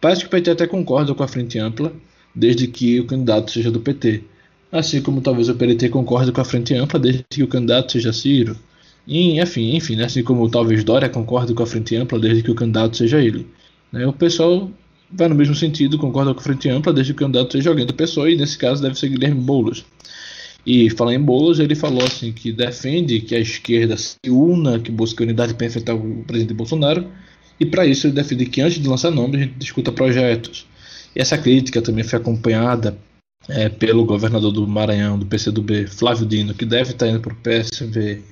Parece 0.00 0.20
que 0.20 0.26
o 0.26 0.30
PT 0.30 0.50
até 0.50 0.66
concorda 0.66 1.14
com 1.14 1.22
a 1.22 1.28
frente 1.28 1.58
ampla, 1.58 1.92
desde 2.34 2.68
que 2.68 3.00
o 3.00 3.06
candidato 3.06 3.50
seja 3.50 3.70
do 3.70 3.80
PT. 3.80 4.22
Assim 4.70 5.00
como 5.00 5.20
talvez 5.20 5.48
o 5.48 5.54
PDT 5.54 5.88
concorde 5.88 6.30
com 6.30 6.40
a 6.40 6.44
frente 6.44 6.74
ampla, 6.74 7.00
desde 7.00 7.24
que 7.24 7.42
o 7.42 7.48
candidato 7.48 7.90
seja 7.92 8.12
Ciro. 8.12 8.56
E, 9.06 9.40
enfim, 9.40 9.74
enfim 9.74 9.96
né? 9.96 10.04
assim 10.04 10.22
como 10.22 10.48
talvez 10.48 10.84
Dória 10.84 11.08
concorde 11.08 11.54
com 11.54 11.62
a 11.62 11.66
frente 11.66 11.96
ampla, 11.96 12.18
desde 12.18 12.42
que 12.42 12.50
o 12.50 12.54
candidato 12.54 12.96
seja 12.96 13.18
ele. 13.18 13.46
Né? 13.90 14.06
O 14.06 14.12
pessoal 14.12 14.70
vai 15.10 15.28
no 15.28 15.34
mesmo 15.34 15.54
sentido, 15.54 15.98
concorda 15.98 16.34
com 16.34 16.40
a 16.40 16.42
frente 16.42 16.68
ampla, 16.68 16.92
desde 16.92 17.12
que 17.12 17.22
o 17.22 17.26
candidato 17.26 17.52
seja 17.52 17.70
alguém 17.70 17.86
do 17.86 17.94
PSOE, 17.94 18.34
e 18.34 18.36
nesse 18.36 18.58
caso 18.58 18.82
deve 18.82 18.98
ser 18.98 19.08
Guilherme 19.08 19.40
Boulos. 19.40 19.84
E 20.66 20.90
falando 20.90 21.14
em 21.14 21.20
Boulos, 21.20 21.58
ele 21.58 21.74
falou 21.74 22.04
assim 22.04 22.32
que 22.32 22.52
defende 22.52 23.20
que 23.20 23.34
a 23.34 23.40
esquerda 23.40 23.96
se 23.96 24.16
una, 24.28 24.78
que 24.78 24.90
busca 24.90 25.24
unidade 25.24 25.54
para 25.54 25.66
enfrentar 25.66 25.94
o 25.94 26.24
presidente 26.26 26.54
Bolsonaro, 26.54 27.06
e 27.58 27.66
para 27.66 27.86
isso 27.86 28.06
ele 28.06 28.14
defende 28.14 28.46
que 28.46 28.60
antes 28.60 28.80
de 28.80 28.88
lançar 28.88 29.10
nomes 29.10 29.40
a 29.40 29.44
gente 29.44 29.54
discuta 29.58 29.90
projetos. 29.90 30.66
E 31.16 31.20
essa 31.20 31.38
crítica 31.38 31.80
também 31.80 32.04
foi 32.04 32.18
acompanhada 32.18 32.96
é, 33.48 33.68
pelo 33.68 34.04
governador 34.04 34.52
do 34.52 34.66
Maranhão, 34.66 35.18
do 35.18 35.26
PCdoB, 35.26 35.86
Flávio 35.86 36.26
Dino, 36.26 36.54
que 36.54 36.64
deve 36.64 36.90
estar 36.90 37.08
indo 37.08 37.20
para 37.20 37.32
o 37.32 37.36
PSV 37.36 38.22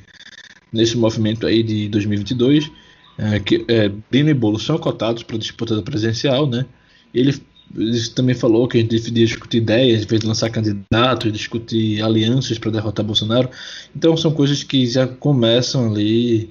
nesse 0.72 0.96
movimento 0.96 1.46
aí 1.46 1.62
de 1.62 1.88
2022. 1.88 2.70
É, 3.18 3.40
que 3.40 3.64
é, 3.68 3.90
e 4.12 4.34
Bolo 4.34 4.58
são 4.58 4.78
cotados 4.78 5.22
para 5.22 5.38
disputa 5.38 5.74
da 5.74 5.82
presidencial, 5.82 6.46
né? 6.46 6.66
Ele, 7.14 7.34
ele 7.74 8.08
também 8.14 8.34
falou 8.34 8.68
que 8.68 8.76
a 8.76 8.80
gente 8.80 8.90
deveria 8.90 9.24
discutir 9.24 9.58
ideias, 9.58 10.02
em 10.02 10.06
vez 10.06 10.20
de 10.20 10.26
lançar 10.26 10.50
candidatos, 10.50 11.32
discutir 11.32 12.02
alianças 12.02 12.58
para 12.58 12.70
derrotar 12.70 13.04
Bolsonaro. 13.04 13.48
Então 13.94 14.16
são 14.16 14.32
coisas 14.32 14.62
que 14.62 14.86
já 14.86 15.06
começam 15.06 15.90
ali 15.90 16.50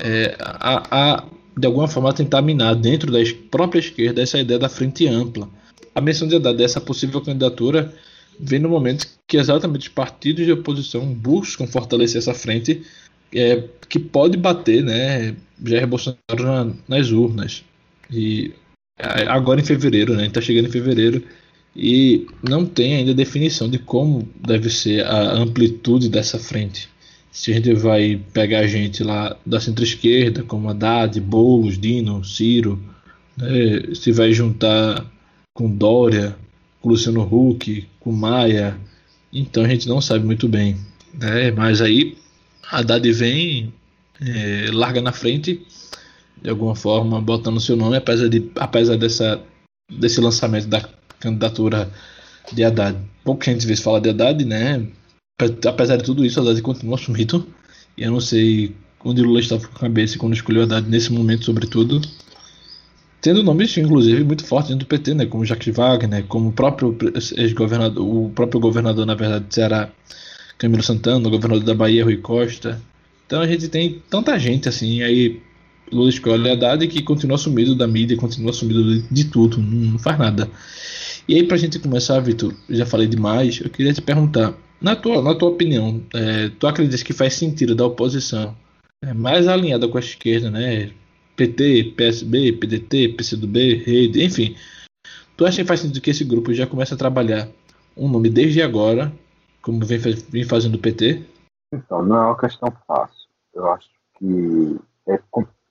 é, 0.00 0.36
a, 0.40 1.16
a 1.16 1.24
de 1.58 1.66
alguma 1.66 1.88
forma 1.88 2.12
tentar 2.12 2.42
minar 2.42 2.74
dentro 2.74 3.10
da 3.10 3.18
própria 3.50 3.80
esquerda 3.80 4.22
essa 4.22 4.38
ideia 4.38 4.58
da 4.58 4.68
frente 4.68 5.06
ampla. 5.06 5.48
A 5.94 6.00
menção 6.00 6.28
de 6.28 6.38
dessa 6.38 6.80
possível 6.80 7.20
candidatura 7.22 7.92
vem 8.38 8.58
no 8.58 8.68
momento 8.68 9.06
que 9.26 9.38
exatamente 9.38 9.88
os 9.88 9.94
partidos 9.94 10.44
de 10.44 10.52
oposição 10.52 11.06
buscam 11.14 11.66
fortalecer 11.66 12.18
essa 12.18 12.34
frente 12.34 12.82
é, 13.34 13.64
que 13.88 13.98
pode 13.98 14.36
bater 14.36 14.82
né, 14.82 15.34
Jair 15.64 15.86
Bolsonaro 15.86 16.18
na, 16.42 16.72
nas 16.88 17.10
urnas. 17.10 17.64
E 18.10 18.52
agora 19.28 19.60
em 19.60 19.64
fevereiro, 19.64 20.14
né, 20.14 20.26
está 20.26 20.40
chegando 20.40 20.68
em 20.68 20.72
fevereiro 20.72 21.22
e 21.74 22.26
não 22.42 22.64
tem 22.64 22.96
ainda 22.96 23.12
definição 23.12 23.68
de 23.68 23.78
como 23.78 24.28
deve 24.46 24.70
ser 24.70 25.04
a 25.04 25.32
amplitude 25.32 26.08
dessa 26.08 26.38
frente 26.38 26.88
se 27.36 27.50
a 27.50 27.54
gente 27.54 27.74
vai 27.74 28.18
pegar 28.32 28.66
gente 28.66 29.04
lá 29.04 29.36
da 29.44 29.60
centro-esquerda, 29.60 30.42
como 30.42 30.70
Haddad, 30.70 31.20
Boulos, 31.20 31.78
Dino, 31.78 32.24
Ciro, 32.24 32.82
né, 33.36 33.94
se 33.94 34.10
vai 34.10 34.32
juntar 34.32 35.04
com 35.52 35.70
Dória, 35.70 36.34
com 36.80 36.88
Luciano 36.88 37.20
Huck, 37.22 37.86
com 38.00 38.10
Maia, 38.10 38.78
então 39.30 39.64
a 39.64 39.68
gente 39.68 39.86
não 39.86 40.00
sabe 40.00 40.24
muito 40.24 40.48
bem. 40.48 40.78
Né, 41.12 41.50
mas 41.50 41.82
aí 41.82 42.16
Haddad 42.70 43.12
vem, 43.12 43.72
é, 44.20 44.70
larga 44.72 45.00
na 45.00 45.12
frente, 45.12 45.66
de 46.40 46.50
alguma 46.50 46.74
forma, 46.74 47.20
botando 47.20 47.60
seu 47.60 47.76
nome, 47.76 47.96
apesar, 47.96 48.28
de, 48.28 48.50
apesar 48.56 48.96
dessa, 48.96 49.40
desse 49.90 50.20
lançamento 50.20 50.66
da 50.66 50.88
candidatura 51.20 51.90
de 52.52 52.64
Haddad. 52.64 52.98
Pouca 53.24 53.50
gente 53.50 53.66
vê 53.66 53.76
falar 53.76 54.00
de 54.00 54.10
Haddad, 54.10 54.44
né? 54.44 54.86
apesar 55.66 55.96
de 55.96 56.04
tudo 56.04 56.24
isso, 56.24 56.40
Haddad 56.40 56.60
continua 56.62 56.98
sumido. 56.98 57.46
E 57.96 58.02
eu 58.02 58.10
não 58.10 58.20
sei 58.20 58.74
onde 59.04 59.22
Lula 59.22 59.40
estava 59.40 59.66
com 59.66 59.76
a 59.76 59.80
cabeça 59.80 60.18
quando 60.18 60.34
escolheu 60.34 60.62
Haddad 60.62 60.88
nesse 60.88 61.12
momento, 61.12 61.44
sobretudo. 61.44 62.00
Tendo 63.20 63.42
nomes, 63.42 63.76
inclusive, 63.76 64.22
muito 64.22 64.44
fortes 64.44 64.70
dentro 64.70 64.86
do 64.86 64.88
PT, 64.88 65.14
né? 65.14 65.26
Como 65.26 65.44
Jacques 65.44 65.74
Wagner, 65.74 66.24
como 66.26 66.50
o 66.50 66.52
próprio 66.52 66.96
ex-governador, 67.36 68.06
o 68.06 68.30
próprio 68.30 68.60
governador, 68.60 69.06
na 69.06 69.14
verdade, 69.14 69.46
de 69.46 69.54
Ceará, 69.54 69.90
Camilo 70.58 70.82
Santana, 70.82 71.28
o 71.28 71.30
governador 71.30 71.64
da 71.64 71.74
Bahia, 71.74 72.04
Rui 72.04 72.16
Costa. 72.16 72.80
Então 73.26 73.40
a 73.40 73.46
gente 73.46 73.68
tem 73.68 74.02
tanta 74.08 74.38
gente 74.38 74.68
assim, 74.68 75.02
aí 75.02 75.40
Lula 75.92 76.08
escolhe 76.08 76.50
Haddad 76.50 76.86
que 76.88 77.02
continua 77.02 77.38
sumido 77.38 77.74
da 77.74 77.86
mídia, 77.86 78.16
continua 78.16 78.52
sumido 78.52 79.02
de, 79.10 79.24
tudo, 79.24 79.58
não, 79.58 79.92
não, 79.92 79.98
faz 79.98 80.18
nada. 80.18 80.50
E 81.28 81.34
aí 81.34 81.42
pra 81.42 81.56
gente 81.56 81.78
começar, 81.78 82.20
Vitor, 82.20 82.54
já 82.70 82.86
falei 82.86 83.06
demais, 83.06 83.60
eu 83.60 83.70
queria 83.70 83.92
te 83.92 84.00
perguntar, 84.00 84.54
Na 84.80 84.94
tua, 84.94 85.22
na 85.22 85.34
tua 85.34 85.48
opinião, 85.48 86.02
é, 86.14 86.50
tu 86.58 86.66
acreditas 86.66 87.02
que 87.02 87.12
faz 87.12 87.34
sentido 87.34 87.74
da 87.74 87.86
oposição 87.86 88.56
é, 89.02 89.12
mais 89.12 89.48
alinhada 89.48 89.88
com 89.88 89.96
a 89.96 90.00
esquerda, 90.00 90.50
né? 90.50 90.90
PT, 91.36 91.94
PSB, 91.96 92.52
PDT, 92.52 93.08
PCdoB, 93.10 93.82
Rede, 93.84 94.24
enfim. 94.24 94.56
Tu 95.36 95.44
acha 95.44 95.62
que 95.62 95.68
faz 95.68 95.80
sentido 95.80 96.00
que 96.00 96.10
esse 96.10 96.24
grupo 96.24 96.52
já 96.54 96.66
comece 96.66 96.94
a 96.94 96.96
trabalhar 96.96 97.48
um 97.96 98.08
nome 98.08 98.30
desde 98.30 98.62
agora, 98.62 99.12
como 99.66 99.84
vem, 99.84 99.98
vem 99.98 100.44
fazendo 100.44 100.76
o 100.76 100.80
PT? 100.80 101.26
Então, 101.74 102.00
não 102.04 102.16
é 102.16 102.26
uma 102.26 102.38
questão 102.38 102.70
fácil. 102.86 103.28
Eu 103.52 103.68
acho 103.72 103.90
que 104.16 104.78
é, 105.08 105.20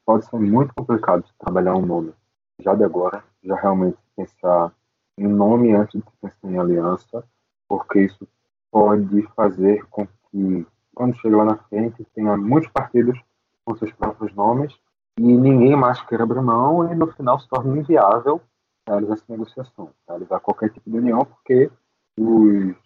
pode 0.06 0.26
ser 0.26 0.38
muito 0.38 0.74
complicado 0.76 1.24
trabalhar 1.40 1.76
um 1.76 1.86
nome 1.86 2.14
já 2.60 2.76
de 2.76 2.84
agora, 2.84 3.24
já 3.42 3.56
realmente 3.56 3.98
pensar 4.18 4.74
em 5.18 5.28
nome 5.28 5.74
antes 5.74 6.02
de 6.02 6.06
pensar 6.22 6.36
em 6.44 6.60
aliança, 6.60 7.24
porque 7.70 8.02
isso 8.02 8.28
pode 8.70 9.22
fazer 9.34 9.86
com 9.86 10.06
que, 10.06 10.68
quando 10.94 11.16
chega 11.16 11.38
lá 11.38 11.46
na 11.46 11.58
frente, 11.58 12.06
tenha 12.14 12.36
muitos 12.36 12.70
partidos 12.72 13.18
com 13.64 13.78
seus 13.78 13.94
próprios 13.94 14.34
nomes 14.34 14.78
e 15.18 15.24
ninguém 15.24 15.76
mais 15.76 16.02
queira 16.02 16.26
abrir 16.26 16.42
mão 16.42 16.92
e 16.92 16.96
no 16.96 17.08
final 17.14 17.40
se 17.40 17.48
torne 17.48 17.80
inviável 17.80 18.42
realizar 18.86 19.14
essa 19.14 19.26
negociação, 19.30 19.90
realizar 20.08 20.40
qualquer 20.42 20.70
tipo 20.70 20.90
de 20.90 20.98
união, 20.98 21.26
porque 21.26 21.72
os, 22.20 22.85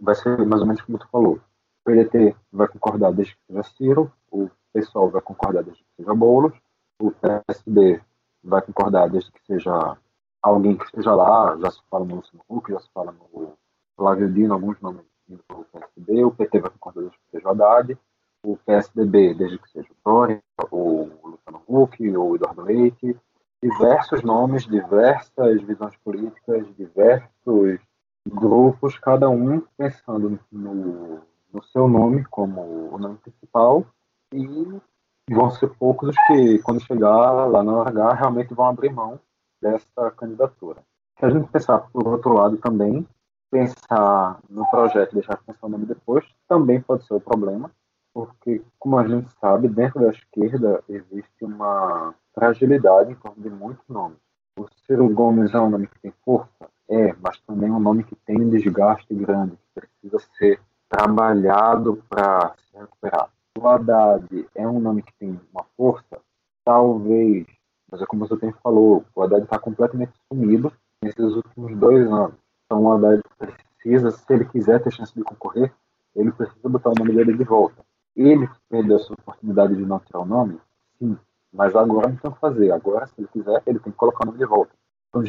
vai 0.00 0.14
ser 0.14 0.44
mais 0.46 0.60
ou 0.60 0.66
menos 0.66 0.82
como 0.82 0.98
tu 0.98 1.08
falou. 1.08 1.34
O 1.36 1.90
PDT 1.90 2.34
vai 2.52 2.68
concordar 2.68 3.12
desde 3.12 3.34
que 3.34 3.40
seja 3.46 3.62
Ciro, 3.76 4.12
o 4.30 4.50
PSOL 4.72 5.10
vai 5.10 5.22
concordar 5.22 5.62
desde 5.62 5.82
que 5.82 5.90
seja 5.96 6.14
Boulos, 6.14 6.52
o 7.00 7.10
PSD 7.10 8.00
vai 8.42 8.62
concordar 8.62 9.08
desde 9.08 9.30
que 9.32 9.44
seja 9.46 9.96
alguém 10.42 10.76
que 10.76 10.84
esteja 10.84 11.14
lá, 11.14 11.56
já 11.60 11.70
se 11.70 11.80
fala 11.90 12.04
no 12.04 12.16
Luciano 12.16 12.44
Huck, 12.48 12.70
já 12.70 12.80
se 12.80 12.90
fala 12.92 13.12
no 13.12 13.54
Flávio 13.96 14.32
Dino, 14.32 14.54
alguns 14.54 14.80
nomes 14.80 15.04
do 15.28 15.66
PSD, 15.72 16.24
o 16.24 16.30
PT 16.30 16.60
vai 16.60 16.70
concordar 16.70 17.00
desde 17.02 17.18
que 17.18 17.30
seja 17.30 17.50
Haddad, 17.50 17.98
o 18.42 18.56
PSDB 18.56 19.34
desde 19.34 19.58
que 19.58 19.70
seja 19.70 19.88
o 19.90 19.96
Dória, 20.04 20.42
o 20.70 21.08
Luciano 21.24 21.62
Huck, 21.66 22.16
o 22.16 22.36
Eduardo 22.36 22.62
Leite, 22.62 23.16
diversos 23.62 24.22
nomes, 24.22 24.66
diversas 24.66 25.60
visões 25.62 25.96
políticas, 25.96 26.66
diversos 26.76 27.80
grupos, 28.28 28.98
cada 28.98 29.28
um 29.28 29.60
pensando 29.76 30.38
no, 30.50 31.20
no 31.52 31.62
seu 31.72 31.88
nome 31.88 32.24
como 32.24 32.60
o 32.92 32.98
nome 32.98 33.16
principal 33.18 33.84
e 34.32 34.44
vão 35.30 35.50
ser 35.50 35.68
poucos 35.78 36.10
os 36.10 36.16
que, 36.26 36.58
quando 36.60 36.84
chegar 36.84 37.46
lá 37.46 37.62
no 37.62 37.82
H, 37.82 38.14
realmente 38.14 38.54
vão 38.54 38.66
abrir 38.66 38.92
mão 38.92 39.18
dessa 39.60 40.10
candidatura. 40.16 40.82
Se 41.18 41.24
a 41.24 41.30
gente 41.30 41.48
pensar 41.48 41.78
por 41.92 42.06
outro 42.06 42.32
lado 42.32 42.56
também, 42.58 43.06
pensar 43.50 44.38
no 44.48 44.68
projeto 44.70 45.12
e 45.12 45.14
deixar 45.16 45.36
de 45.36 45.44
pensar 45.44 45.66
o 45.66 45.70
nome 45.70 45.86
depois, 45.86 46.24
também 46.46 46.80
pode 46.80 47.04
ser 47.04 47.14
o 47.14 47.20
problema, 47.20 47.70
porque, 48.14 48.62
como 48.78 48.98
a 48.98 49.06
gente 49.06 49.30
sabe, 49.40 49.68
dentro 49.68 50.00
da 50.00 50.10
esquerda 50.10 50.82
existe 50.88 51.44
uma 51.44 52.14
fragilidade 52.34 53.12
em 53.12 53.16
torno 53.16 53.42
de 53.42 53.50
muitos 53.50 53.86
nomes. 53.88 54.18
O 54.58 54.66
Ciro 54.86 55.08
Gomes 55.08 55.54
é 55.54 55.60
um 55.60 55.70
nome 55.70 55.86
que 55.86 55.98
tem 56.00 56.12
força? 56.24 56.57
É, 56.88 57.14
mas 57.20 57.38
também 57.40 57.68
é 57.68 57.72
um 57.72 57.80
nome 57.80 58.02
que 58.04 58.14
tem 58.16 58.40
um 58.40 58.48
desgaste 58.48 59.14
grande, 59.14 59.56
que 59.56 59.80
precisa 59.80 60.18
ser 60.38 60.60
trabalhado 60.88 62.02
para 62.08 62.54
se 62.56 62.78
recuperar. 62.78 63.30
O 63.58 63.68
Haddad 63.68 64.48
é 64.54 64.66
um 64.66 64.80
nome 64.80 65.02
que 65.02 65.12
tem 65.18 65.38
uma 65.52 65.64
força? 65.76 66.18
Talvez, 66.64 67.46
mas 67.90 68.00
é 68.00 68.06
como 68.06 68.26
você 68.26 68.36
tem 68.36 68.52
falou, 68.62 69.04
o 69.14 69.22
Haddad 69.22 69.42
está 69.42 69.58
completamente 69.58 70.12
sumido 70.32 70.72
nesses 71.02 71.34
últimos 71.34 71.76
dois 71.76 72.06
anos. 72.06 72.34
Então 72.64 72.84
o 72.84 72.92
Haddad 72.92 73.22
precisa, 73.38 74.10
se 74.10 74.32
ele 74.32 74.46
quiser 74.46 74.82
ter 74.82 74.92
chance 74.92 75.14
de 75.14 75.22
concorrer, 75.22 75.72
ele 76.14 76.32
precisa 76.32 76.68
botar 76.68 76.90
o 76.90 76.94
nome 76.98 77.12
dele 77.14 77.36
de 77.36 77.44
volta. 77.44 77.84
Ele 78.16 78.48
perdeu 78.68 78.96
essa 78.96 79.12
oportunidade 79.12 79.76
de 79.76 79.84
não 79.84 80.00
tirar 80.00 80.20
o 80.20 80.24
nome? 80.24 80.58
Sim. 80.98 81.16
Mas 81.52 81.74
agora 81.76 82.08
não 82.08 82.16
tem 82.16 82.30
o 82.30 82.34
que 82.34 82.40
fazer. 82.40 82.70
Agora, 82.72 83.06
se 83.06 83.14
ele 83.18 83.28
quiser, 83.28 83.62
ele 83.66 83.78
tem 83.78 83.92
que 83.92 83.98
colocar 83.98 84.24
o 84.24 84.26
nome 84.26 84.38
de 84.38 84.44
volta. 84.44 84.72
O 85.12 85.22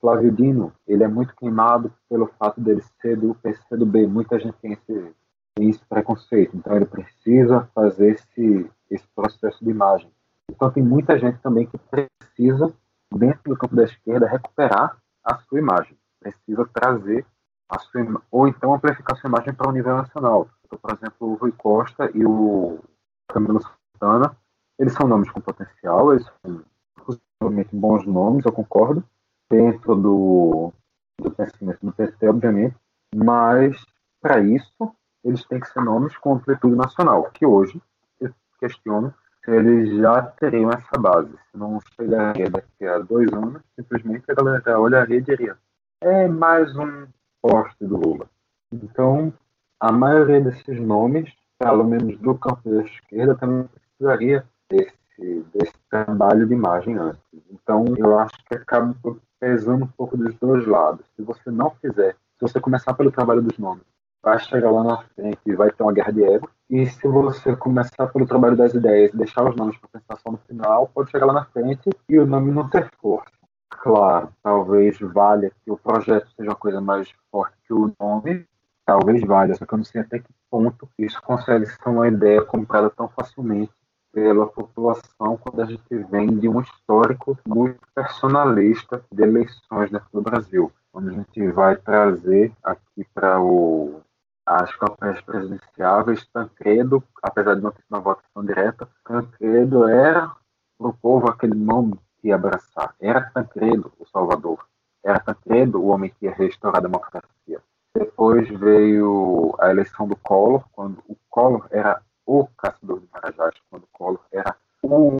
Flávio 0.00 0.32
Dino, 0.32 0.72
ele 0.86 1.04
é 1.04 1.08
muito 1.08 1.34
queimado 1.36 1.92
pelo 2.08 2.26
fato 2.38 2.60
dele 2.60 2.82
ser 3.00 3.16
do 3.16 3.34
PCdoB. 3.36 4.06
Muita 4.06 4.38
gente 4.40 4.54
tem 4.60 4.72
esse, 4.72 5.14
tem 5.54 5.70
esse 5.70 5.80
preconceito. 5.88 6.56
Então 6.56 6.74
ele 6.74 6.86
precisa 6.86 7.68
fazer 7.74 8.10
esse, 8.10 8.70
esse 8.90 9.06
processo 9.14 9.64
de 9.64 9.70
imagem. 9.70 10.10
Então 10.50 10.70
tem 10.70 10.82
muita 10.82 11.18
gente 11.18 11.38
também 11.38 11.66
que 11.66 11.78
precisa, 11.78 12.74
dentro 13.14 13.40
do 13.44 13.56
campo 13.56 13.76
da 13.76 13.84
esquerda, 13.84 14.26
recuperar 14.26 14.96
a 15.24 15.36
sua 15.36 15.58
imagem. 15.58 15.96
Precisa 16.18 16.68
trazer 16.72 17.24
a 17.68 17.78
sua, 17.78 18.22
ou 18.32 18.48
então 18.48 18.74
amplificar 18.74 19.16
a 19.16 19.20
sua 19.20 19.28
imagem 19.28 19.54
para 19.54 19.68
o 19.68 19.72
nível 19.72 19.96
nacional. 19.96 20.48
Então, 20.66 20.78
por 20.78 20.92
exemplo, 20.92 21.28
o 21.28 21.34
Rui 21.34 21.52
Costa 21.52 22.10
e 22.12 22.26
o 22.26 22.80
Camilo 23.28 23.60
Santana, 23.92 24.36
eles 24.76 24.92
são 24.92 25.06
nomes 25.06 25.30
com 25.30 25.40
potencial, 25.40 26.12
eles 26.12 26.26
são 26.44 26.64
possivelmente 26.96 27.74
bons 27.74 28.04
nomes, 28.06 28.44
eu 28.44 28.52
concordo, 28.52 29.04
dentro 29.50 29.96
do, 29.96 30.72
do 31.18 31.30
pensamento 31.30 31.78
do 31.82 31.92
PT, 31.92 32.28
obviamente, 32.28 32.76
mas 33.14 33.76
para 34.20 34.40
isso 34.40 34.94
eles 35.24 35.44
têm 35.46 35.60
que 35.60 35.68
ser 35.70 35.82
nomes 35.82 36.16
com 36.16 36.34
amplitude 36.34 36.76
nacional, 36.76 37.30
que 37.32 37.44
hoje 37.44 37.80
eu 38.20 38.32
questiono 38.58 39.12
se 39.44 39.50
eles 39.50 39.98
já 39.98 40.22
teriam 40.22 40.70
essa 40.70 40.98
base. 40.98 41.32
Se 41.50 41.56
não 41.56 41.78
chegaria 41.96 42.48
daqui 42.48 42.86
a 42.86 42.98
dois 42.98 43.30
anos, 43.32 43.62
simplesmente 43.74 44.24
a 44.28 44.34
galera 44.34 44.80
olharia 44.80 45.18
e 45.18 45.22
diria 45.22 45.56
é 46.02 46.26
mais 46.26 46.74
um 46.76 47.06
poste 47.42 47.84
do 47.84 47.96
Lula. 47.96 48.26
Então, 48.72 49.32
a 49.78 49.92
maioria 49.92 50.40
desses 50.40 50.80
nomes, 50.80 51.30
pelo 51.58 51.84
menos 51.84 52.16
do 52.18 52.34
campo 52.38 52.70
da 52.70 52.82
esquerda, 52.82 53.34
também 53.34 53.68
precisaria 53.68 54.44
desse, 54.70 55.44
desse 55.52 55.74
trabalho 55.90 56.46
de 56.46 56.54
imagem 56.54 56.96
antes. 56.96 57.20
Então, 57.50 57.84
eu 57.98 58.18
acho 58.18 58.32
que 58.46 58.54
acaba 58.54 58.96
pesando 59.40 59.84
um 59.84 59.88
pouco 59.88 60.16
dos 60.16 60.34
dois 60.34 60.66
lados. 60.66 61.04
Se 61.16 61.22
você 61.22 61.50
não 61.50 61.70
fizer, 61.80 62.12
se 62.12 62.42
você 62.42 62.60
começar 62.60 62.92
pelo 62.94 63.10
trabalho 63.10 63.40
dos 63.42 63.58
nomes, 63.58 63.82
vai 64.22 64.38
chegar 64.38 64.70
lá 64.70 64.84
na 64.84 65.02
frente 65.14 65.38
e 65.46 65.54
vai 65.54 65.70
ter 65.70 65.82
uma 65.82 65.92
guerra 65.92 66.12
de 66.12 66.22
ego. 66.22 66.48
E 66.68 66.86
se 66.86 67.08
você 67.08 67.56
começar 67.56 68.06
pelo 68.08 68.26
trabalho 68.26 68.56
das 68.56 68.74
ideias 68.74 69.12
e 69.12 69.16
deixar 69.16 69.48
os 69.48 69.56
nomes 69.56 69.76
para 69.78 70.00
pensar 70.00 70.20
só 70.22 70.30
no 70.30 70.38
final, 70.46 70.88
pode 70.94 71.10
chegar 71.10 71.26
lá 71.26 71.32
na 71.32 71.44
frente 71.46 71.90
e 72.08 72.18
o 72.18 72.26
nome 72.26 72.52
não 72.52 72.68
ter 72.68 72.90
força. 73.00 73.30
Claro, 73.70 74.28
talvez 74.42 74.98
valha 75.00 75.50
que 75.64 75.70
o 75.70 75.76
projeto 75.76 76.28
seja 76.36 76.50
uma 76.50 76.56
coisa 76.56 76.80
mais 76.80 77.08
forte 77.30 77.56
que 77.66 77.72
o 77.72 77.92
nome, 77.98 78.44
talvez 78.84 79.22
valha, 79.22 79.54
só 79.54 79.64
que 79.64 79.72
eu 79.72 79.78
não 79.78 79.84
sei 79.84 80.02
até 80.02 80.18
que 80.18 80.28
ponto 80.50 80.88
isso 80.98 81.20
consegue 81.22 81.64
ser 81.66 81.88
uma 81.88 82.06
ideia 82.06 82.42
comprada 82.42 82.90
tão 82.90 83.08
facilmente 83.08 83.72
pela 84.12 84.46
população 84.46 85.36
quando 85.38 85.62
a 85.62 85.66
gente 85.66 85.96
vem 86.10 86.38
de 86.38 86.48
um 86.48 86.60
histórico 86.60 87.38
muito 87.46 87.78
personalista 87.94 89.02
de 89.12 89.22
eleições 89.22 89.90
dentro 89.90 90.08
do 90.12 90.22
Brasil. 90.22 90.72
Quando 90.92 91.10
a 91.10 91.12
gente 91.12 91.48
vai 91.52 91.76
trazer 91.76 92.52
aqui 92.62 93.06
para 93.14 93.40
o 93.40 94.00
as 94.44 94.74
campanhas 94.74 95.20
presidenciáveis, 95.20 96.26
Tancredo, 96.26 97.04
apesar 97.22 97.54
de 97.54 97.62
não 97.62 97.70
ter 97.70 97.84
uma 97.88 98.00
votação 98.00 98.44
direta, 98.44 98.88
Tancredo 99.04 99.88
era 99.88 100.32
para 100.76 100.88
o 100.88 100.92
povo 100.92 101.30
aquele 101.30 101.54
nome 101.54 101.94
que 102.20 102.32
abraçar. 102.32 102.94
Era 103.00 103.30
Tancredo 103.30 103.92
o 103.98 104.06
Salvador. 104.06 104.66
Era 105.04 105.20
Tancredo 105.20 105.80
o 105.80 105.86
homem 105.86 106.10
que 106.10 106.26
ia 106.26 106.34
restaurar 106.34 106.78
a 106.78 106.86
democracia. 106.88 107.62
Depois 107.94 108.48
veio 108.48 109.54
a 109.58 109.70
eleição 109.70 110.08
do 110.08 110.16
Collor, 110.16 110.64
quando 110.72 110.98
o 111.08 111.16
Collor 111.28 111.66
era 111.70 112.02
o 112.30 112.46
caçador 112.56 113.00
de 113.00 113.08
Marajás, 113.12 113.54
quando 113.68 113.88
Collor 113.90 114.24
era 114.30 114.56
o 114.84 115.16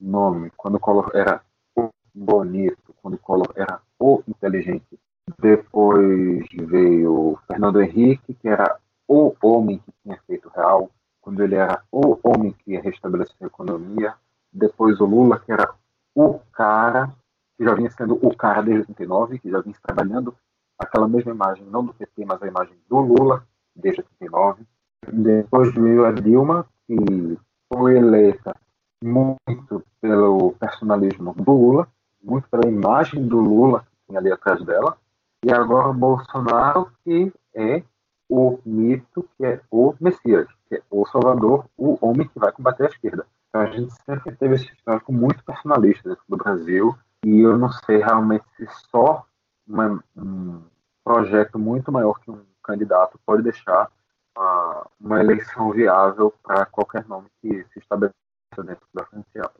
nome, 0.00 0.50
quando 0.56 0.80
Collor 0.80 1.10
era 1.12 1.42
o 1.76 1.90
bonito, 2.14 2.94
quando 3.02 3.18
Collor 3.18 3.52
era 3.54 3.82
o 3.98 4.22
inteligente. 4.26 4.98
Depois 5.38 6.46
veio 6.54 7.38
Fernando 7.46 7.82
Henrique, 7.82 8.32
que 8.32 8.48
era 8.48 8.78
o 9.06 9.34
homem 9.42 9.78
que 9.78 9.92
tinha 10.02 10.18
feito 10.26 10.48
real, 10.48 10.90
quando 11.20 11.42
ele 11.42 11.54
era 11.54 11.82
o 11.92 12.18
homem 12.22 12.52
que 12.52 12.72
ia 12.72 12.80
restabelecer 12.80 13.36
a 13.42 13.46
economia. 13.46 14.14
Depois 14.50 14.98
o 15.00 15.04
Lula, 15.04 15.38
que 15.38 15.52
era 15.52 15.70
o 16.14 16.38
cara, 16.50 17.14
que 17.58 17.64
já 17.64 17.74
vinha 17.74 17.90
sendo 17.90 18.18
o 18.26 18.34
cara 18.34 18.62
desde 18.62 18.90
89, 18.90 19.38
que 19.38 19.50
já 19.50 19.60
vinha 19.60 19.76
trabalhando 19.82 20.34
aquela 20.78 21.06
mesma 21.06 21.32
imagem, 21.32 21.66
não 21.66 21.84
do 21.84 21.92
PT, 21.92 22.24
mas 22.24 22.42
a 22.42 22.46
imagem 22.46 22.74
do 22.88 23.00
Lula, 23.00 23.46
desde 23.76 24.00
89. 24.00 24.64
Depois 25.12 25.72
veio 25.74 26.04
a 26.04 26.12
Dilma, 26.12 26.66
que 26.86 27.38
foi 27.72 27.96
eleita 27.96 28.54
muito 29.02 29.82
pelo 30.00 30.52
personalismo 30.52 31.34
do 31.34 31.52
Lula, 31.52 31.88
muito 32.22 32.48
pela 32.48 32.66
imagem 32.66 33.26
do 33.26 33.38
Lula 33.38 33.80
que 33.80 34.06
tinha 34.08 34.18
ali 34.18 34.32
atrás 34.32 34.64
dela. 34.64 34.96
E 35.44 35.52
agora 35.52 35.92
Bolsonaro, 35.92 36.90
que 37.04 37.32
é 37.54 37.82
o 38.28 38.58
mito, 38.64 39.28
que 39.36 39.44
é 39.44 39.60
o 39.70 39.94
Messias, 40.00 40.48
que 40.68 40.76
é 40.76 40.82
o 40.90 41.06
Salvador, 41.06 41.66
o 41.76 41.98
homem 42.00 42.26
que 42.26 42.38
vai 42.38 42.50
combater 42.50 42.84
a 42.84 42.88
esquerda. 42.88 43.26
Então 43.48 43.60
a 43.60 43.66
gente 43.66 43.92
sempre 44.04 44.34
teve 44.34 44.54
esse 44.56 44.72
histórico 44.72 45.12
muito 45.12 45.44
personalista 45.44 46.08
dentro 46.08 46.24
do 46.28 46.36
Brasil, 46.36 46.96
e 47.24 47.40
eu 47.40 47.56
não 47.56 47.70
sei 47.70 47.98
realmente 47.98 48.44
se 48.56 48.66
só 48.90 49.24
uma, 49.66 50.02
um 50.16 50.62
projeto 51.04 51.58
muito 51.58 51.92
maior 51.92 52.18
que 52.20 52.30
um 52.30 52.40
candidato 52.62 53.18
pode 53.24 53.42
deixar 53.42 53.90
uma, 54.36 54.86
uma 55.00 55.20
eleição 55.20 55.72
viável 55.72 56.32
para 56.42 56.66
qualquer 56.66 57.06
nome 57.06 57.26
que 57.40 57.64
se 57.72 57.78
estabeleça 57.78 58.14
dentro 58.58 58.86
da 58.94 59.06
ampla. 59.12 59.50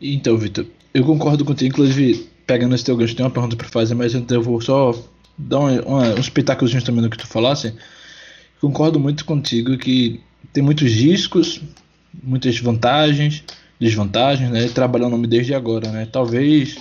Então, 0.00 0.36
Vitor, 0.36 0.66
eu 0.92 1.04
concordo 1.04 1.44
contigo, 1.44 1.72
inclusive, 1.72 2.28
pegando 2.46 2.74
esse 2.74 2.84
teu 2.84 2.96
gancho, 2.96 3.14
tem 3.14 3.24
uma 3.24 3.30
pergunta 3.30 3.56
para 3.56 3.68
fazer, 3.68 3.94
mas 3.94 4.12
eu 4.14 4.42
vou 4.42 4.60
só 4.60 4.92
dar 5.38 5.60
uma, 5.60 5.82
uma, 5.82 6.14
uns 6.14 6.28
também 6.84 7.02
no 7.02 7.10
que 7.10 7.18
tu 7.18 7.26
falasse. 7.26 7.76
Concordo 8.60 8.98
muito 8.98 9.24
contigo 9.24 9.76
que 9.78 10.20
tem 10.52 10.62
muitos 10.62 10.90
riscos, 10.92 11.62
muitas 12.22 12.58
vantagens, 12.58 13.44
desvantagens, 13.78 14.50
né? 14.50 14.68
Trabalhar 14.68 15.06
o 15.06 15.10
nome 15.10 15.26
desde 15.26 15.54
agora, 15.54 15.90
né? 15.90 16.06
Talvez 16.10 16.76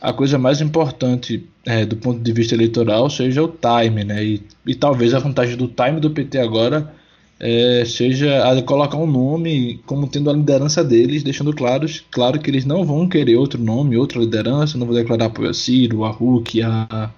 a 0.00 0.12
coisa 0.12 0.38
mais 0.38 0.60
importante 0.60 1.44
é, 1.66 1.84
do 1.84 1.96
ponto 1.96 2.20
de 2.20 2.32
vista 2.32 2.54
eleitoral 2.54 3.10
seja 3.10 3.42
o 3.42 3.48
time, 3.48 4.04
né? 4.04 4.24
E, 4.24 4.42
e 4.66 4.74
talvez 4.74 5.12
a 5.12 5.18
vantagem 5.18 5.56
do 5.56 5.68
time 5.68 6.00
do 6.00 6.10
PT 6.10 6.38
agora 6.38 6.92
é, 7.40 7.84
seja 7.84 8.50
a 8.50 8.62
colocar 8.62 8.96
um 8.96 9.06
nome 9.06 9.80
como 9.86 10.08
tendo 10.08 10.30
a 10.30 10.32
liderança 10.32 10.82
deles, 10.82 11.22
deixando 11.22 11.52
claros, 11.52 12.04
claro 12.10 12.40
que 12.40 12.50
eles 12.50 12.64
não 12.64 12.84
vão 12.84 13.08
querer 13.08 13.36
outro 13.36 13.62
nome, 13.62 13.96
outra 13.96 14.18
liderança, 14.18 14.78
não 14.78 14.86
vão 14.86 14.94
declarar 14.94 15.26
apoio 15.26 15.50
a 15.50 15.54
Ciro, 15.54 16.04
a 16.04 16.10
Hulk, 16.10 16.62
a 16.62 17.10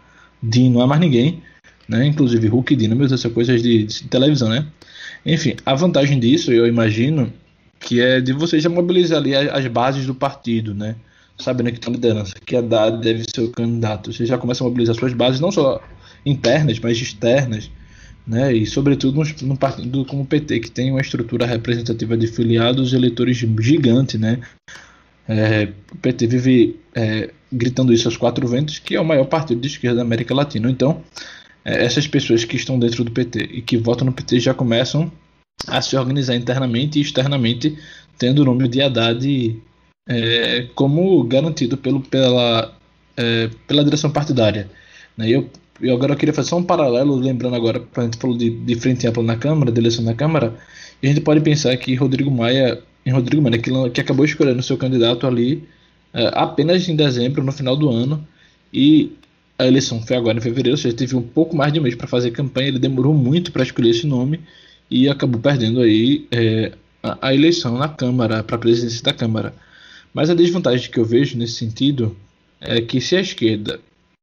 Dino, 0.43 0.81
a 0.81 0.87
mais 0.87 1.01
ninguém, 1.01 1.43
né? 1.89 2.07
Inclusive 2.07 2.49
Hulk 2.49 2.73
e 2.73 2.77
Dino, 2.77 2.97
meu 2.97 3.09
Deus, 3.09 3.25
coisas 3.27 3.63
de, 3.63 3.85
de 3.85 4.05
televisão, 4.09 4.49
né? 4.49 4.67
Enfim, 5.25 5.55
a 5.67 5.75
vantagem 5.75 6.19
disso, 6.19 6.53
eu 6.53 6.67
imagino, 6.67 7.33
que 7.79 8.01
é 8.01 8.21
de 8.21 8.33
você 8.33 8.59
já 8.61 8.69
mobilizar 8.69 9.19
ali 9.19 9.35
as 9.35 9.67
bases 9.67 10.07
do 10.07 10.15
partido, 10.15 10.75
né? 10.75 10.97
Sabendo 11.41 11.73
que 11.73 11.81
tem 11.81 11.93
liderança, 11.93 12.35
que 12.45 12.57
a 12.57 12.61
Haddad 12.61 13.01
deve 13.01 13.25
ser 13.33 13.43
o 13.43 13.51
candidato. 13.51 14.13
Você 14.13 14.27
já 14.27 14.39
começa 14.39 14.63
a 14.63 14.67
mobilizar 14.67 14.95
suas 14.95 15.13
bases, 15.13 15.41
não 15.41 15.51
só 15.51 15.83
internas, 16.25 16.79
mas 16.79 16.99
externas, 16.99 17.71
né? 18.27 18.53
e 18.53 18.67
sobretudo 18.67 19.23
num 19.43 19.57
partido 19.57 20.05
como 20.05 20.23
o 20.23 20.27
PT, 20.27 20.61
que 20.61 20.71
tem 20.71 20.91
uma 20.91 21.01
estrutura 21.01 21.47
representativa 21.47 22.17
de 22.17 22.27
filiados 22.27 22.93
e 22.93 22.97
eleitores 22.97 23.37
gigante. 23.37 24.19
Né? 24.19 24.41
É, 25.29 25.69
o 25.93 25.97
PT 25.97 26.27
vive 26.27 26.81
é, 26.95 27.31
gritando 27.53 27.93
isso 27.93 28.09
aos 28.09 28.17
quatro 28.17 28.47
ventos, 28.47 28.79
que 28.79 28.95
é 28.95 29.01
o 29.01 29.05
maior 29.05 29.25
partido 29.27 29.61
de 29.61 29.69
esquerda 29.69 29.97
da 29.97 30.03
América 30.03 30.35
Latina. 30.35 30.71
Então, 30.71 31.03
é, 31.65 31.85
essas 31.85 32.07
pessoas 32.07 32.45
que 32.45 32.57
estão 32.57 32.79
dentro 32.79 33.05
do 33.05 33.11
PT 33.11 33.39
e 33.53 33.63
que 33.63 33.77
votam 33.77 34.07
no 34.07 34.13
PT 34.13 34.41
já 34.41 34.55
começam 34.55 35.11
a 35.67 35.81
se 35.83 35.97
organizar 35.97 36.35
internamente 36.37 36.99
e 36.99 37.03
externamente, 37.03 37.77
tendo 38.19 38.43
o 38.43 38.45
nome 38.45 38.69
de 38.69 38.81
Haddad 38.81 39.61
é, 40.11 40.67
como 40.75 41.23
garantido 41.23 41.77
pelo, 41.77 42.01
pela, 42.01 42.75
é, 43.17 43.49
pela 43.69 43.85
direção 43.85 44.11
partidária. 44.11 44.69
Né? 45.17 45.31
Eu, 45.31 45.49
eu 45.81 45.95
agora 45.95 46.17
queria 46.17 46.35
fazer 46.35 46.49
só 46.49 46.57
um 46.57 46.65
paralelo, 46.65 47.15
lembrando 47.15 47.55
agora, 47.55 47.81
a 47.97 48.03
gente 48.03 48.19
falou 48.19 48.37
de, 48.37 48.51
de 48.51 48.75
frente 48.75 49.07
ampla 49.07 49.23
na 49.23 49.37
Câmara, 49.37 49.71
de 49.71 49.81
eleição 49.81 50.05
na 50.05 50.15
Câmara, 50.15 50.57
e 51.01 51.07
a 51.07 51.11
gente 51.11 51.21
pode 51.21 51.41
pensar 51.41 51.77
que 51.77 51.95
Rodrigo 51.95 52.31
Maia, 52.31 52.83
em 53.07 53.11
Rodrigo 53.11 53.41
Maia, 53.41 53.59
que, 53.59 53.71
que 53.91 54.01
acabou 54.01 54.25
escolhendo 54.25 54.61
seu 54.63 54.77
candidato 54.77 55.29
ali 55.29 55.63
é, 56.13 56.29
apenas 56.35 56.89
em 56.89 56.97
dezembro, 56.97 57.45
no 57.45 57.53
final 57.53 57.77
do 57.77 57.89
ano, 57.89 58.27
e 58.75 59.13
a 59.57 59.67
eleição 59.67 60.03
foi 60.03 60.17
agora 60.17 60.39
em 60.39 60.41
fevereiro, 60.41 60.73
ou 60.73 60.77
seja, 60.77 60.97
teve 60.97 61.15
um 61.15 61.23
pouco 61.23 61.57
mais 61.57 61.73
de 61.73 61.79
mês 61.79 61.95
para 61.95 62.09
fazer 62.09 62.33
campanha, 62.33 62.69
ele 62.69 62.79
demorou 62.81 63.15
muito 63.15 63.53
para 63.53 63.63
escolher 63.63 63.91
esse 63.91 64.07
nome 64.07 64.41
e 64.91 65.09
acabou 65.09 65.41
perdendo 65.41 65.81
aí 65.81 66.27
é, 66.33 66.73
a, 67.01 67.29
a, 67.29 67.35
eleição 67.35 67.79
na 67.79 67.89
Câmara, 67.89 68.43
para 68.43 68.57
a 68.57 68.59
presidência 68.59 69.03
da 69.05 69.13
Câmara. 69.13 69.55
Mas 70.13 70.29
a 70.29 70.35
desvantagem 70.35 70.91
que 70.91 70.99
eu 70.99 71.05
vejo 71.05 71.37
nesse 71.37 71.55
sentido 71.55 72.17
é 72.61 72.81
que 72.81 73.01
se 73.01 73.17
a 73.17 73.21
esquerda, 73.21 73.81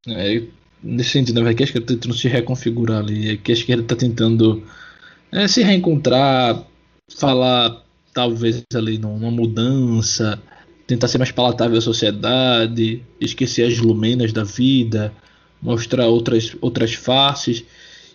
é, 0.07 0.43
nesse 0.83 1.11
sentido, 1.11 1.41
na 1.41 1.53
que 1.53 1.63
a 1.63 1.65
esquerda 1.65 1.85
está 1.85 1.95
tentando 1.95 2.15
se 2.15 2.27
reconfigurar 2.27 2.99
ali, 2.99 3.31
é 3.31 3.37
que 3.37 3.51
a 3.51 3.55
esquerda 3.55 3.83
está 3.83 3.95
tentando 3.95 4.63
é, 5.31 5.47
se 5.47 5.63
reencontrar, 5.63 6.63
falar 7.17 7.83
talvez 8.13 8.63
ali 8.73 8.97
numa 8.97 9.31
mudança, 9.31 10.41
tentar 10.85 11.07
ser 11.07 11.17
mais 11.17 11.31
palatável 11.31 11.77
à 11.77 11.81
sociedade, 11.81 13.03
esquecer 13.19 13.67
as 13.67 13.77
lumenas 13.77 14.33
da 14.33 14.43
vida, 14.43 15.13
mostrar 15.61 16.07
outras, 16.07 16.55
outras 16.61 16.93
faces. 16.93 17.63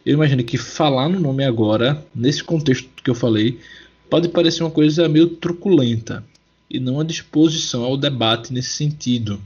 Eu 0.04 0.14
imagino 0.14 0.42
que 0.44 0.58
falar 0.58 1.08
no 1.08 1.20
nome 1.20 1.44
agora, 1.44 2.04
nesse 2.14 2.42
contexto 2.42 2.88
que 3.02 3.10
eu 3.10 3.14
falei, 3.14 3.60
pode 4.10 4.28
parecer 4.28 4.62
uma 4.62 4.70
coisa 4.70 5.08
meio 5.08 5.28
truculenta 5.28 6.24
e 6.72 6.80
não 6.80 6.98
a 6.98 7.04
disposição 7.04 7.84
ao 7.84 7.98
debate 7.98 8.50
nesse 8.50 8.70
sentido, 8.70 9.38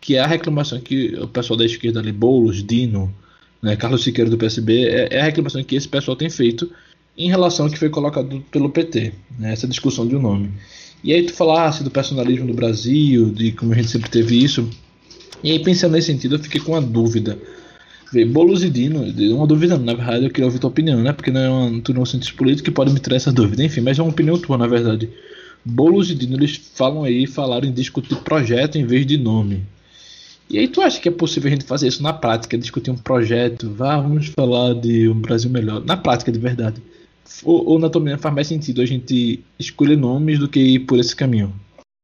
que 0.00 0.16
é 0.16 0.18
a 0.20 0.26
reclamação 0.26 0.80
que 0.80 1.14
o 1.14 1.28
pessoal 1.28 1.56
da 1.56 1.64
esquerda 1.64 2.00
ali, 2.00 2.10
Boulos, 2.10 2.64
Dino, 2.64 3.14
né, 3.62 3.76
Carlos 3.76 4.02
Siqueira 4.02 4.28
do 4.28 4.36
PSB, 4.36 4.88
é, 4.88 5.08
é, 5.12 5.20
a 5.20 5.24
reclamação 5.24 5.62
que 5.62 5.76
esse 5.76 5.86
pessoal 5.86 6.16
tem 6.16 6.28
feito 6.28 6.68
em 7.16 7.28
relação 7.28 7.66
ao 7.66 7.72
que 7.72 7.78
foi 7.78 7.88
colocado 7.88 8.44
pelo 8.50 8.68
PT, 8.68 9.12
né, 9.38 9.52
essa 9.52 9.68
discussão 9.68 10.08
de 10.08 10.16
um 10.16 10.20
nome. 10.20 10.50
E 11.04 11.12
aí 11.12 11.22
tu 11.24 11.32
falasse 11.32 11.84
do 11.84 11.90
personalismo 11.90 12.48
do 12.48 12.54
Brasil, 12.54 13.30
de 13.30 13.52
como 13.52 13.72
a 13.72 13.76
gente 13.76 13.88
sempre 13.88 14.10
teve 14.10 14.42
isso, 14.42 14.68
e 15.44 15.52
aí 15.52 15.60
pensando 15.60 15.92
nesse 15.92 16.08
sentido 16.08 16.34
eu 16.34 16.40
fiquei 16.40 16.60
com 16.60 16.72
uma 16.72 16.82
dúvida. 16.82 17.38
Boulos 18.30 18.62
e 18.62 18.68
Dino, 18.68 19.04
uma 19.34 19.46
dúvida 19.46 19.78
na 19.78 19.94
verdade 19.94 20.24
eu 20.24 20.30
queria 20.30 20.44
ouvir 20.46 20.58
tua 20.58 20.68
opinião, 20.68 21.00
né, 21.00 21.12
porque 21.12 21.30
não 21.30 21.68
é 21.68 21.80
tu 21.80 21.94
não 21.94 22.00
é 22.00 22.02
um 22.02 22.06
cientista 22.06 22.36
político 22.36 22.64
que 22.64 22.70
pode 22.72 22.92
me 22.92 22.98
trazer 22.98 23.16
essa 23.18 23.32
dúvida, 23.32 23.64
enfim, 23.64 23.80
mas 23.80 24.00
é 24.00 24.02
uma 24.02 24.10
opinião 24.10 24.36
tua 24.36 24.58
na 24.58 24.66
verdade. 24.66 25.08
Boulos 25.64 26.10
e 26.10 26.14
Dino 26.14 26.36
eles 26.36 26.56
falam 26.56 27.04
aí, 27.04 27.26
falaram 27.26 27.68
em 27.68 27.72
discutir 27.72 28.16
projeto 28.22 28.76
em 28.76 28.84
vez 28.84 29.06
de 29.06 29.16
nome. 29.16 29.64
E 30.50 30.58
aí 30.58 30.68
tu 30.68 30.82
acha 30.82 31.00
que 31.00 31.08
é 31.08 31.12
possível 31.12 31.48
a 31.48 31.52
gente 31.52 31.64
fazer 31.64 31.88
isso 31.88 32.02
na 32.02 32.12
prática, 32.12 32.58
discutir 32.58 32.90
um 32.90 32.96
projeto, 32.96 33.70
vamos 33.70 34.28
falar 34.28 34.74
de 34.74 35.08
um 35.08 35.20
Brasil 35.20 35.50
melhor, 35.50 35.84
na 35.84 35.96
prática 35.96 36.30
de 36.30 36.38
verdade? 36.38 36.82
Ou, 37.44 37.70
ou 37.70 37.78
na 37.78 37.88
tua 37.88 38.18
faz 38.18 38.34
mais 38.34 38.46
sentido 38.48 38.82
a 38.82 38.86
gente 38.86 39.42
escolher 39.58 39.96
nomes 39.96 40.38
do 40.38 40.48
que 40.48 40.60
ir 40.60 40.80
por 40.80 40.98
esse 40.98 41.14
caminho? 41.14 41.52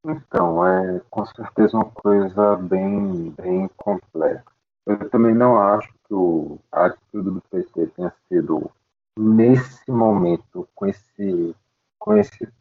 Então, 0.05 0.65
é 0.65 1.01
com 1.09 1.25
certeza 1.25 1.75
uma 1.75 1.85
coisa 1.85 2.55
bem, 2.55 3.33
bem 3.37 3.69
complexa. 3.75 4.43
Eu 4.87 5.09
também 5.09 5.35
não 5.35 5.57
acho 5.57 5.89
que 6.07 6.13
o, 6.13 6.57
a 6.71 6.85
atitude 6.85 7.29
do 7.29 7.43
PT 7.51 7.87
tenha 7.95 8.11
sido, 8.27 8.71
nesse 9.17 9.91
momento, 9.91 10.67
com 10.73 10.87
esse 10.87 11.53
com 12.09 12.17
esse 12.17 12.51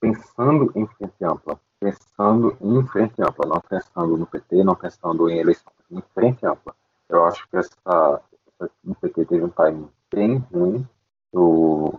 pensando 0.00 0.72
em 0.74 0.84
frente 0.84 1.24
ampla, 1.24 1.60
pensando 1.78 2.56
em 2.60 2.84
frente 2.88 3.22
ampla, 3.22 3.46
não 3.46 3.60
pensando 3.60 4.16
no 4.16 4.26
PT, 4.26 4.64
não 4.64 4.74
pensando 4.74 5.30
em 5.30 5.38
eleição, 5.38 5.72
em 5.92 6.02
frente 6.12 6.44
ampla. 6.44 6.74
Eu 7.08 7.24
acho 7.24 7.48
que 7.48 7.56
essa, 7.56 8.20
essa 8.60 8.70
o 8.84 8.94
PT 8.96 9.26
teve 9.26 9.44
um 9.44 9.48
timing 9.48 9.88
bem 10.12 10.38
ruim. 10.52 10.84
Eu, 11.32 11.94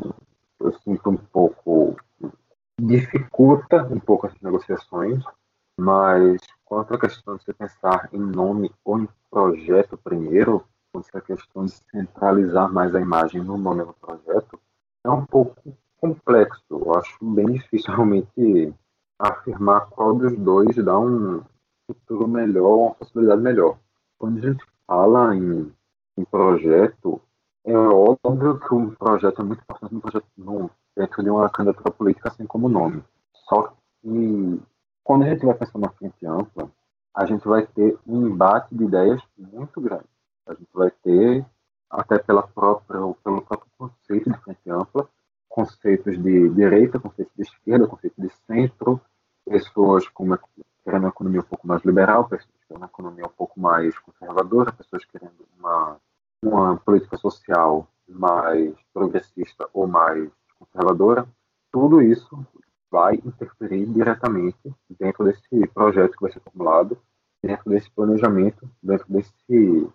eu 0.60 0.74
sinto 0.80 1.12
um 1.12 1.16
pouco 1.16 1.96
dificulta 2.78 3.88
um 3.90 4.00
pouco 4.02 4.28
as 4.28 4.34
negociações, 4.42 5.24
mas 5.80 6.42
quanto 6.66 6.94
à 6.94 7.00
questão 7.00 7.38
de 7.38 7.44
você 7.46 7.54
pensar 7.54 8.10
em 8.12 8.20
nome 8.20 8.70
ou 8.84 9.00
em 9.00 9.08
projeto 9.32 9.98
primeiro, 9.98 10.62
quanto 10.92 11.08
à 11.16 11.22
questão 11.22 11.64
de 11.64 11.72
centralizar 11.90 12.70
mais 12.70 12.94
a 12.94 13.00
imagem 13.00 13.42
no 13.42 13.58
nome 13.58 13.86
do 13.86 13.94
projeto, 13.94 14.60
é 15.06 15.10
um 15.10 15.26
pouco 15.26 15.74
complexo. 16.14 16.64
Eu 16.70 16.96
acho 16.96 17.18
bem 17.22 17.46
difícil 17.46 17.92
realmente 17.94 18.74
afirmar 19.18 19.88
qual 19.90 20.16
dos 20.16 20.38
dois 20.38 20.76
dá 20.76 21.00
um 21.00 21.42
futuro 21.88 22.28
melhor, 22.28 22.78
uma 22.78 22.96
possibilidade 22.96 23.42
melhor. 23.42 23.78
Quando 24.18 24.38
a 24.38 24.42
gente 24.42 24.66
fala 24.86 25.36
em, 25.36 25.72
em 26.18 26.26
projeto, 26.26 27.22
é 27.64 27.78
óbvio 27.78 28.60
que 28.60 28.74
um 28.74 28.92
projeto 28.92 29.42
é 29.42 29.46
muito 29.46 29.62
importante 29.62 29.96
um 29.96 30.00
projeto 30.00 30.28
no, 30.38 30.70
dentro 30.96 31.24
de 31.24 31.30
uma 31.30 31.50
candidatura 31.50 31.92
política, 31.92 32.30
assim 32.30 32.46
como 32.46 32.68
o 32.68 32.70
nome. 32.70 33.04
Só 33.48 33.74
que 34.02 34.62
quando 35.04 35.24
a 35.24 35.30
gente 35.30 35.46
vai 35.46 35.56
pensar 35.56 35.80
na 35.80 35.90
frente 35.90 36.26
ampla, 36.26 36.70
a 37.16 37.26
gente 37.26 37.48
vai 37.48 37.66
ter 37.66 37.98
um 38.06 38.28
embate 38.28 38.76
de 38.76 38.84
ideias 38.84 39.22
muito 39.38 39.80
grande. 39.80 40.06
A 40.46 40.54
gente 40.54 40.70
vai 40.74 40.92
ter, 40.92 41.46
até 41.90 42.20
pela 42.20 42.44
própria, 42.44 43.00
pelo 43.24 43.42
próprio 43.42 43.72
conceito 43.78 44.30
de 44.30 44.38
frente 44.40 44.70
ampla, 44.70 45.10
conceitos 45.50 46.22
de 46.22 46.50
direita, 46.50 47.00
conceitos 47.00 47.34
de 47.36 47.44
esquerda, 47.44 47.88
conceitos 47.88 48.24
de 48.24 48.30
centro, 48.46 49.00
pessoas 49.46 50.08
com 50.10 50.24
uma, 50.24 50.40
querendo 50.84 51.04
uma 51.04 51.10
economia 51.10 51.42
um 51.42 51.44
pouco 51.44 51.68
mais 51.68 51.84
liberal, 51.84 52.28
pessoas 52.28 52.54
querendo 52.68 52.82
uma 52.82 52.88
economia 52.88 53.26
um 53.26 53.36
pouco 53.38 53.60
mais 53.60 53.98
conservadora, 54.00 54.72
pessoas 54.72 55.06
querendo 55.06 55.48
uma, 55.58 55.98
uma 56.44 56.78
política 56.78 57.18
social 57.18 57.88
mais 58.08 58.74
progressista 58.94 59.68
ou 59.74 59.88
mais 59.88 60.30
conservadora. 60.60 61.28
Tudo 61.72 62.02
isso 62.02 62.46
vai 62.92 63.16
interferir 63.16 63.86
diretamente 63.88 64.74
dentro 65.00 65.26
desse 65.26 65.68
projeto 65.74 66.14
que 66.14 66.22
vai 66.22 66.32
ser 66.32 66.40
formulado, 66.40 66.98
dentro 67.44 67.70
desse 67.70 67.90
planejamento, 67.92 68.70
dentro 68.82 69.06
desse 69.10 69.90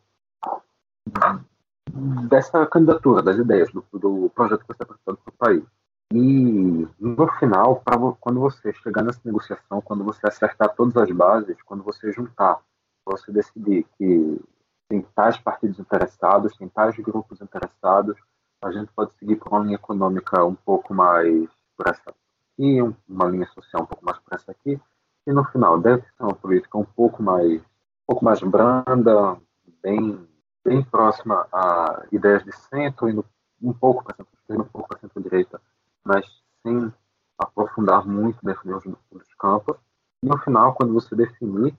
dessa 2.29 2.67
candidatura, 2.67 3.23
das 3.23 3.37
ideias, 3.37 3.71
do, 3.73 3.85
do 3.93 4.31
projeto 4.35 4.65
que 4.65 4.73
está 4.73 4.85
apresentando 4.85 5.19
para 5.19 5.31
o 5.31 5.39
país. 5.39 5.65
E 6.13 6.89
no 6.99 7.29
final, 7.39 7.81
pra, 7.85 7.97
quando 8.21 8.41
você 8.41 8.73
chegar 8.75 9.03
nessa 9.03 9.21
negociação, 9.25 9.81
quando 9.81 10.03
você 10.03 10.27
acertar 10.27 10.75
todas 10.75 10.97
as 10.97 11.11
bases, 11.11 11.57
quando 11.65 11.85
você 11.85 12.11
juntar, 12.13 12.59
você 13.05 13.31
decidir 13.31 13.87
que 13.97 14.41
tem 14.89 15.03
tais 15.15 15.39
partidos 15.39 15.79
interessados, 15.79 16.57
tem 16.57 16.69
tais 16.69 16.97
grupos 16.97 17.41
interessados, 17.41 18.17
a 18.63 18.73
gente 18.73 18.91
pode 18.93 19.13
seguir 19.15 19.37
por 19.37 19.49
uma 19.53 19.61
linha 19.61 19.77
econômica 19.77 20.45
um 20.45 20.55
pouco 20.55 20.93
mais 20.93 21.49
por 21.77 21.87
essa 21.87 22.03
aqui, 22.11 22.81
uma 23.09 23.27
linha 23.27 23.47
social 23.47 23.83
um 23.83 23.87
pouco 23.87 24.05
mais 24.05 24.19
por 24.19 24.35
essa 24.35 24.51
aqui, 24.51 24.81
e 25.27 25.33
no 25.33 25.45
final 25.45 25.79
deve 25.79 26.03
ser 26.03 26.23
uma 26.23 26.35
política 26.35 26.77
um 26.77 26.85
pouco 26.85 27.23
mais, 27.23 27.61
um 27.61 28.07
pouco 28.09 28.25
mais 28.25 28.41
branda, 28.43 29.39
bem, 29.81 30.29
bem 30.65 30.83
próxima 30.83 31.47
a 31.53 32.05
ideias 32.13 32.45
de 32.45 32.53
centro, 32.53 33.09
indo 33.09 33.25
um 33.63 33.73
pouco 33.73 34.05
para 34.05 34.17
centro-esquerda, 34.17 34.63
um 34.63 34.67
pouco 34.67 34.89
para 34.89 34.99
centro-direita, 34.99 35.61
mas 36.05 36.27
sem 36.63 36.93
aprofundar 37.39 38.07
muito 38.07 38.39
dentro 38.45 38.63
dos, 38.69 38.85
dos 39.11 39.35
campos. 39.39 39.77
E 40.23 40.29
no 40.29 40.39
final, 40.39 40.75
quando 40.75 40.93
você 40.93 41.15
definir 41.15 41.75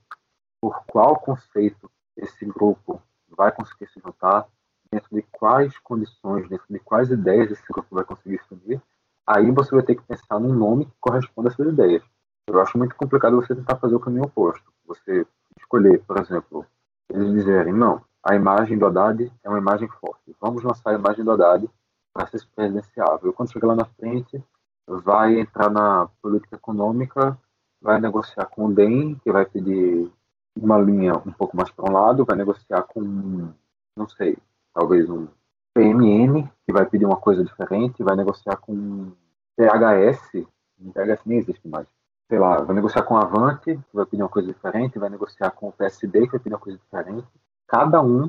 por 0.60 0.84
qual 0.86 1.18
conceito 1.18 1.90
esse 2.16 2.44
grupo 2.44 3.00
vai 3.28 3.50
conseguir 3.52 3.88
se 3.88 4.00
juntar, 4.00 4.46
dentro 4.90 5.08
de 5.10 5.22
quais 5.30 5.76
condições, 5.78 6.48
dentro 6.48 6.66
de 6.68 6.78
quais 6.78 7.10
ideias 7.10 7.50
esse 7.50 7.66
grupo 7.72 7.94
vai 7.94 8.04
conseguir 8.04 8.40
se 8.46 8.54
unir, 8.54 8.80
aí 9.26 9.50
você 9.50 9.74
vai 9.74 9.82
ter 9.82 9.94
que 9.94 10.02
pensar 10.02 10.38
num 10.38 10.52
nome 10.52 10.84
que 10.84 10.92
corresponda 11.00 11.48
a 11.48 11.52
essas 11.52 11.66
ideias. 11.66 12.02
Eu 12.46 12.60
acho 12.60 12.76
muito 12.76 12.94
complicado 12.94 13.36
você 13.36 13.54
tentar 13.54 13.76
fazer 13.76 13.94
o 13.94 14.00
caminho 14.00 14.24
oposto. 14.24 14.70
Você 14.86 15.26
escolher, 15.58 16.02
por 16.04 16.18
exemplo, 16.18 16.66
eles 17.08 17.32
dizerem, 17.32 17.72
não, 17.72 18.04
a 18.24 18.34
imagem 18.34 18.78
do 18.78 18.86
Haddad 18.86 19.32
é 19.42 19.48
uma 19.48 19.58
imagem 19.58 19.88
forte. 19.88 20.34
Vamos 20.40 20.62
lançar 20.62 20.90
a 20.90 20.98
imagem 20.98 21.24
do 21.24 21.32
Haddad 21.32 21.68
para 22.12 22.26
ser 22.26 22.44
presidenciável. 22.54 23.32
Quando 23.32 23.52
chegar 23.52 23.68
lá 23.68 23.74
na 23.74 23.84
frente, 23.84 24.42
vai 24.86 25.40
entrar 25.40 25.70
na 25.70 26.08
política 26.20 26.56
econômica, 26.56 27.38
vai 27.80 28.00
negociar 28.00 28.46
com 28.46 28.66
o 28.66 28.72
DEM, 28.72 29.16
que 29.16 29.32
vai 29.32 29.44
pedir 29.44 30.10
uma 30.56 30.78
linha 30.78 31.14
um 31.14 31.32
pouco 31.32 31.56
mais 31.56 31.70
para 31.70 31.90
um 31.90 31.92
lado, 31.92 32.24
vai 32.24 32.36
negociar 32.36 32.82
com, 32.82 33.52
não 33.96 34.08
sei, 34.08 34.36
talvez 34.74 35.08
um 35.08 35.26
PMN, 35.74 36.48
que 36.66 36.72
vai 36.72 36.86
pedir 36.86 37.06
uma 37.06 37.16
coisa 37.16 37.42
diferente, 37.42 38.02
vai 38.02 38.14
negociar 38.14 38.56
com 38.56 39.12
PHS, 39.56 40.46
PHS 40.92 41.22
nem 41.24 41.38
existe 41.38 41.66
mais, 41.66 41.86
sei 42.28 42.38
lá, 42.38 42.62
vai 42.62 42.74
negociar 42.74 43.02
com 43.02 43.16
a 43.16 43.22
Avante, 43.22 43.76
que 43.76 43.96
vai 43.96 44.04
pedir 44.04 44.22
uma 44.22 44.28
coisa 44.28 44.48
diferente, 44.48 44.98
vai 44.98 45.08
negociar 45.08 45.50
com 45.52 45.68
o 45.68 45.72
PSD, 45.72 46.26
que 46.26 46.32
vai 46.32 46.40
pedir 46.40 46.54
uma 46.54 46.60
coisa 46.60 46.78
diferente. 46.78 47.26
Cada 47.72 48.02
um 48.02 48.28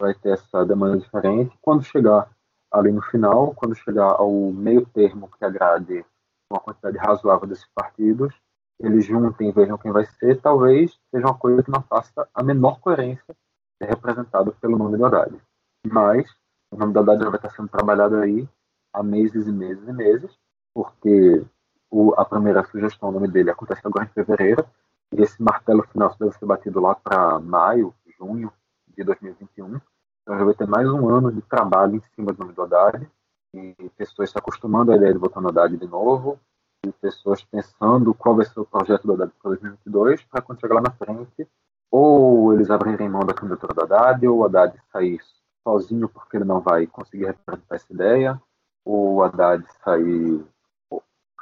vai 0.00 0.14
ter 0.14 0.34
essa 0.34 0.64
demanda 0.64 0.96
diferente. 0.96 1.58
Quando 1.60 1.82
chegar 1.82 2.30
ali 2.70 2.92
no 2.92 3.02
final, 3.02 3.52
quando 3.52 3.74
chegar 3.74 4.12
ao 4.12 4.30
meio 4.52 4.86
termo 4.86 5.28
que 5.36 5.44
agrade 5.44 6.06
uma 6.48 6.60
quantidade 6.60 6.96
razoável 6.98 7.48
desses 7.48 7.66
partidos, 7.74 8.32
eles 8.78 9.04
juntem 9.04 9.48
e 9.48 9.52
vejam 9.52 9.76
quem 9.78 9.90
vai 9.90 10.06
ser, 10.06 10.40
talvez 10.40 10.96
seja 11.10 11.26
uma 11.26 11.36
coisa 11.36 11.60
que 11.60 11.72
não 11.72 11.82
faça 11.82 12.28
a 12.32 12.40
menor 12.44 12.78
coerência 12.78 13.34
ser 13.82 13.88
representado 13.88 14.52
pelo 14.60 14.78
nome 14.78 14.96
do 14.96 15.04
Haddad. 15.04 15.36
Mas 15.84 16.32
o 16.70 16.76
nome 16.76 16.92
do 16.92 17.00
Haddad 17.00 17.18
já 17.20 17.30
vai 17.30 17.38
estar 17.38 17.50
sendo 17.50 17.68
trabalhado 17.68 18.14
aí 18.18 18.48
há 18.92 19.02
meses 19.02 19.48
e 19.48 19.52
meses 19.52 19.88
e 19.88 19.92
meses, 19.92 20.38
porque 20.72 21.44
o, 21.90 22.14
a 22.16 22.24
primeira 22.24 22.62
sugestão, 22.66 23.08
o 23.08 23.12
nome 23.12 23.26
dele, 23.26 23.50
acontece 23.50 23.82
agora 23.84 24.04
em 24.04 24.14
fevereiro, 24.14 24.64
e 25.12 25.20
esse 25.20 25.42
martelo 25.42 25.82
final 25.82 26.14
deve 26.16 26.38
ser 26.38 26.46
batido 26.46 26.80
lá 26.80 26.94
para 26.94 27.40
maio, 27.40 27.92
junho 28.16 28.52
de 28.96 29.04
2021. 29.04 29.80
Então 30.22 30.38
já 30.38 30.44
vai 30.44 30.54
ter 30.54 30.66
mais 30.66 30.88
um 30.88 31.08
ano 31.08 31.30
de 31.30 31.42
trabalho 31.42 31.96
em 31.96 32.02
cima 32.14 32.32
do 32.32 32.38
nome 32.38 32.52
do 32.52 32.62
Haddad, 32.62 33.08
e 33.54 33.74
pessoas 33.96 34.30
se 34.30 34.38
acostumando 34.38 34.92
à 34.92 34.96
ideia 34.96 35.12
de 35.12 35.18
votar 35.18 35.42
no 35.42 35.48
Haddad 35.48 35.76
de 35.76 35.86
novo, 35.86 36.38
e 36.84 36.92
pessoas 36.92 37.42
pensando 37.44 38.14
qual 38.14 38.36
vai 38.36 38.44
ser 38.44 38.58
o 38.60 38.64
projeto 38.64 39.06
do 39.06 39.12
Haddad 39.12 39.32
para 39.40 39.50
2022, 39.50 40.24
para 40.24 40.42
quando 40.42 40.60
chegar 40.60 40.76
lá 40.76 40.80
na 40.80 40.90
frente, 40.90 41.48
ou 41.90 42.52
eles 42.52 42.70
abrirem 42.70 43.08
mão 43.08 43.24
da 43.24 43.34
candidatura 43.34 43.74
do 43.74 43.82
Haddad, 43.82 44.26
ou 44.26 44.38
o 44.38 44.44
Haddad 44.44 44.76
sair 44.92 45.20
sozinho 45.62 46.08
porque 46.08 46.36
ele 46.36 46.44
não 46.44 46.60
vai 46.60 46.86
conseguir 46.86 47.26
representar 47.26 47.76
essa 47.76 47.92
ideia, 47.92 48.40
ou 48.84 49.16
o 49.16 49.22
Haddad 49.22 49.64
sair 49.84 50.44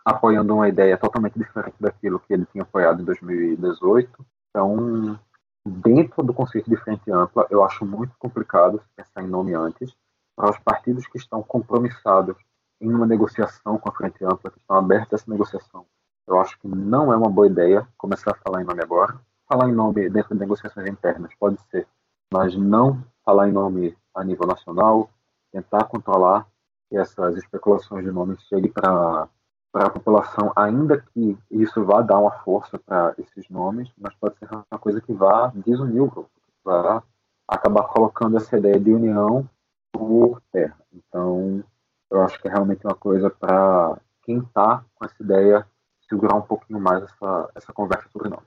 apoiando 0.05 0.55
uma 0.55 0.69
ideia 0.69 0.99
totalmente 0.99 1.39
diferente 1.39 1.77
daquilo 1.79 2.21
que 2.21 2.33
ele 2.33 2.47
tinha 2.47 2.63
apoiado 2.63 3.03
em 3.03 3.05
2018. 3.05 4.27
Então, 4.51 5.19
dentro 5.65 6.23
do 6.23 6.35
conceito 6.35 6.69
de 6.69 6.77
frente 6.77 7.11
ampla, 7.11 7.47
eu 7.51 7.65
acho 7.65 7.85
muito 7.85 8.15
complicado 8.19 8.83
pensar 8.97 9.23
em 9.23 9.29
nome 9.29 9.55
antes. 9.55 9.95
Para 10.35 10.51
os 10.51 10.59
partidos 10.59 11.07
que 11.07 11.19
estão 11.19 11.43
compromissados 11.43 12.37
em 12.81 12.93
uma 12.93 13.07
negociação 13.07 13.79
com 13.79 13.89
a 13.89 13.93
frente 13.93 14.25
ampla, 14.25 14.51
que 14.51 14.59
estão 14.59 14.77
abertos 14.77 15.13
a 15.13 15.17
essa 15.17 15.31
negociação, 15.31 15.87
eu 16.27 16.41
acho 16.41 16.59
que 16.59 16.69
não 16.69 17.13
é 17.13 17.17
uma 17.17 17.29
boa 17.29 17.47
ideia 17.47 17.87
começar 17.97 18.33
a 18.33 18.35
falar 18.35 18.63
em 18.63 18.65
nome 18.65 18.83
agora. 18.83 19.21
Falar 19.49 19.69
em 19.69 19.75
nome 19.75 20.09
dentro 20.09 20.35
de 20.35 20.41
negociações 20.41 20.89
internas 20.89 21.33
pode 21.39 21.61
ser, 21.71 21.87
mas 22.33 22.57
não 22.57 23.05
falar 23.25 23.49
em 23.49 23.53
nome 23.53 23.97
a 24.15 24.25
nível 24.25 24.47
nacional, 24.47 25.11
tentar 25.53 25.85
controlar 25.85 26.47
que 26.89 26.97
essas 26.97 27.37
especulações 27.37 28.05
de 28.05 28.11
nomes 28.11 28.41
cheguem 28.45 28.71
para 28.71 29.29
para 29.73 29.87
a 29.87 29.91
população, 29.91 30.53
ainda 30.55 30.99
que 31.01 31.37
isso 31.51 31.83
vá 31.83 32.03
dar 32.03 32.19
uma 32.19 32.31
força 32.31 32.79
para 32.79 33.15
esses 33.19 33.49
nomes, 33.49 33.91
mas 33.99 34.15
pode 34.17 34.39
ser 34.39 34.49
uma 34.53 34.79
coisa 34.79 35.01
que 35.01 35.13
vá 35.15 35.51
desunir 35.55 36.03
o 36.03 36.11
grupo, 36.11 36.31
vá 36.63 37.03
acabar 37.49 37.85
colocando 37.85 38.37
essa 38.37 38.59
ideia 38.59 38.79
de 38.79 38.93
união 38.93 39.49
por 39.91 40.43
terra. 40.53 40.77
Então, 40.93 41.65
eu 42.11 42.23
acho 42.23 42.41
que 42.41 42.49
é 42.49 42.51
realmente 42.51 42.87
uma 42.87 42.95
coisa 42.95 43.31
para 43.31 43.99
quem 44.23 44.39
está 44.39 44.85
com 44.95 45.05
essa 45.07 45.23
ideia 45.23 45.67
segurar 46.09 46.37
um 46.37 46.43
pouquinho 46.43 46.79
mais 46.79 47.03
essa, 47.03 47.51
essa 47.55 47.73
conversa 47.73 48.07
sobre 48.13 48.29
nome. 48.29 48.43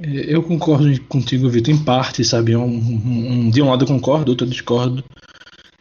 É, 0.00 0.34
eu 0.34 0.42
concordo 0.42 0.84
contigo, 1.06 1.48
Vitor, 1.48 1.74
em 1.74 1.84
parte, 1.84 2.22
sabe? 2.22 2.54
Um, 2.54 2.64
um, 2.66 3.50
de 3.50 3.62
um 3.62 3.70
lado 3.70 3.84
eu 3.84 3.88
concordo, 3.88 4.30
outro 4.30 4.46
eu 4.46 4.50
discordo. 4.50 5.02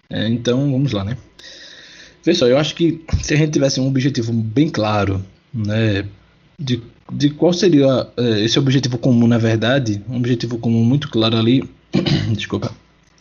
É, 0.09 0.27
então, 0.27 0.71
vamos 0.71 0.93
lá, 0.93 1.03
né? 1.03 1.17
Pessoal, 2.27 2.51
eu 2.51 2.57
acho 2.57 2.75
que 2.75 3.01
se 3.21 3.33
a 3.33 3.37
gente 3.37 3.53
tivesse 3.53 3.79
um 3.79 3.87
objetivo 3.87 4.33
bem 4.33 4.67
claro, 4.67 5.23
né, 5.53 6.03
de, 6.59 6.83
de 7.09 7.29
qual 7.29 7.53
seria 7.53 8.05
é, 8.17 8.41
esse 8.43 8.59
objetivo 8.59 8.97
comum, 8.97 9.27
na 9.27 9.37
verdade, 9.37 10.03
um 10.09 10.17
objetivo 10.17 10.57
comum 10.57 10.83
muito 10.83 11.07
claro 11.07 11.37
ali, 11.37 11.63
desculpa, 12.35 12.75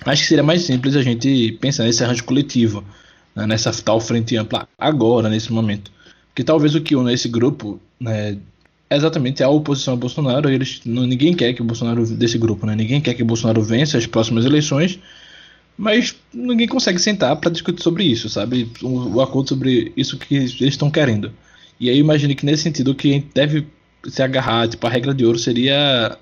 acho 0.04 0.22
que 0.22 0.28
seria 0.28 0.42
mais 0.42 0.62
simples 0.62 0.96
a 0.96 1.02
gente 1.02 1.56
pensar 1.60 1.84
nesse 1.84 2.02
arranjo 2.02 2.24
coletivo, 2.24 2.82
né, 3.32 3.46
nessa 3.46 3.70
tal 3.80 4.00
frente 4.00 4.36
ampla 4.36 4.68
agora, 4.76 5.28
nesse 5.28 5.52
momento. 5.52 5.92
Que 6.34 6.42
talvez 6.42 6.74
o 6.74 6.80
que 6.80 6.96
une 6.96 7.14
esse 7.14 7.28
grupo 7.28 7.80
né, 8.00 8.36
é 8.90 8.96
exatamente 8.96 9.40
a 9.40 9.48
oposição 9.48 9.94
a 9.94 9.96
Bolsonaro. 9.96 10.50
Eles, 10.50 10.80
ninguém 10.84 11.32
quer 11.32 11.52
que 11.52 11.62
o 11.62 11.64
Bolsonaro 11.64 12.04
desse 12.08 12.38
grupo, 12.38 12.66
né? 12.66 12.74
Ninguém 12.74 13.00
quer 13.00 13.14
que 13.14 13.22
o 13.22 13.26
Bolsonaro 13.26 13.62
vença 13.62 13.96
as 13.96 14.04
próximas 14.04 14.44
eleições 14.44 14.98
mas 15.76 16.16
ninguém 16.32 16.66
consegue 16.66 16.98
sentar 16.98 17.36
para 17.36 17.50
discutir 17.50 17.82
sobre 17.82 18.04
isso, 18.04 18.28
sabe? 18.28 18.70
O, 18.82 19.16
o, 19.16 19.20
acordo 19.20 19.50
sobre 19.50 19.92
isso 19.96 20.16
que 20.16 20.34
eles 20.34 20.60
estão 20.60 20.90
querendo. 20.90 21.32
E 21.78 21.90
aí 21.90 21.98
imagine 21.98 22.34
que 22.34 22.46
nesse 22.46 22.62
sentido 22.62 22.94
que 22.94 23.10
a 23.10 23.12
gente 23.12 23.28
deve 23.34 23.66
se 24.08 24.22
agarrar, 24.22 24.68
tipo, 24.68 24.86
a 24.86 24.90
regra 24.90 25.12
de 25.12 25.24
ouro 25.26 25.38
seria 25.38 26.16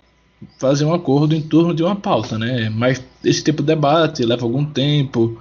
fazer 0.58 0.84
um 0.84 0.92
acordo 0.92 1.34
em 1.34 1.40
torno 1.40 1.72
de 1.72 1.82
uma 1.82 1.94
pauta, 1.94 2.38
né? 2.38 2.68
Mas 2.68 3.02
esse 3.24 3.42
tipo 3.42 3.62
de 3.62 3.68
debate 3.68 4.24
leva 4.24 4.44
algum 4.44 4.64
tempo. 4.64 5.40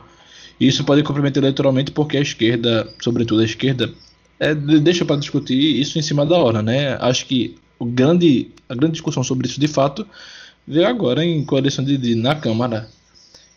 E 0.60 0.68
isso 0.68 0.84
pode 0.84 1.04
comprometer 1.04 1.42
eleitoralmente 1.42 1.92
porque 1.92 2.18
a 2.18 2.22
esquerda, 2.22 2.88
sobretudo 3.02 3.42
a 3.42 3.46
esquerda, 3.46 3.92
é, 4.40 4.54
deixa 4.54 5.04
para 5.04 5.16
discutir 5.16 5.58
isso 5.58 5.98
em 5.98 6.02
cima 6.02 6.26
da 6.26 6.38
hora, 6.38 6.62
né? 6.62 6.96
Acho 7.00 7.26
que 7.26 7.56
o 7.80 7.86
grande, 7.86 8.52
a 8.70 8.76
grande 8.76 8.94
discussão 8.94 9.24
sobre 9.24 9.48
isso 9.48 9.60
de 9.60 9.68
fato 9.68 10.06
veio 10.68 10.88
agora 10.88 11.26
em 11.26 11.44
coalição 11.44 11.84
de, 11.84 11.98
de 11.98 12.16
na 12.16 12.36
Câmara 12.36 12.90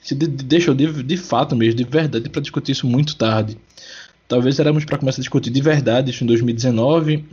se 0.06 0.14
deixou 0.14 0.72
de, 0.72 1.02
de 1.02 1.16
fato 1.16 1.56
mesmo, 1.56 1.74
de 1.74 1.84
verdade, 1.84 2.30
para 2.30 2.40
discutir 2.40 2.72
isso 2.72 2.86
muito 2.86 3.16
tarde. 3.16 3.58
Talvez 4.28 4.58
éramos 4.60 4.84
para 4.84 4.98
começar 4.98 5.20
a 5.20 5.22
discutir 5.22 5.50
de 5.50 5.60
verdade 5.60 6.12
isso 6.12 6.22
em 6.22 6.26
2019, 6.28 7.24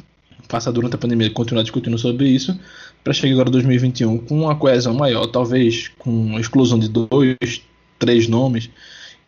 passar 0.47 0.71
durante 0.71 0.95
a 0.95 0.97
pandemia 0.97 1.30
continuar 1.30 1.61
discutindo 1.61 1.97
sobre 1.99 2.28
isso, 2.28 2.57
para 3.03 3.13
chegar 3.13 3.34
agora 3.34 3.49
em 3.49 3.51
2021 3.51 4.17
com 4.19 4.41
uma 4.41 4.55
coesão 4.55 4.93
maior, 4.95 5.28
talvez 5.28 5.91
com 5.99 6.36
a 6.36 6.39
exclusão 6.39 6.80
de 6.80 6.89
dois, 6.89 7.61
três 7.99 8.28
nomes, 8.28 8.69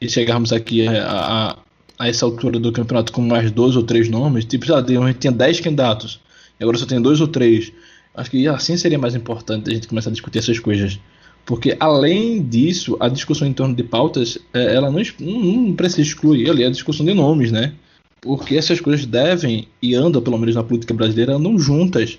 e 0.02 0.10
chegarmos 0.10 0.52
aqui 0.52 0.88
a, 0.88 1.04
a, 1.04 1.58
a 2.00 2.08
essa 2.08 2.26
altura 2.26 2.60
do 2.60 2.72
campeonato 2.72 3.12
com 3.12 3.22
mais 3.22 3.52
dois 3.52 3.76
ou 3.76 3.84
três 3.84 4.10
nomes, 4.10 4.44
tipo, 4.46 4.66
já 4.66 4.80
a 4.80 4.82
gente 4.82 5.20
tinha 5.20 5.32
dez 5.32 5.60
candidatos, 5.60 6.20
e 6.60 6.64
agora 6.64 6.78
só 6.78 6.86
tem 6.88 7.00
dois 7.00 7.22
ou 7.22 7.28
três. 7.28 7.72
Acho 8.16 8.32
que 8.32 8.48
assim 8.48 8.76
seria 8.76 8.98
mais 8.98 9.14
importante 9.14 9.70
a 9.70 9.74
gente 9.74 9.88
começar 9.88 10.10
a 10.10 10.14
discutir 10.14 10.40
essas 10.40 10.58
coisas. 10.58 11.00
Porque, 11.46 11.78
além 11.80 12.42
disso, 12.42 12.98
a 13.00 13.08
discussão 13.08 13.48
em 13.48 13.54
torno 13.54 13.76
de 13.76 13.84
pautas, 13.84 14.38
é, 14.52 14.76
ela 14.76 14.90
não, 14.90 15.02
não 15.20 15.74
precisa 15.74 16.02
excluir 16.02 16.50
ali 16.50 16.64
a 16.66 16.70
discussão 16.70 17.06
de 17.06 17.14
nomes, 17.14 17.52
né? 17.52 17.74
Porque 18.20 18.58
essas 18.58 18.82
coisas 18.82 19.06
devem, 19.06 19.68
e 19.80 19.94
andam, 19.94 20.22
pelo 20.22 20.40
menos 20.40 20.56
na 20.56 20.64
política 20.64 20.94
brasileira, 20.94 21.36
andam 21.36 21.60
juntas. 21.60 22.18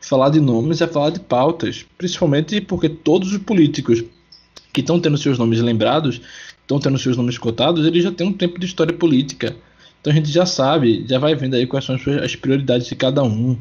Falar 0.00 0.30
de 0.30 0.40
nomes 0.40 0.80
é 0.80 0.88
falar 0.88 1.10
de 1.10 1.20
pautas. 1.20 1.86
Principalmente 1.96 2.60
porque 2.60 2.88
todos 2.88 3.32
os 3.32 3.38
políticos 3.38 4.02
que 4.72 4.80
estão 4.80 4.98
tendo 4.98 5.16
seus 5.16 5.38
nomes 5.38 5.60
lembrados, 5.60 6.20
estão 6.60 6.80
tendo 6.80 6.98
seus 6.98 7.16
nomes 7.16 7.38
cotados, 7.38 7.86
eles 7.86 8.02
já 8.02 8.10
têm 8.10 8.26
um 8.26 8.32
tempo 8.32 8.58
de 8.58 8.66
história 8.66 8.92
política. 8.92 9.54
Então 10.00 10.12
a 10.12 10.16
gente 10.16 10.30
já 10.30 10.44
sabe, 10.44 11.06
já 11.08 11.18
vai 11.18 11.36
vendo 11.36 11.54
aí 11.54 11.66
quais 11.66 11.84
são 11.84 11.96
as 12.22 12.34
prioridades 12.34 12.88
de 12.88 12.96
cada 12.96 13.22
um. 13.22 13.56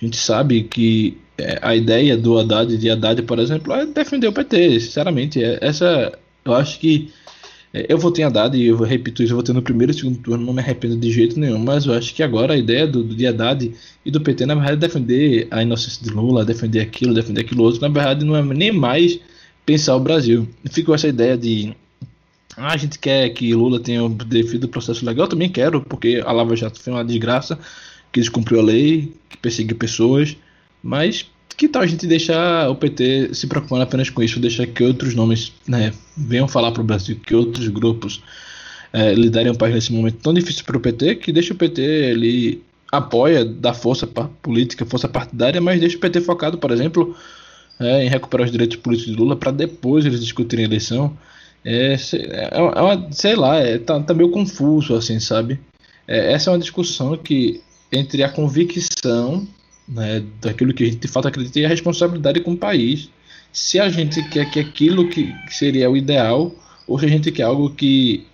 A 0.00 0.04
gente 0.04 0.16
sabe 0.16 0.64
que 0.64 1.18
é, 1.38 1.58
a 1.62 1.74
ideia 1.74 2.16
do 2.16 2.38
Haddad, 2.38 2.76
de 2.76 2.90
Haddad, 2.90 3.22
por 3.22 3.38
exemplo, 3.38 3.72
é 3.72 3.86
defender 3.86 4.28
o 4.28 4.32
PT, 4.32 4.80
sinceramente. 4.80 5.42
É, 5.42 5.58
essa, 5.60 6.16
eu 6.44 6.54
acho 6.54 6.78
que 6.78 7.10
é, 7.72 7.86
eu 7.88 7.98
votei 7.98 8.24
em 8.24 8.26
Haddad 8.26 8.56
e 8.56 8.66
eu 8.66 8.76
repito 8.76 9.22
isso, 9.22 9.32
eu 9.32 9.36
votei 9.36 9.54
no 9.54 9.60
primeiro 9.60 9.90
e 9.92 9.94
segundo 9.94 10.18
turno, 10.18 10.46
não 10.46 10.52
me 10.52 10.60
arrependo 10.60 10.96
de 10.96 11.10
jeito 11.10 11.38
nenhum, 11.38 11.58
mas 11.58 11.86
eu 11.86 11.92
acho 11.92 12.14
que 12.14 12.22
agora 12.22 12.54
a 12.54 12.56
ideia 12.56 12.86
do, 12.86 13.02
do 13.02 13.14
de 13.14 13.26
Haddad 13.26 13.72
e 14.04 14.10
do 14.10 14.20
PT, 14.20 14.46
na 14.46 14.54
verdade, 14.54 14.76
é 14.76 14.76
defender 14.76 15.48
a 15.50 15.62
inocência 15.62 16.02
de 16.02 16.10
Lula, 16.10 16.44
defender 16.44 16.80
aquilo, 16.80 17.12
defender 17.12 17.40
aquilo 17.40 17.64
outro, 17.64 17.80
na 17.80 17.88
verdade, 17.88 18.24
não 18.24 18.36
é 18.36 18.42
nem 18.42 18.72
mais 18.72 19.18
pensar 19.66 19.96
o 19.96 20.00
Brasil. 20.00 20.48
Ficou 20.70 20.94
essa 20.94 21.08
ideia 21.08 21.36
de 21.36 21.74
ah, 22.56 22.72
a 22.72 22.76
gente 22.76 22.98
quer 22.98 23.28
que 23.30 23.52
Lula 23.54 23.80
tenha 23.80 24.04
o 24.04 24.08
devido 24.08 24.68
processo 24.68 25.04
legal, 25.04 25.26
eu 25.26 25.30
também 25.30 25.48
quero, 25.48 25.80
porque 25.80 26.22
a 26.24 26.30
Lava 26.30 26.54
Jato 26.54 26.80
foi 26.80 26.92
uma 26.92 27.04
desgraça, 27.04 27.58
que 28.14 28.20
descumpriu 28.20 28.60
a 28.60 28.62
lei, 28.62 29.12
que 29.28 29.36
perseguiu 29.36 29.76
pessoas, 29.76 30.36
mas 30.80 31.26
que 31.56 31.66
tal 31.66 31.82
a 31.82 31.86
gente 31.86 32.06
deixar 32.06 32.70
o 32.70 32.76
PT 32.76 33.34
se 33.34 33.48
preocupando 33.48 33.82
apenas 33.82 34.08
com 34.08 34.22
isso, 34.22 34.38
deixar 34.38 34.66
que 34.68 34.84
outros 34.84 35.16
nomes 35.16 35.52
né, 35.66 35.92
venham 36.16 36.46
falar 36.46 36.70
para 36.70 36.80
o 36.80 36.84
Brasil, 36.84 37.16
que 37.16 37.34
outros 37.34 37.66
grupos 37.66 38.22
é, 38.92 39.12
liderem 39.14 39.50
o 39.50 39.56
país 39.56 39.74
nesse 39.74 39.92
momento 39.92 40.18
tão 40.22 40.32
difícil 40.32 40.64
para 40.64 40.76
o 40.76 40.80
PT, 40.80 41.16
que 41.16 41.32
deixa 41.32 41.52
o 41.52 41.56
PT 41.56 41.82
ele 41.82 42.62
apoia, 42.92 43.44
dá 43.44 43.74
força 43.74 44.06
para 44.06 44.28
política, 44.40 44.86
força 44.86 45.08
partidária, 45.08 45.60
mas 45.60 45.80
deixa 45.80 45.96
o 45.96 46.00
PT 46.00 46.20
focado, 46.20 46.56
por 46.56 46.70
exemplo, 46.70 47.16
é, 47.80 48.04
em 48.04 48.08
recuperar 48.08 48.46
os 48.46 48.52
direitos 48.52 48.76
políticos 48.76 49.12
de 49.12 49.20
Lula 49.20 49.34
para 49.34 49.50
depois 49.50 50.06
eles 50.06 50.20
discutirem 50.20 50.64
a 50.64 50.68
eleição. 50.68 51.18
É, 51.64 51.94
é, 51.94 52.50
é 52.52 52.60
uma, 52.60 53.10
sei 53.10 53.34
lá, 53.34 53.58
é, 53.58 53.76
tá, 53.78 53.98
tá 53.98 54.14
meio 54.14 54.30
confuso, 54.30 54.94
assim, 54.94 55.18
sabe? 55.18 55.58
É, 56.06 56.32
essa 56.32 56.50
é 56.50 56.52
uma 56.52 56.60
discussão 56.60 57.16
que 57.16 57.60
entre 57.94 58.22
a 58.22 58.28
convicção 58.28 59.46
né, 59.88 60.22
daquilo 60.40 60.74
que 60.74 60.82
a 60.82 60.86
gente 60.86 60.98
de 60.98 61.08
fato 61.08 61.28
acredita 61.28 61.60
e 61.60 61.64
a 61.64 61.68
responsabilidade 61.68 62.40
com 62.40 62.52
o 62.52 62.56
país. 62.56 63.10
Se 63.52 63.78
a 63.78 63.88
gente 63.88 64.22
quer 64.30 64.50
que 64.50 64.58
aquilo 64.58 65.08
que 65.08 65.32
seria 65.48 65.88
o 65.90 65.96
ideal, 65.96 66.52
ou 66.86 66.98
se 66.98 67.06
a 67.06 67.08
gente 67.08 67.30
quer 67.30 67.44
algo 67.44 67.70
que, 67.70 68.26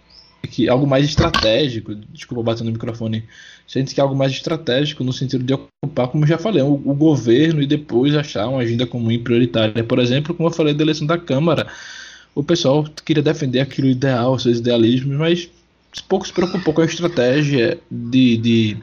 que 0.50 0.68
algo 0.68 0.86
mais 0.86 1.04
estratégico, 1.04 1.94
desculpa 1.94 2.42
bater 2.42 2.64
no 2.64 2.72
microfone, 2.72 3.24
se 3.66 3.78
a 3.78 3.80
gente 3.80 3.94
quer 3.94 4.00
algo 4.00 4.16
mais 4.16 4.32
estratégico 4.32 5.04
no 5.04 5.12
sentido 5.12 5.44
de 5.44 5.52
ocupar, 5.52 6.08
como 6.08 6.26
já 6.26 6.38
falei, 6.38 6.62
o, 6.62 6.72
o 6.72 6.94
governo 6.94 7.62
e 7.62 7.66
depois 7.66 8.14
achar 8.16 8.48
uma 8.48 8.60
agenda 8.60 8.86
comum 8.86 9.12
e 9.12 9.18
prioritária. 9.18 9.84
Por 9.84 9.98
exemplo, 9.98 10.34
como 10.34 10.48
eu 10.48 10.52
falei 10.52 10.72
da 10.72 10.82
eleição 10.82 11.06
da 11.06 11.18
Câmara, 11.18 11.66
o 12.34 12.42
pessoal 12.42 12.84
queria 13.04 13.22
defender 13.22 13.60
aquilo 13.60 13.88
ideal, 13.88 14.38
seus 14.38 14.58
idealismos, 14.58 15.16
mas 15.16 15.50
pouco 16.08 16.26
se 16.26 16.32
preocupou 16.32 16.72
com 16.72 16.80
a 16.80 16.84
estratégia 16.84 17.78
de, 17.90 18.36
de 18.38 18.76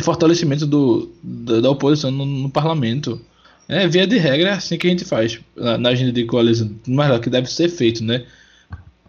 de 0.00 0.04
fortalecimento 0.04 0.66
do, 0.66 1.10
da, 1.22 1.60
da 1.60 1.70
oposição 1.70 2.10
no, 2.10 2.24
no, 2.24 2.50
parlamento. 2.50 3.20
É, 3.68 3.86
via 3.86 4.06
de 4.06 4.18
regra, 4.18 4.48
é 4.48 4.52
assim 4.52 4.76
que 4.76 4.86
a 4.86 4.90
gente 4.90 5.04
faz 5.04 5.38
na, 5.54 5.78
na 5.78 5.88
agenda 5.90 6.10
de 6.10 6.24
coalizão, 6.24 6.70
mas 6.88 7.20
que 7.20 7.30
deve 7.30 7.48
ser 7.48 7.68
feito, 7.68 8.02
né? 8.02 8.24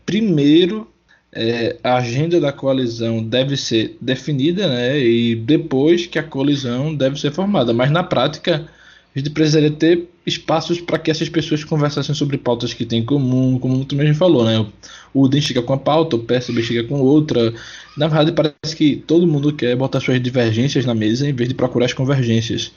Primeiro, 0.06 0.88
é, 1.34 1.78
a 1.84 1.96
agenda 1.96 2.39
da 2.39 2.52
coalizão 2.52 3.24
deve 3.24 3.58
ser 3.58 3.98
definida, 4.00 4.68
né? 4.68 5.00
E 5.00 5.36
depois 5.36 6.06
que 6.06 6.20
a 6.20 6.24
coalizão 6.24 6.94
deve 6.94 7.20
ser 7.20 7.32
formada. 7.32 7.74
Mas 7.74 7.89
na 7.89 8.04
prática, 8.04 8.68
a 9.14 9.20
gente 9.20 9.30
precisaria 9.30 9.72
ter 9.72 10.07
espaços 10.26 10.80
para 10.80 10.97
que 10.97 11.12
essas 11.12 11.28
pessoas 11.28 11.64
conversassem 11.64 12.16
sobre 12.16 12.38
pautas 12.38 12.74
que 12.74 12.86
têm 12.86 12.99
em 12.99 13.05
comum, 13.05 13.59
como 13.59 13.84
tu 13.84 13.95
mesmo 13.95 14.16
falou, 14.16 14.45
né? 14.45 14.66
O 15.14 15.24
UDEM 15.24 15.41
chega 15.41 15.62
com 15.62 15.74
a 15.74 15.78
pauta, 15.78 16.16
o 16.16 16.20
PSB 16.20 16.64
chega 16.64 16.84
com 16.86 17.01
outra. 17.01 17.53
Na 17.97 18.07
verdade, 18.07 18.32
parece 18.32 18.76
que 18.76 18.95
todo 18.95 19.28
mundo 19.28 19.51
quer 19.51 19.76
botar 19.76 19.99
suas 19.99 20.22
divergências 20.22 20.86
na 20.86 20.93
mesa 20.93 21.28
em 21.28 21.34
vez 21.34 21.49
de 21.49 21.55
procurar 21.55 21.88
as 21.88 21.93
convergências. 21.93 22.72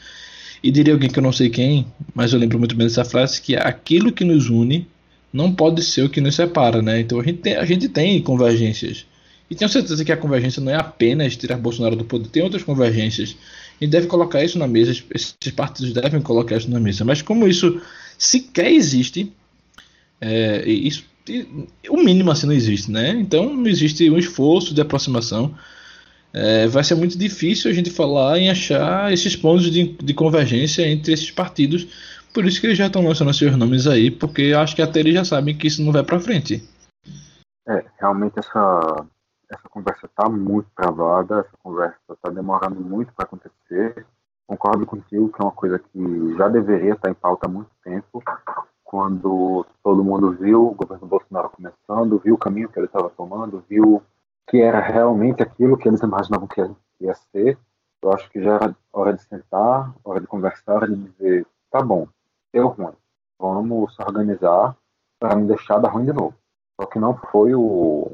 E 0.63 0.71
diria 0.71 0.95
alguém 0.95 1.09
que 1.09 1.19
eu 1.19 1.23
não 1.23 1.33
sei 1.33 1.51
quem, 1.51 1.87
mas 2.13 2.33
eu 2.33 2.39
lembro 2.39 2.59
muito 2.59 2.75
bem 2.75 2.87
dessa 2.87 3.05
frase, 3.05 3.41
que 3.41 3.55
aquilo 3.55 4.11
que 4.11 4.25
nos 4.25 4.49
une 4.49 4.89
não 5.33 5.53
pode 5.55 5.83
ser 5.83 6.03
o 6.03 6.09
que 6.09 6.21
nos 6.21 6.35
separa, 6.35 6.83
né? 6.83 7.01
Então 7.01 7.21
a 7.21 7.23
gente 7.23 7.39
tem, 7.39 7.55
a 7.55 7.65
gente 7.65 7.89
tem 7.89 8.21
convergências. 8.21 9.07
E 9.51 9.55
tenho 9.55 9.69
certeza 9.69 10.05
que 10.05 10.11
a 10.11 10.17
convergência 10.17 10.63
não 10.63 10.73
é 10.73 10.77
apenas 10.77 11.37
tirar 11.37 11.59
Bolsonaro 11.59 11.95
do 11.95 12.05
poder, 12.05 12.29
tem 12.29 12.43
outras 12.43 12.63
convergências 12.63 13.37
deve 13.87 14.07
colocar 14.07 14.43
isso 14.43 14.59
na 14.59 14.67
mesa, 14.67 14.93
esses 15.15 15.35
partidos 15.55 15.93
devem 15.93 16.21
colocar 16.21 16.57
isso 16.57 16.71
na 16.71 16.81
mesa. 16.81 17.05
Mas 17.05 17.23
como 17.23 17.47
isso 17.47 17.81
sequer 18.19 18.71
existe, 18.71 19.33
é, 20.21 20.69
isso, 20.69 21.05
o 21.89 21.97
mínimo 21.97 22.31
assim 22.31 22.47
não 22.47 22.53
existe, 22.53 22.91
né? 22.91 23.11
Então 23.11 23.55
não 23.55 23.67
existe 23.67 24.09
um 24.11 24.19
esforço 24.19 24.75
de 24.75 24.81
aproximação. 24.81 25.55
É, 26.33 26.67
vai 26.67 26.83
ser 26.83 26.97
muito 26.97 27.17
difícil 27.17 27.71
a 27.71 27.75
gente 27.75 27.91
falar 27.91 28.39
em 28.39 28.51
achar 28.51 29.13
esses 29.13 29.37
pontos 29.37 29.71
de, 29.71 29.93
de 29.93 30.15
convergência 30.15 30.87
entre 30.87 31.13
esses 31.13 31.31
partidos. 31.31 31.87
Por 32.33 32.45
isso 32.45 32.61
que 32.61 32.67
eles 32.67 32.79
já 32.79 32.89
estão 32.89 33.07
lançando 33.07 33.33
seus 33.33 33.57
nomes 33.57 33.87
aí, 33.87 34.11
porque 34.11 34.53
acho 34.53 34.75
que 34.75 34.83
até 34.83 34.99
eles 35.01 35.15
já 35.15 35.25
sabem 35.25 35.57
que 35.57 35.69
isso 35.69 35.83
não 35.83 35.93
vai 35.93 36.03
para 36.03 36.19
frente. 36.19 36.63
É, 37.69 37.85
realmente 37.99 38.39
essa 38.39 39.07
essa 39.55 39.69
conversa 39.69 40.07
está 40.07 40.29
muito 40.29 40.69
travada, 40.77 41.41
essa 41.41 41.57
conversa 41.63 41.97
está 42.11 42.31
demorando 42.31 42.81
muito 42.81 43.13
para 43.15 43.25
acontecer. 43.25 44.07
Concordo 44.47 44.85
contigo 44.85 45.31
que 45.31 45.41
é 45.41 45.45
uma 45.45 45.53
coisa 45.53 45.79
que 45.79 46.37
já 46.37 46.49
deveria 46.49 46.95
estar 46.95 47.11
em 47.11 47.15
pauta 47.15 47.47
há 47.47 47.49
muito 47.49 47.71
tempo, 47.83 48.23
quando 48.83 49.67
todo 49.83 50.05
mundo 50.05 50.33
viu 50.33 50.69
o 50.69 50.75
governo 50.75 51.07
Bolsonaro 51.07 51.51
começando, 51.51 52.21
viu 52.23 52.35
o 52.35 52.39
caminho 52.39 52.69
que 52.69 52.79
ele 52.79 52.87
estava 52.87 53.11
tomando, 53.11 53.65
viu 53.69 54.03
que 54.47 54.61
era 54.61 54.81
realmente 54.81 55.43
aquilo 55.43 55.77
que 55.79 55.89
eles 55.89 56.01
imaginavam 56.01 56.47
que 56.47 56.61
ia 57.01 57.15
ser. 57.15 57.59
Eu 58.03 58.13
acho 58.13 58.31
que 58.31 58.43
já 58.43 58.57
era 58.57 58.77
hora 58.93 59.15
de 59.15 59.23
sentar, 59.23 59.95
hora 60.05 60.21
de 60.21 60.27
conversar, 60.27 60.75
hora 60.75 60.89
de 60.89 60.97
dizer: 60.97 61.47
tá 61.71 61.83
bom, 61.83 62.07
deu 62.53 62.69
ruim, 62.69 62.93
vamos 63.39 63.97
se 63.97 64.03
organizar 64.03 64.77
para 65.19 65.35
não 65.35 65.47
deixar 65.47 65.79
dar 65.79 65.89
ruim 65.89 66.05
de 66.05 66.13
novo. 66.13 66.35
Só 66.79 66.87
que 66.87 66.99
não 66.99 67.17
foi 67.17 67.55
o, 67.55 68.13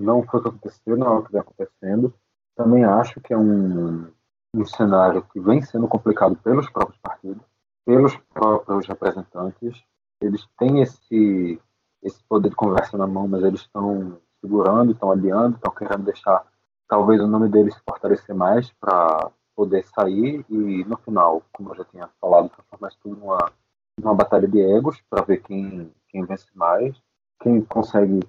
não 0.00 0.22
foi 0.22 0.40
o 0.40 0.42
que 0.42 0.48
aconteceu, 0.48 0.96
não 0.96 1.06
é 1.06 1.18
o 1.18 1.22
que 1.22 1.32
vem 1.32 1.40
acontecendo. 1.40 2.14
Também 2.56 2.84
acho 2.84 3.20
que 3.20 3.32
é 3.32 3.38
um, 3.38 4.06
um 4.54 4.66
cenário 4.66 5.22
que 5.32 5.40
vem 5.40 5.62
sendo 5.62 5.88
complicado 5.88 6.36
pelos 6.36 6.68
próprios 6.70 6.98
partidos, 7.00 7.42
pelos 7.84 8.16
próprios 8.32 8.86
representantes. 8.86 9.82
Eles 10.20 10.46
têm 10.58 10.82
esse, 10.82 11.60
esse 12.02 12.22
poder 12.24 12.50
de 12.50 12.56
conversa 12.56 12.96
na 12.96 13.06
mão, 13.06 13.26
mas 13.26 13.42
eles 13.42 13.60
estão 13.60 14.18
segurando, 14.40 14.92
estão 14.92 15.10
adiando, 15.10 15.56
estão 15.56 15.72
querendo 15.72 16.04
deixar 16.04 16.44
talvez 16.88 17.20
o 17.20 17.26
nome 17.26 17.48
deles 17.48 17.74
se 17.74 17.80
fortalecer 17.80 18.34
mais 18.34 18.72
para 18.80 19.30
poder 19.54 19.84
sair 19.84 20.44
e 20.48 20.84
no 20.84 20.96
final, 20.96 21.42
como 21.52 21.70
eu 21.70 21.76
já 21.76 21.84
tinha 21.84 22.08
falado, 22.20 22.48
transformar 22.48 22.90
tudo 23.02 23.16
numa, 23.16 23.52
numa 23.98 24.14
batalha 24.14 24.48
de 24.48 24.60
egos 24.60 25.00
para 25.08 25.22
ver 25.22 25.42
quem, 25.42 25.92
quem 26.08 26.24
vence 26.24 26.46
mais, 26.54 27.00
quem 27.40 27.60
consegue 27.60 28.20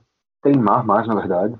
teimar 0.42 0.86
mais, 0.86 1.08
na 1.08 1.16
verdade, 1.16 1.56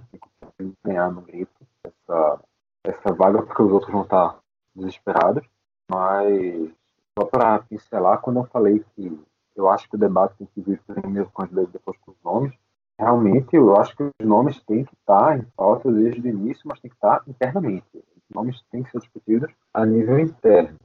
ganhar 0.84 1.12
no 1.12 1.22
grito 1.22 1.52
essa, 1.84 2.40
essa 2.84 3.14
vaga, 3.14 3.42
porque 3.42 3.62
os 3.62 3.72
outros 3.72 3.92
vão 3.92 4.04
estar 4.04 4.38
desesperados. 4.76 5.46
Mas, 5.90 6.72
só 7.18 7.26
para 7.26 7.60
pincelar, 7.60 8.20
quando 8.22 8.40
eu 8.40 8.46
falei 8.46 8.84
que 8.96 9.20
eu 9.56 9.70
acho 9.70 9.90
que 9.90 9.96
o 9.96 10.00
debate 10.00 10.36
tem 10.38 10.48
que 10.48 10.62
vir 10.62 10.82
primeiro 10.88 11.30
com 11.34 11.44
as 11.44 11.52
leis 11.52 11.70
depois 11.70 11.98
com 12.00 12.12
os 12.12 12.18
nomes, 12.24 12.54
realmente 12.98 13.56
eu 13.56 13.76
acho 13.78 13.96
que 13.96 14.04
os 14.04 14.28
nomes 14.28 14.62
têm 14.64 14.86
que 14.86 14.94
estar 14.94 15.38
em 15.38 15.44
pauta 15.56 15.92
desde 15.92 16.22
o 16.22 16.28
início, 16.28 16.64
mas 16.66 16.80
tem 16.80 16.90
que 16.90 16.96
estar 16.96 17.22
internamente. 17.28 17.86
Os 17.96 18.36
nomes 18.36 18.62
têm 18.72 18.84
que 18.84 18.92
ser 18.92 19.00
discutidos 19.00 19.52
a 19.74 19.86
nível 19.86 20.20
interno. 20.20 20.78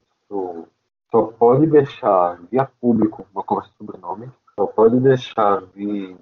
Só 1.11 1.23
pode 1.23 1.67
deixar 1.69 2.41
via 2.51 2.69
público 2.81 3.27
uma 3.33 3.45
conversa 3.45 3.71
sobre 3.79 3.97
nome, 3.99 4.29
só 4.59 4.67
pode 4.67 4.99
deixar 4.99 5.63
via 5.67 6.17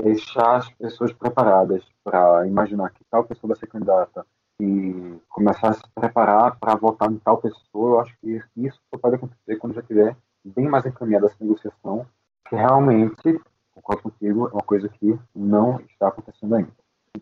deixar 0.00 0.56
as 0.56 0.70
pessoas 0.70 1.12
preparadas 1.12 1.84
para 2.02 2.46
imaginar 2.46 2.90
que 2.90 3.04
tal 3.10 3.24
pessoa 3.24 3.48
vai 3.48 3.56
ser 3.58 3.66
candidata 3.66 4.26
e 4.60 5.20
começar 5.28 5.70
a 5.70 5.72
se 5.74 5.82
preparar 5.94 6.58
para 6.58 6.76
votar 6.76 7.10
em 7.10 7.18
tal 7.18 7.38
pessoa, 7.38 7.90
eu 7.90 8.00
acho 8.00 8.16
que 8.20 8.40
isso 8.56 8.80
só 8.90 8.98
pode 8.98 9.16
acontecer 9.16 9.56
quando 9.56 9.74
já 9.74 9.82
tiver 9.82 10.16
bem 10.44 10.68
mais 10.68 10.86
encaminhada 10.86 11.26
essa 11.26 11.36
negociação, 11.40 12.06
que 12.48 12.56
realmente, 12.56 13.40
concordo 13.74 14.02
contigo, 14.02 14.48
é 14.48 14.52
uma 14.52 14.62
coisa 14.62 14.88
que 14.88 15.18
não 15.34 15.80
está 15.80 16.08
acontecendo 16.08 16.54
ainda. 16.54 16.72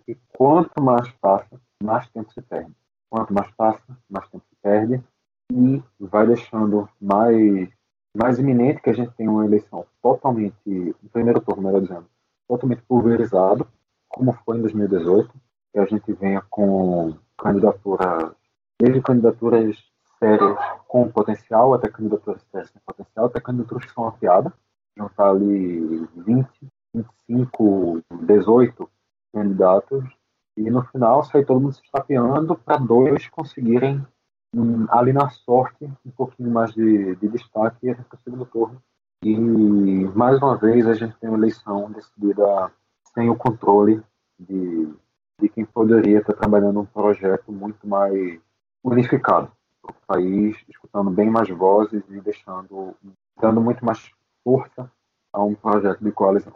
E 0.07 0.14
quanto 0.37 0.83
mais 0.83 1.11
passa, 1.12 1.61
mais 1.83 2.09
tempo 2.11 2.33
se 2.33 2.41
perde. 2.43 2.73
Quanto 3.09 3.33
mais 3.33 3.51
passa, 3.53 3.83
mais 4.09 4.29
tempo 4.29 4.45
se 4.49 4.57
perde 4.62 5.03
e 5.53 5.83
vai 5.99 6.27
deixando 6.27 6.89
mais, 7.01 7.68
mais 8.16 8.39
iminente 8.39 8.81
que 8.81 8.91
a 8.91 8.95
gente 8.95 9.12
tenha 9.12 9.31
uma 9.31 9.45
eleição 9.45 9.85
totalmente, 10.01 10.55
no 10.66 11.09
primeiro 11.11 11.41
turno, 11.41 11.62
melhor 11.62 11.81
dizendo, 11.81 12.07
totalmente 12.51 12.82
pulverizado, 12.82 13.64
como 14.09 14.32
foi 14.44 14.59
em 14.59 14.62
2018, 14.62 15.32
que 15.72 15.78
a 15.78 15.86
gente 15.86 16.12
venha 16.14 16.42
com 16.51 17.16
candidaturas, 17.38 18.32
desde 18.80 19.01
candidaturas 19.01 19.78
sérias 20.18 20.59
com 20.88 21.09
potencial, 21.09 21.72
até 21.72 21.88
candidaturas 21.88 22.42
sérias 22.51 22.70
sem 22.70 22.82
potencial, 22.84 23.26
até 23.26 23.40
candidaturas 23.40 23.84
que 23.84 23.92
são 23.92 24.09
afiadas, 24.09 24.53
juntar 24.98 25.30
ali 25.30 26.05
20, 26.16 26.48
25, 26.92 28.03
18 28.26 28.90
candidatos, 29.32 30.05
e 30.57 30.68
no 30.68 30.82
final 30.86 31.22
sair 31.22 31.46
todo 31.46 31.61
mundo 31.61 31.72
se 31.72 31.82
estapeando 31.84 32.57
para 32.57 32.78
dois 32.78 33.28
conseguirem 33.28 34.05
um, 34.53 34.86
ali 34.90 35.12
na 35.12 35.30
sorte, 35.30 35.84
um 35.84 36.11
pouquinho 36.11 36.51
mais 36.51 36.74
de, 36.74 37.14
de 37.14 37.28
destaque 37.28 37.86
e 37.86 37.90
a 37.90 37.94
gente 37.94 38.07
para 38.07 38.18
o 38.18 38.22
segundo 38.22 38.44
turno. 38.44 38.82
E, 39.23 39.37
mais 40.14 40.39
uma 40.39 40.57
vez, 40.57 40.87
a 40.87 40.95
gente 40.95 41.14
tem 41.21 41.29
uma 41.29 41.39
eleição 41.39 41.91
decidida 41.91 42.71
sem 43.12 43.29
o 43.29 43.37
controle 43.37 44.01
de, 44.39 44.89
de 45.39 45.49
quem 45.51 45.64
poderia 45.64 46.21
estar 46.21 46.33
trabalhando 46.33 46.81
um 46.81 46.87
projeto 46.87 47.53
muito 47.53 47.87
mais 47.87 48.41
unificado 48.83 49.53
para 49.83 49.91
o 49.91 49.95
país, 50.07 50.57
escutando 50.71 51.11
bem 51.11 51.29
mais 51.29 51.51
vozes 51.51 52.03
e 52.09 52.21
deixando, 52.21 52.97
dando 53.39 53.61
muito 53.61 53.85
mais 53.85 54.11
força 54.43 54.91
a 55.33 55.45
um 55.45 55.55
projeto 55.55 56.03
de 56.03 56.11
coalizão. 56.12 56.55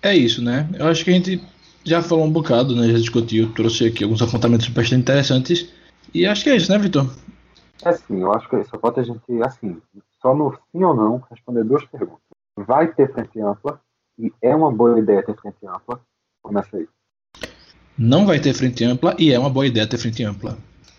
É 0.00 0.14
isso, 0.14 0.40
né? 0.42 0.68
Eu 0.78 0.86
acho 0.86 1.04
que 1.04 1.10
a 1.10 1.14
gente 1.14 1.44
já 1.84 2.00
falou 2.00 2.24
um 2.24 2.32
bocado, 2.32 2.76
né? 2.76 2.86
Já 2.86 2.98
discutiu, 2.98 3.52
trouxe 3.52 3.88
aqui 3.88 4.04
alguns 4.04 4.22
apontamentos 4.22 4.68
bastante 4.68 5.02
interessantes. 5.02 5.72
E 6.14 6.24
acho 6.24 6.44
que 6.44 6.50
é 6.50 6.56
isso, 6.56 6.70
né, 6.70 6.78
Vitor? 6.78 7.12
É 7.84 7.92
sim, 7.92 8.20
eu 8.20 8.32
acho 8.32 8.48
que 8.48 8.62
só 8.64 8.78
falta 8.78 9.00
a 9.00 9.04
gente, 9.04 9.20
assim, 9.42 9.80
só 10.20 10.34
no 10.34 10.56
sim 10.70 10.82
ou 10.84 10.94
não, 10.94 11.18
responder 11.30 11.64
duas 11.64 11.84
perguntas. 11.86 12.20
Vai 12.56 12.92
ter 12.92 13.12
frente 13.12 13.40
ampla? 13.40 13.80
E 14.18 14.32
é 14.42 14.54
uma 14.54 14.70
boa 14.70 14.98
ideia 14.98 15.22
ter 15.22 15.36
frente 15.36 15.66
ampla? 15.66 16.00
Começa 16.42 16.76
aí. 16.76 16.88
Não 17.98 18.26
vai 18.26 18.40
ter 18.40 18.54
frente 18.54 18.84
ampla 18.84 19.14
e 19.18 19.32
é 19.32 19.38
uma 19.38 19.50
boa 19.50 19.66
ideia 19.66 19.88
ter 19.88 19.98
frente 19.98 20.22
ampla. 20.24 20.56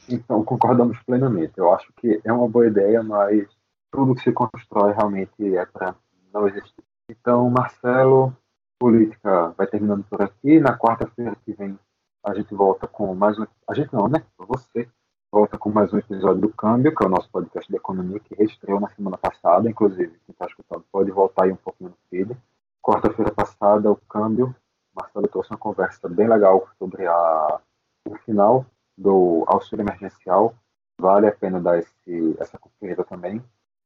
Então, 0.09 0.43
concordamos 0.43 0.97
plenamente. 1.03 1.53
Eu 1.57 1.73
acho 1.73 1.91
que 1.97 2.19
é 2.23 2.33
uma 2.33 2.47
boa 2.47 2.67
ideia, 2.67 3.01
mas 3.01 3.47
tudo 3.91 4.15
que 4.15 4.23
se 4.23 4.31
constrói 4.31 4.93
realmente 4.93 5.55
é 5.55 5.65
para 5.65 5.95
não 6.33 6.47
existir. 6.47 6.83
Então, 7.09 7.49
Marcelo, 7.49 8.35
política 8.79 9.53
vai 9.57 9.67
terminando 9.67 10.03
por 10.09 10.21
aqui. 10.21 10.59
Na 10.59 10.77
quarta-feira 10.77 11.35
que 11.45 11.53
vem 11.53 11.77
a 12.23 12.33
gente 12.35 12.53
volta 12.53 12.87
com 12.87 13.13
mais 13.15 13.37
um. 13.39 13.45
A 13.67 13.73
gente 13.73 13.93
não, 13.93 14.07
né? 14.07 14.23
Você 14.37 14.87
volta 15.31 15.57
com 15.57 15.69
mais 15.69 15.93
um 15.93 15.97
episódio 15.97 16.41
do 16.41 16.49
Câmbio, 16.49 16.93
que 16.93 17.01
é 17.01 17.07
o 17.07 17.09
nosso 17.09 17.29
podcast 17.29 17.69
de 17.71 17.77
economia, 17.77 18.19
que 18.19 18.35
reestreou 18.35 18.81
na 18.81 18.89
semana 18.89 19.17
passada. 19.17 19.69
Inclusive, 19.69 20.11
quem 20.25 20.33
está 20.33 20.45
escutando 20.45 20.83
pode 20.91 21.09
voltar 21.09 21.45
aí 21.45 21.53
um 21.53 21.55
pouquinho 21.55 21.91
no 21.91 21.95
feed. 22.09 22.35
Quarta-feira 22.81 23.31
passada, 23.31 23.89
o 23.89 23.95
Câmbio. 23.95 24.53
Marcelo 24.93 25.29
trouxe 25.29 25.51
uma 25.51 25.57
conversa 25.57 26.09
bem 26.09 26.27
legal 26.27 26.67
sobre 26.77 27.07
a, 27.07 27.61
o 28.09 28.15
final 28.25 28.65
do 28.97 29.45
auxílio 29.47 29.83
emergencial. 29.83 30.53
Vale 30.99 31.27
a 31.27 31.31
pena 31.31 31.61
dar 31.61 31.79
esse, 31.79 32.35
essa 32.37 32.57
conferida 32.57 33.05
também. 33.05 33.41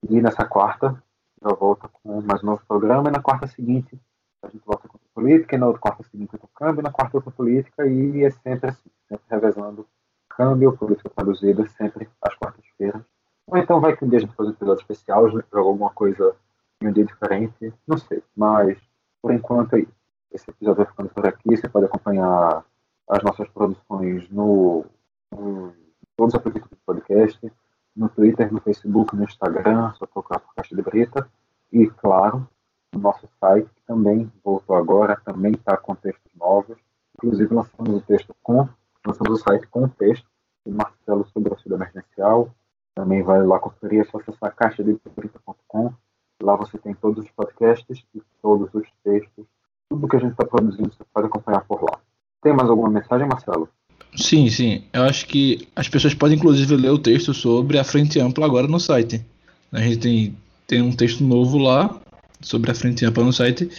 E 0.09 0.19
nessa 0.19 0.45
quarta, 0.45 0.99
já 1.43 1.53
volta 1.53 1.87
com 1.87 2.21
mais 2.21 2.41
um 2.41 2.47
novo 2.47 2.63
programa. 2.67 3.09
E 3.09 3.11
na 3.11 3.21
quarta 3.21 3.45
seguinte, 3.45 3.95
a 4.41 4.47
gente 4.47 4.65
volta 4.65 4.87
com 4.87 4.97
política. 5.13 5.55
E 5.55 5.59
na 5.59 5.67
outra 5.67 5.81
quarta 5.81 6.01
seguinte, 6.09 6.35
com 6.39 6.47
o 6.47 6.49
câmbio. 6.55 6.81
E 6.81 6.83
na 6.83 6.91
quarta, 6.91 7.17
outra 7.17 7.29
política. 7.29 7.85
E 7.85 8.23
é 8.23 8.31
sempre 8.31 8.71
assim, 8.71 8.89
sempre 9.07 9.25
revezando 9.29 9.87
câmbio, 10.35 10.75
política 10.77 11.09
traduzida, 11.09 11.67
sempre 11.69 12.09
às 12.21 12.35
quartas-feiras. 12.35 13.01
Ou 13.47 13.57
então 13.57 13.79
vai 13.79 13.95
que 13.95 14.03
um 14.03 14.09
dia 14.09 14.17
a 14.17 14.21
gente 14.21 14.35
faz 14.35 14.49
um 14.49 14.53
episódio 14.53 14.81
especial, 14.81 15.29
joga 15.29 15.45
alguma 15.53 15.89
coisa 15.91 16.35
em 16.81 16.87
um 16.87 16.91
dia 16.91 17.05
diferente. 17.05 17.73
Não 17.87 17.97
sei. 17.97 18.23
Mas, 18.35 18.77
por 19.21 19.33
enquanto, 19.33 19.75
é 19.75 19.79
isso. 19.81 19.93
Esse 20.31 20.49
episódio 20.49 20.83
vai 20.83 20.85
ficando 20.87 21.09
por 21.09 21.25
aqui. 21.25 21.55
Você 21.55 21.69
pode 21.69 21.85
acompanhar 21.85 22.65
as 23.09 23.23
nossas 23.23 23.47
produções 23.49 24.29
no, 24.29 24.85
no 25.31 25.73
todos 26.17 26.33
os 26.33 26.39
aplicativos 26.39 26.77
do 26.77 26.85
podcast 26.85 27.51
no 27.95 28.09
Twitter, 28.09 28.51
no 28.51 28.59
Facebook, 28.59 29.15
no 29.15 29.23
Instagram, 29.23 29.93
só 29.93 30.05
procurar 30.05 30.39
por 30.39 30.53
Caixa 30.53 30.75
de 30.75 30.81
Brita. 30.81 31.29
E, 31.71 31.87
claro, 31.87 32.47
o 32.93 32.99
nosso 32.99 33.27
site, 33.39 33.69
que 33.73 33.81
também 33.87 34.31
voltou 34.43 34.75
agora, 34.75 35.19
também 35.23 35.53
está 35.53 35.77
com 35.77 35.95
textos 35.95 36.31
novos. 36.35 36.77
Inclusive, 37.15 37.53
lançamos 37.53 37.95
o 37.95 38.01
texto 38.01 38.35
com, 38.43 38.67
lançamos 39.05 39.39
o 39.39 39.43
site 39.43 39.67
com 39.67 39.83
o 39.83 39.89
texto 39.89 40.25
de 40.65 40.73
Marcelo 40.73 41.27
sobre 41.33 41.49
o 41.49 41.53
auxílio 41.53 41.75
emergencial. 41.75 42.49
Também 42.95 43.21
vai 43.23 43.45
lá 43.45 43.59
conferir, 43.59 44.01
é 44.01 44.03
só 44.05 44.17
acessar 44.17 44.55
caixadebrita.com. 44.55 45.93
Lá 46.41 46.55
você 46.55 46.77
tem 46.77 46.93
todos 46.93 47.23
os 47.23 47.31
podcasts 47.31 48.03
e 48.13 48.21
todos 48.41 48.73
os 48.73 48.87
textos. 49.03 49.45
Tudo 49.89 50.07
que 50.07 50.15
a 50.15 50.19
gente 50.19 50.31
está 50.31 50.45
produzindo, 50.45 50.91
você 50.91 51.03
pode 51.13 51.27
acompanhar 51.27 51.63
por 51.65 51.83
lá. 51.83 51.99
Tem 52.41 52.53
mais 52.53 52.69
alguma 52.69 52.89
mensagem, 52.89 53.27
Marcelo? 53.27 53.69
Sim, 54.15 54.49
sim. 54.49 54.83
Eu 54.93 55.03
acho 55.03 55.25
que 55.27 55.67
as 55.75 55.87
pessoas 55.89 56.13
podem 56.13 56.37
inclusive 56.37 56.75
ler 56.75 56.89
o 56.89 56.97
texto 56.97 57.33
sobre 57.33 57.77
a 57.77 57.83
frente 57.83 58.19
ampla 58.19 58.45
agora 58.45 58.67
no 58.67 58.79
site. 58.79 59.25
A 59.71 59.79
gente 59.79 59.97
tem, 59.99 60.37
tem 60.67 60.81
um 60.81 60.95
texto 60.95 61.23
novo 61.23 61.57
lá 61.57 61.99
sobre 62.41 62.71
a 62.71 62.75
frente 62.75 63.05
ampla 63.05 63.23
no 63.23 63.33
site. 63.33 63.69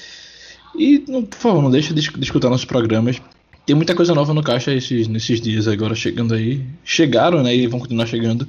E, 0.75 0.99
por 0.99 1.39
favor, 1.39 1.63
não 1.63 1.71
deixe 1.71 1.95
de, 1.95 2.11
de 2.11 2.25
escutar 2.25 2.51
nossos 2.51 2.67
programas. 2.67 3.21
Tem 3.67 3.75
muita 3.75 3.97
coisa 3.97 4.15
nova 4.15 4.33
no 4.33 4.45
caixa 4.45 4.73
esses, 4.73 5.09
nesses 5.09 5.41
dias 5.41 5.67
agora 5.67 5.95
chegando 5.95 6.35
aí. 6.35 6.65
Chegaram, 6.85 7.43
né? 7.43 7.55
E 7.55 7.67
vão 7.67 7.81
continuar 7.81 8.07
chegando. 8.07 8.49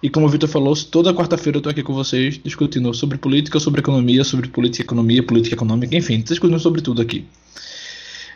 E 0.00 0.08
como 0.08 0.26
o 0.26 0.28
Vitor 0.28 0.48
falou, 0.48 0.76
toda 0.76 1.12
quarta-feira 1.12 1.58
eu 1.58 1.62
tô 1.62 1.68
aqui 1.68 1.82
com 1.82 1.92
vocês 1.92 2.38
discutindo 2.42 2.92
sobre 2.94 3.18
política, 3.18 3.58
sobre 3.58 3.80
economia, 3.80 4.22
sobre 4.22 4.48
política 4.48 4.82
e 4.82 4.84
economia, 4.84 5.22
política 5.22 5.56
econômica, 5.56 5.96
enfim, 5.96 6.20
discutindo 6.20 6.60
sobre 6.60 6.82
tudo 6.82 7.02
aqui. 7.02 7.24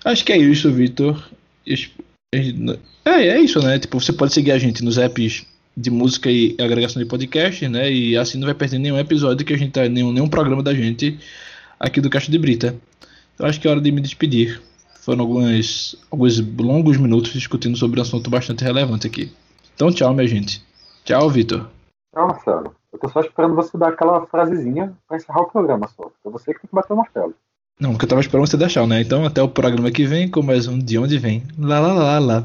Acho 0.04 0.24
que 0.24 0.32
é 0.32 0.38
isso, 0.38 0.72
Vitor. 0.72 1.22
É, 2.34 3.28
é 3.28 3.40
isso, 3.40 3.60
né? 3.60 3.78
Tipo, 3.78 4.00
você 4.00 4.12
pode 4.12 4.32
seguir 4.32 4.52
a 4.52 4.58
gente 4.58 4.82
nos 4.82 4.98
apps 4.98 5.46
de 5.76 5.90
música 5.90 6.28
e 6.28 6.56
agregação 6.58 7.00
de 7.00 7.08
podcast, 7.08 7.68
né? 7.68 7.92
E 7.92 8.16
assim 8.16 8.38
não 8.38 8.46
vai 8.46 8.54
perder 8.54 8.78
nenhum 8.78 8.98
episódio 8.98 9.46
que 9.46 9.52
a 9.52 9.58
gente 9.58 9.70
tá, 9.70 9.88
nenhum, 9.88 10.10
nenhum 10.10 10.28
programa 10.28 10.62
da 10.62 10.74
gente 10.74 11.16
aqui 11.78 12.00
do 12.00 12.10
Caixa 12.10 12.32
de 12.32 12.38
Brita. 12.38 12.74
Então 13.34 13.46
acho 13.46 13.60
que 13.60 13.68
é 13.68 13.70
hora 13.70 13.80
de 13.80 13.92
me 13.92 14.00
despedir. 14.00 14.60
Foram 15.08 15.22
algumas, 15.22 15.96
alguns 16.10 16.38
longos 16.58 16.98
minutos 16.98 17.32
discutindo 17.32 17.78
sobre 17.78 17.98
um 17.98 18.02
assunto 18.02 18.28
bastante 18.28 18.62
relevante 18.62 19.06
aqui. 19.06 19.32
Então 19.74 19.90
tchau, 19.90 20.12
minha 20.12 20.28
gente. 20.28 20.62
Tchau, 21.02 21.30
Vitor. 21.30 21.66
Tchau, 22.14 22.26
Marcelo. 22.26 22.74
Eu 22.92 22.98
tô 22.98 23.08
só 23.08 23.20
esperando 23.22 23.54
você 23.54 23.78
dar 23.78 23.88
aquela 23.88 24.26
frasezinha 24.26 24.92
pra 25.08 25.16
encerrar 25.16 25.40
o 25.40 25.50
programa 25.50 25.88
só. 25.96 26.10
É 26.26 26.28
você 26.28 26.52
que 26.52 26.60
tem 26.60 26.68
que 26.68 26.74
bater 26.74 26.92
o 26.92 26.96
martelo. 26.96 27.32
Não, 27.80 27.92
porque 27.92 28.04
eu 28.04 28.08
tava 28.10 28.20
esperando 28.20 28.46
você 28.46 28.58
deixar, 28.58 28.86
né? 28.86 29.00
Então 29.00 29.24
até 29.24 29.40
o 29.42 29.48
programa 29.48 29.90
que 29.90 30.04
vem 30.04 30.30
com 30.30 30.42
mais 30.42 30.68
um 30.68 30.78
De 30.78 30.98
Onde 30.98 31.16
Vem. 31.16 31.42
Lá, 31.58 31.80
lá, 31.80 31.94
lá, 31.94 32.18
lá. 32.18 32.44